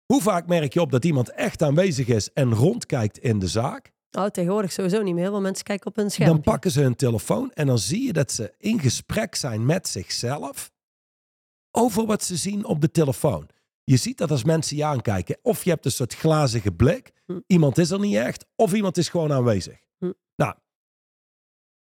Hoe 0.06 0.22
vaak 0.22 0.48
merk 0.48 0.74
je 0.74 0.82
op 0.82 0.92
dat 0.92 1.06
iemand 1.06 1.30
echt 1.30 1.62
aanwezig 1.62 2.08
is 2.08 2.34
en 2.34 2.54
rondkijkt 2.54 3.18
in 3.18 3.40
de 3.40 3.48
zaak? 3.48 3.92
Oh, 4.12 4.26
tegenwoordig 4.26 4.72
sowieso 4.72 5.02
niet 5.02 5.14
meer. 5.14 5.24
Heel 5.24 5.32
veel 5.32 5.42
mensen 5.42 5.64
kijken 5.64 5.88
op 5.88 5.98
een 5.98 6.12
scherm. 6.12 6.30
Dan 6.30 6.42
pakken 6.42 6.72
ze 6.72 6.82
hun 6.82 6.96
telefoon 6.96 7.52
en 7.52 7.68
dan 7.68 7.80
zie 7.80 8.04
je 8.04 8.14
dat 8.14 8.32
ze 8.32 8.54
in 8.58 8.80
gesprek 8.80 9.36
zijn 9.36 9.66
met 9.66 9.88
zichzelf 9.88 10.72
over 11.72 12.06
wat 12.06 12.24
ze 12.24 12.36
zien 12.36 12.66
op 12.66 12.82
de 12.82 12.92
telefoon. 12.92 13.50
Je 13.84 13.98
ziet 13.98 14.18
dat 14.18 14.32
als 14.32 14.44
mensen 14.44 14.78
je 14.78 14.86
aankijken. 14.86 15.38
Of 15.42 15.64
je 15.64 15.70
hebt 15.70 15.86
een 15.86 15.92
soort 15.92 16.14
glazige 16.14 16.72
blik. 16.72 17.12
Hm. 17.26 17.40
Iemand 17.48 17.78
is 17.78 17.92
er 17.92 18.00
niet 18.00 18.16
echt. 18.16 18.46
Of 18.56 18.74
iemand 18.74 18.98
is 18.98 19.10
gewoon 19.10 19.32
aanwezig. 19.32 19.80
Hm. 19.98 20.12
Nou, 20.36 20.56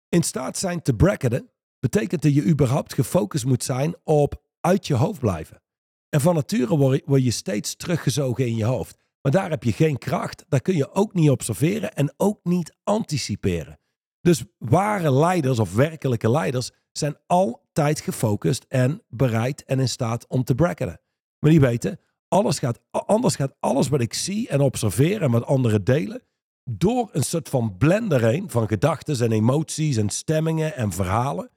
in 0.09 0.23
staat 0.23 0.59
zijn 0.59 0.83
te 0.83 0.95
bracketen 0.95 1.51
betekent 1.79 2.23
dat 2.23 2.35
je 2.35 2.45
überhaupt 2.45 2.95
gefocust 2.95 3.45
moet 3.45 3.65
zijn 3.65 3.95
op 4.05 4.43
uit 4.61 4.87
je 4.87 4.95
hoofd 4.95 5.21
blijven. 5.21 5.63
En 6.09 6.21
van 6.21 6.35
nature 6.35 6.77
word 7.05 7.25
je 7.25 7.31
steeds 7.31 7.77
teruggezogen 7.77 8.47
in 8.47 8.57
je 8.57 8.65
hoofd. 8.65 8.97
Maar 9.23 9.33
daar 9.33 9.51
heb 9.51 9.63
je 9.63 9.73
geen 9.73 9.99
kracht. 9.99 10.45
Daar 10.49 10.61
kun 10.61 10.77
je 10.77 10.93
ook 10.93 11.15
niet 11.15 11.31
observeren 11.31 11.95
en 11.95 12.15
ook 12.17 12.41
niet 12.43 12.77
anticiperen. 12.85 13.79
Dus 14.21 14.45
ware 14.59 15.13
leiders 15.13 15.59
of 15.59 15.75
werkelijke 15.75 16.31
leiders 16.31 16.71
zijn 16.93 17.17
altijd 17.27 18.01
gefocust 18.01 18.65
en 18.69 19.03
bereid 19.09 19.65
en 19.65 19.81
in 19.81 19.89
staat 19.89 20.27
om 20.29 20.45
te 20.45 20.55
bracketen. 20.55 21.01
Maar 21.39 21.51
die 21.51 21.61
weten, 21.61 22.01
alles 22.29 22.59
gaat, 22.59 22.81
anders 22.91 23.37
gaat 23.37 23.57
alles 23.61 23.89
wat 23.89 24.01
ik 24.01 24.15
zie 24.15 24.49
en 24.49 24.61
observeer 24.61 25.23
en 25.23 25.31
wat 25.31 25.45
anderen 25.45 25.85
delen, 25.85 26.23
door 26.71 27.09
een 27.13 27.23
soort 27.23 27.49
van 27.49 27.77
blender 27.77 28.25
heen 28.25 28.51
van 28.51 28.69
gedachten 28.69 29.21
en 29.21 29.33
emoties 29.33 29.97
en 29.97 30.09
stemmingen 30.09 30.75
en 30.75 30.93
verhalen. 30.93 31.51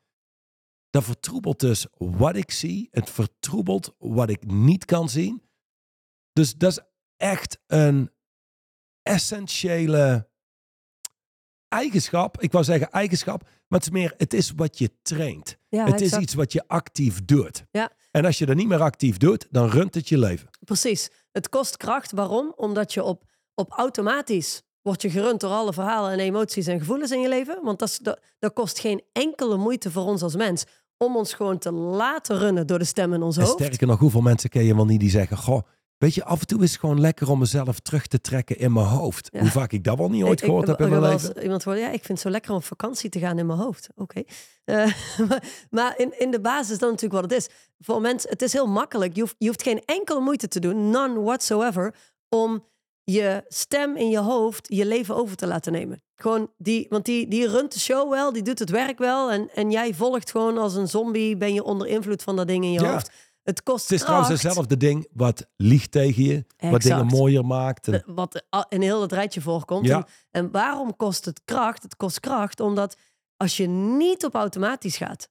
Dat 0.90 1.04
vertroebelt 1.04 1.60
dus 1.60 1.88
wat 1.98 2.36
ik 2.36 2.52
zie. 2.52 2.88
Het 2.92 3.10
vertroebelt 3.10 3.96
wat 3.98 4.30
ik 4.30 4.46
niet 4.46 4.86
kan 4.86 5.10
zien. 5.10 5.42
Dus 6.34 6.56
dat 6.56 6.72
is 6.72 6.80
echt 7.24 7.60
een 7.68 8.12
essentiële 9.02 10.30
eigenschap. 11.68 12.42
Ik 12.42 12.52
wou 12.52 12.64
zeggen 12.64 12.92
eigenschap, 12.92 13.42
maar 13.42 13.80
het 13.80 13.88
is 13.88 13.90
meer, 13.90 14.14
het 14.18 14.34
is 14.34 14.52
wat 14.56 14.78
je 14.78 14.92
traint. 15.02 15.58
Ja, 15.70 15.86
het 15.86 16.02
is 16.02 16.18
iets 16.18 16.34
wat 16.34 16.52
je 16.54 16.64
actief 16.68 17.26
doet. 17.26 17.66
Ja. 17.72 17.92
En 18.12 18.26
als 18.26 18.38
je 18.38 18.46
dat 18.46 18.56
niet 18.56 18.68
meer 18.68 18.82
actief 18.82 19.18
doet, 19.18 19.48
dan 19.52 19.70
runt 19.70 19.96
het 19.96 20.10
je 20.10 20.18
leven. 20.18 20.50
Precies. 20.60 21.10
Het 21.32 21.50
kost 21.50 21.78
kracht. 21.78 22.12
Waarom? 22.12 22.54
Omdat 22.56 22.94
je 22.94 23.04
op, 23.04 23.24
op 23.56 23.72
automatisch 23.72 24.62
wordt 24.82 25.02
je 25.02 25.10
gerund 25.10 25.40
door 25.40 25.52
alle 25.52 25.74
verhalen 25.74 26.12
en 26.12 26.20
emoties 26.20 26.68
en 26.68 26.80
gevoelens 26.80 27.12
in 27.12 27.22
je 27.22 27.30
leven. 27.30 27.60
Want 27.64 27.80
dat, 27.80 27.90
is, 27.90 27.98
dat, 27.98 28.20
dat 28.40 28.54
kost 28.54 28.80
geen 28.80 29.02
enkele 29.12 29.58
moeite 29.58 29.92
voor 29.92 30.04
ons 30.04 30.22
als 30.22 30.36
mens 30.36 30.66
om 30.98 31.16
ons 31.16 31.34
gewoon 31.34 31.58
te 31.58 31.72
laten 31.72 32.38
runnen 32.38 32.68
door 32.68 32.80
de 32.80 32.86
stem 32.86 33.14
in 33.14 33.22
ons 33.22 33.38
En 33.38 33.44
hoofd. 33.44 33.64
sterker 33.64 33.88
nog, 33.88 34.00
hoeveel 34.00 34.22
mensen 34.22 34.50
ken 34.50 34.64
je 34.64 34.76
wel 34.76 34.86
niet 34.86 35.00
die 35.00 35.10
zeggen... 35.10 35.38
Goh, 35.38 35.62
weet 36.04 36.14
je, 36.16 36.24
af 36.26 36.40
en 36.40 36.48
toe 36.48 36.64
is 36.64 36.72
het 36.72 36.80
gewoon 36.80 37.00
lekker 37.00 37.30
om 37.30 37.40
mezelf 37.40 37.80
terug 37.80 38.08
te 38.08 38.22
trekken 38.22 38.58
in 38.58 38.74
mijn 38.74 38.86
hoofd. 38.86 39.30
Ja. 39.32 39.40
Hoe 39.40 39.50
vaak 39.50 39.72
ik 39.72 39.84
dat 39.84 39.98
wel 39.98 40.10
niet 40.10 40.24
ooit 40.24 40.40
Ik- 40.40 40.46
gehoord 40.46 40.64
ik, 40.70 40.78
heb 40.78 40.80
in 40.88 40.90
mijn 41.00 41.12
leven. 41.12 41.42
Iemand 41.44 41.64
hoorde, 41.64 41.80
ja, 41.80 41.88
ik 41.88 41.92
vind 42.04 42.08
het 42.08 42.20
zo 42.20 42.30
lekker 42.30 42.52
om 42.52 42.58
op 42.58 42.64
vakantie 42.64 43.10
te 43.10 43.20
gaan 43.20 43.40
in 43.40 43.46
mijn 43.46 43.60
hoofd. 43.60 43.90
Oké. 43.96 44.22
Eh, 44.64 44.76
maar 45.28 45.44
maar 45.70 45.94
in, 46.00 46.20
in 46.20 46.32
de 46.32 46.40
basis 46.42 46.78
dan 46.78 46.90
natuurlijk 46.90 47.22
wat 47.22 47.32
het 47.32 47.40
is. 47.40 47.50
Voor 47.80 48.02
mensen, 48.02 48.30
het 48.30 48.42
is 48.42 48.54
heel 48.54 48.68
makkelijk. 48.68 49.16
Je 49.16 49.22
hoeft, 49.22 49.36
je 49.38 49.48
hoeft 49.48 49.64
geen 49.64 49.82
enkele 49.86 50.20
moeite 50.20 50.48
te 50.48 50.60
doen, 50.60 50.90
none 50.90 51.22
whatsoever, 51.22 51.96
om 52.30 52.64
je 53.04 53.44
stem 53.48 53.96
in 53.98 54.10
je 54.10 54.20
hoofd 54.20 54.68
je 54.74 54.86
leven 54.86 55.16
over 55.16 55.36
te 55.36 55.48
laten 55.48 55.72
nemen. 55.72 56.02
Gewoon 56.16 56.52
die, 56.58 56.86
want 56.90 57.06
die, 57.06 57.28
die 57.28 57.48
runt 57.48 57.74
de 57.74 57.80
show 57.80 58.10
wel, 58.12 58.34
die 58.34 58.42
doet 58.42 58.60
het 58.60 58.70
werk 58.70 58.98
wel. 58.98 59.32
En, 59.32 59.50
en 59.54 59.72
jij 59.72 59.94
volgt 59.94 60.32
gewoon 60.32 60.58
als 60.58 60.76
een 60.76 60.88
zombie, 60.88 61.38
ben 61.38 61.54
je 61.54 61.64
onder 61.64 61.88
invloed 61.88 62.24
van 62.24 62.36
dat 62.36 62.48
ding 62.48 62.64
in 62.64 62.72
je 62.72 62.80
Ja. 62.82 62.92
hoofd. 62.92 63.12
Het 63.44 63.64
kost 63.64 63.84
Het 63.84 63.92
is 63.92 64.00
trouwens 64.02 64.28
kracht. 64.30 64.44
hetzelfde 64.44 64.78
ding 64.78 65.08
wat 65.14 65.48
liegt 65.56 65.92
tegen 65.92 66.24
je. 66.24 66.46
Wat 66.58 66.82
dingen 66.82 67.06
mooier 67.06 67.46
maakt. 67.46 67.88
En, 67.88 67.94
Eh, 67.94 68.00
wat 68.16 68.44
in 68.70 68.82
heel 68.82 69.02
het 69.02 69.12
rijtje 69.12 69.42
voorkomt. 69.42 69.86
Ja. 69.86 69.98
En, 69.98 70.06
en 70.32 70.52
waarom 70.52 70.96
kost 70.96 71.26
het 71.26 71.42
kracht? 71.46 71.84
Het 71.84 71.96
kost 71.96 72.20
kracht 72.20 72.60
omdat 72.60 72.98
Als 73.38 73.58
je 73.58 73.68
niet 73.68 74.26
op 74.26 74.36
automatisch 74.36 74.98
gaat, 74.98 75.30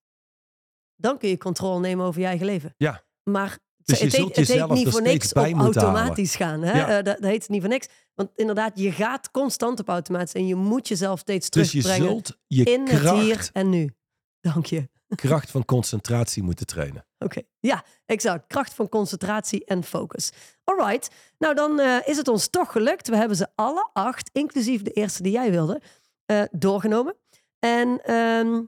dan 0.97 1.19
kun 1.19 1.29
je 1.29 1.39
controle 1.39 1.81
nemen 1.81 2.07
over 2.07 2.21
je 2.21 2.27
eigen 2.27 2.47
leven. 2.47 2.75
Ja. 2.77 3.03
Maar 3.23 3.59
Dus 3.85 4.01
het, 4.01 4.13
zult 4.13 4.37
heet, 4.37 4.49
het 4.49 4.59
heet 4.59 4.69
niet 4.71 4.89
voor 4.89 5.03
niks 5.03 5.31
op 5.33 5.37
halen. 5.37 5.59
automatisch 5.61 6.37
gaan. 6.37 6.63
Hè? 6.63 6.79
Ja. 6.79 6.89
Eh, 6.89 6.95
dat, 6.95 7.05
dat 7.05 7.31
heet 7.31 7.49
niet 7.49 7.61
voor 7.61 7.71
niks. 7.71 7.89
Want 8.15 8.31
inderdaad, 8.35 8.79
je 8.79 8.93
gaat 8.93 9.31
constant 9.31 9.81
op 9.81 9.89
automatisch 9.89 10.33
en 10.33 10.47
je 10.47 10.55
moet 10.55 10.89
jezelf 10.89 11.19
steeds 11.19 11.51
Dus 11.51 11.73
je 11.73 11.81
terugbrengen 11.83 12.13
zult 12.13 12.37
je 12.47 12.65
in 12.65 12.89
het 12.89 13.11
hier 13.11 13.51
en 13.53 13.71
nu. 13.71 13.95
Dank 14.43 14.66
je. 14.66 14.88
kracht 15.14 15.51
van 15.51 15.64
concentratie 15.64 16.43
moeten 16.43 16.66
trainen. 16.66 17.07
Oké, 17.18 17.43
ja, 17.61 17.84
exact. 18.07 18.47
Kracht 18.47 18.74
van 18.74 18.88
concentratie 18.88 19.64
en 19.64 19.84
focus. 19.84 20.32
Alright, 20.64 21.11
nou 21.38 21.55
dan 21.55 21.80
eh, 21.80 22.09
is 22.09 22.16
het 22.16 22.28
ons 22.28 22.49
toch 22.49 22.72
gelukt. 22.72 23.09
We 23.09 23.16
hebben 23.16 23.36
ze 23.36 23.49
alle 23.55 23.90
acht, 23.93 24.30
inclusief 24.32 24.82
de 24.82 24.90
eerste 24.90 25.22
die 25.22 25.32
jij 25.32 25.51
wilde, 25.51 25.82
eh, 26.26 26.43
doorgenomen. 26.51 27.16
En 27.59 28.01
ehm, 28.05 28.62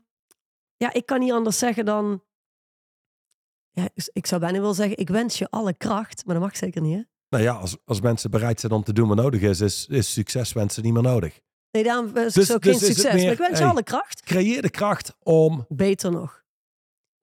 ja, 0.76 0.92
ik 0.92 1.06
kan 1.06 1.20
niet 1.20 1.32
anders 1.32 1.58
zeggen 1.58 1.84
dan... 1.84 2.22
Ja, 3.70 3.88
ik 4.12 4.26
zou 4.26 4.40
bijna 4.40 4.58
willen 4.58 4.74
zeggen, 4.74 4.98
ik 4.98 5.08
wens 5.08 5.38
je 5.38 5.50
alle 5.50 5.74
kracht, 5.74 6.24
maar 6.24 6.34
dat 6.34 6.44
mag 6.44 6.56
zeker 6.56 6.80
niet, 6.80 6.94
hè? 6.94 7.02
Nou 7.28 7.42
ja, 7.42 7.52
als, 7.52 7.76
als 7.84 8.00
mensen 8.00 8.30
bereid 8.30 8.60
zijn 8.60 8.72
om 8.72 8.84
te 8.84 8.92
doen 8.92 9.08
wat 9.08 9.16
nodig 9.16 9.40
is, 9.40 9.60
is, 9.60 9.86
is 9.86 10.12
succes 10.12 10.52
wensen 10.52 10.82
niet 10.82 10.92
meer 10.92 11.02
nodig. 11.02 11.40
Nee, 11.74 11.82
daarom 11.82 12.12
wens 12.12 12.36
ik 12.36 12.40
Dus- 12.40 12.52
ook 12.52 12.62
dus 12.62 12.78
geen 12.78 12.88
het 12.88 12.96
succes. 12.96 13.14
meer, 13.14 13.22
maar 13.22 13.32
ik 13.32 13.38
wens 13.38 13.58
je 13.58 13.64
hey. 13.64 13.72
alle 13.72 13.82
kracht. 13.82 14.20
Creëer 14.20 14.62
de 14.62 14.70
kracht 14.70 15.16
om 15.22 15.64
Beter 15.68 16.10
nog. 16.10 16.44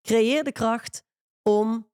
Creëer 0.02 0.44
de 0.44 0.52
kracht 0.52 1.04
om 1.44 1.90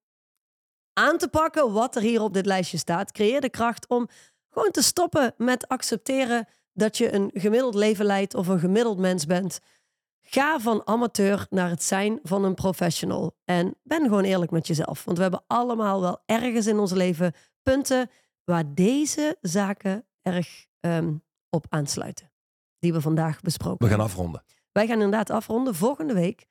aan 0.93 1.17
te 1.17 1.27
pakken 1.27 1.71
wat 1.73 1.95
er 1.95 2.01
hier 2.01 2.21
op 2.21 2.33
dit 2.33 2.45
lijstje 2.45 2.77
staat. 2.77 3.11
Creëer 3.11 3.41
de 3.41 3.49
kracht 3.49 3.87
om 3.87 4.07
gewoon 4.49 4.71
te 4.71 4.81
stoppen 4.81 5.33
met 5.37 5.67
accepteren 5.67 6.47
dat 6.73 6.97
je 6.97 7.13
een 7.13 7.31
gemiddeld 7.33 7.75
leven 7.75 8.05
leidt 8.05 8.33
of 8.33 8.47
een 8.47 8.59
gemiddeld 8.59 8.97
mens 8.97 9.25
bent. 9.25 9.59
Ga 10.21 10.59
van 10.59 10.87
amateur 10.87 11.45
naar 11.49 11.69
het 11.69 11.83
zijn 11.83 12.19
van 12.23 12.43
een 12.43 12.55
professional. 12.55 13.37
En 13.45 13.75
ben 13.83 14.03
gewoon 14.03 14.23
eerlijk 14.23 14.51
met 14.51 14.67
jezelf. 14.67 15.03
Want 15.03 15.17
we 15.17 15.23
hebben 15.23 15.43
allemaal 15.47 16.01
wel 16.01 16.21
ergens 16.25 16.67
in 16.67 16.79
ons 16.79 16.91
leven 16.91 17.33
punten 17.63 18.09
waar 18.43 18.73
deze 18.73 19.37
zaken 19.41 20.07
erg 20.21 20.65
ehm, 20.79 21.13
op 21.49 21.65
aansluiten. 21.69 22.31
Die 22.79 22.93
we 22.93 23.01
vandaag 23.01 23.41
besproken 23.41 23.87
we 23.87 23.93
gaan 23.93 24.03
afronden. 24.03 24.43
Wij 24.71 24.87
gaan 24.87 24.95
inderdaad 24.95 25.29
afronden. 25.29 25.75
Volgende 25.75 26.13
week 26.13 26.45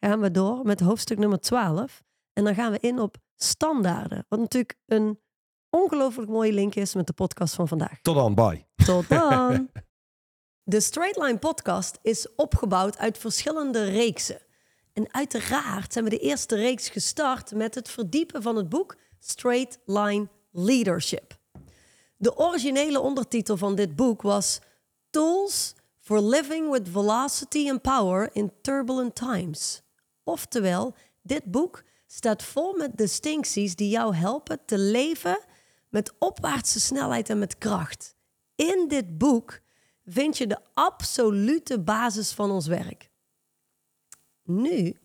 gaan 0.00 0.20
we 0.20 0.30
door 0.30 0.64
met 0.64 0.80
hoofdstuk 0.80 1.18
nummer 1.18 1.40
12. 1.40 2.02
En 2.32 2.44
dan 2.44 2.54
gaan 2.54 2.72
we 2.72 2.78
in 2.78 2.98
op 2.98 3.16
standaarden. 3.36 4.24
Wat 4.28 4.38
natuurlijk 4.38 4.78
een 4.86 5.20
ongelooflijk 5.70 6.30
mooie 6.30 6.52
link 6.52 6.74
is 6.74 6.94
met 6.94 7.06
de 7.06 7.12
podcast 7.12 7.54
van 7.54 7.68
vandaag. 7.68 8.00
Tot 8.02 8.14
dan, 8.14 8.34
bye. 8.34 8.66
Tot 8.84 9.08
dan! 9.08 9.68
De 10.64 10.80
Straight 10.80 11.16
Line 11.16 11.38
podcast 11.38 11.98
is 12.02 12.34
opgebouwd 12.34 12.98
uit 12.98 13.18
verschillende 13.18 13.84
reeksen. 13.84 14.40
En 14.92 15.14
uiteraard 15.14 15.92
zijn 15.92 16.04
we 16.04 16.10
de 16.10 16.18
eerste 16.18 16.56
reeks 16.56 16.88
gestart 16.88 17.54
met 17.54 17.74
het 17.74 17.88
verdiepen 17.90 18.42
van 18.42 18.56
het 18.56 18.68
boek 18.68 18.96
Straight 19.18 19.78
Line 19.84 20.28
Leadership. 20.50 21.38
De 22.16 22.36
originele 22.36 23.00
ondertitel 23.00 23.56
van 23.56 23.74
dit 23.74 23.96
boek 23.96 24.22
was 24.22 24.60
Tools 25.12 25.74
for 26.00 26.20
Living 26.20 26.70
with 26.70 26.88
Velocity 26.88 27.68
and 27.68 27.82
Power 27.82 28.30
in 28.32 28.52
Turbulent 28.62 29.14
Times. 29.14 29.82
Oftewel, 30.24 30.94
dit 31.22 31.44
boek 31.44 31.84
staat 32.06 32.42
vol 32.42 32.76
met 32.76 32.96
distincties 32.96 33.76
die 33.76 33.88
jou 33.88 34.14
helpen 34.14 34.64
te 34.64 34.78
leven 34.78 35.38
met 35.88 36.12
opwaartse 36.18 36.80
snelheid 36.80 37.30
en 37.30 37.38
met 37.38 37.58
kracht. 37.58 38.14
In 38.54 38.84
dit 38.88 39.18
boek 39.18 39.60
vind 40.04 40.38
je 40.38 40.46
de 40.46 40.58
absolute 40.74 41.80
basis 41.80 42.32
van 42.32 42.50
ons 42.50 42.66
werk. 42.66 43.10
Nu, 44.42 44.96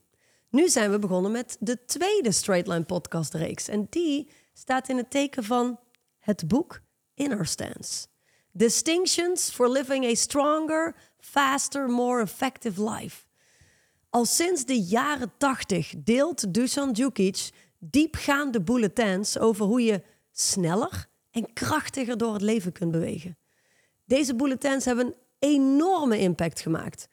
nu 0.50 0.70
zijn 0.70 0.92
we 0.92 1.00
begonnen 1.00 1.32
met 1.32 1.58
de 1.60 1.86
tweede 1.86 2.32
Straight 2.32 2.68
Line 2.68 2.84
podcast 2.84 3.34
reeks. 3.34 3.68
En 3.68 3.88
die 3.90 4.32
staat 4.54 4.90
in 4.90 4.98
het 4.98 5.10
teken 5.10 5.44
van 5.44 5.80
het 6.20 6.48
boek 6.48 6.82
Inner 7.14 7.46
Stance. 7.46 8.08
Distinctions 8.58 9.52
for 9.52 9.70
living 9.70 10.06
a 10.06 10.16
stronger, 10.16 10.96
faster, 11.20 11.88
more 11.88 12.22
effective 12.22 12.84
life. 12.84 13.26
Al 14.10 14.26
sinds 14.26 14.66
de 14.66 14.82
jaren 14.82 15.32
80 15.38 15.94
deelt 15.98 16.54
Dusan 16.54 16.94
Djukic 16.94 17.50
diepgaande 17.80 18.62
bulletins 18.62 19.40
over 19.40 19.66
hoe 19.66 19.84
je 19.84 20.04
sneller 20.32 21.08
en 21.32 21.54
krachtiger 21.54 22.18
door 22.18 22.34
het 22.34 22.42
leven 22.42 22.72
kunt 22.72 22.92
bewegen. 22.92 23.38
Deze 24.06 24.36
bulletins 24.36 24.86
hebben 24.86 25.06
een 25.06 25.16
enorme 25.40 26.20
impact 26.20 26.60
gemaakt. 26.60 27.08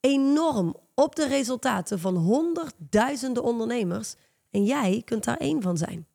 Enorm 0.00 0.76
op 0.94 1.16
de 1.16 1.26
resultaten 1.26 1.98
van 1.98 2.16
honderdduizenden 2.16 3.42
ondernemers. 3.42 4.14
En 4.50 4.64
jij 4.64 5.02
kunt 5.04 5.24
daar 5.24 5.36
één 5.36 5.62
van 5.62 5.76
zijn. 5.76 6.07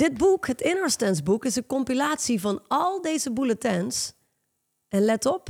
Dit 0.00 0.18
boek, 0.18 0.46
het 0.46 0.60
Inner 0.60 1.22
boek, 1.24 1.44
is 1.44 1.56
een 1.56 1.66
compilatie 1.66 2.40
van 2.40 2.62
al 2.68 3.00
deze 3.00 3.32
bulletins. 3.32 4.12
En 4.88 5.04
let 5.04 5.26
op, 5.26 5.48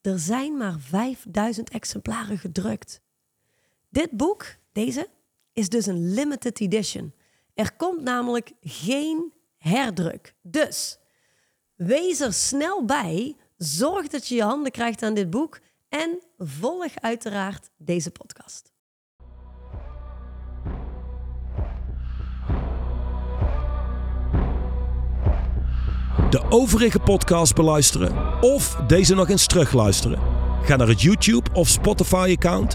er 0.00 0.18
zijn 0.18 0.56
maar 0.56 0.76
5000 0.78 1.70
exemplaren 1.70 2.38
gedrukt. 2.38 3.00
Dit 3.88 4.10
boek, 4.10 4.46
deze, 4.72 5.08
is 5.52 5.68
dus 5.68 5.86
een 5.86 6.12
limited 6.14 6.60
edition. 6.60 7.14
Er 7.54 7.76
komt 7.76 8.02
namelijk 8.02 8.52
geen 8.60 9.32
herdruk. 9.56 10.34
Dus 10.42 10.98
wees 11.74 12.20
er 12.20 12.32
snel 12.32 12.84
bij. 12.84 13.36
Zorg 13.56 14.08
dat 14.08 14.28
je 14.28 14.34
je 14.34 14.42
handen 14.42 14.72
krijgt 14.72 15.02
aan 15.02 15.14
dit 15.14 15.30
boek. 15.30 15.60
En 15.88 16.18
volg 16.38 16.94
uiteraard 16.94 17.70
deze 17.76 18.10
podcast. 18.10 18.69
De 26.28 26.42
overige 26.48 26.98
podcast 26.98 27.54
beluisteren 27.54 28.12
of 28.40 28.76
deze 28.86 29.14
nog 29.14 29.28
eens 29.28 29.46
terugluisteren. 29.46 30.18
Ga 30.62 30.76
naar 30.76 30.88
het 30.88 31.02
YouTube 31.02 31.50
of 31.52 31.68
Spotify 31.68 32.34
account 32.36 32.68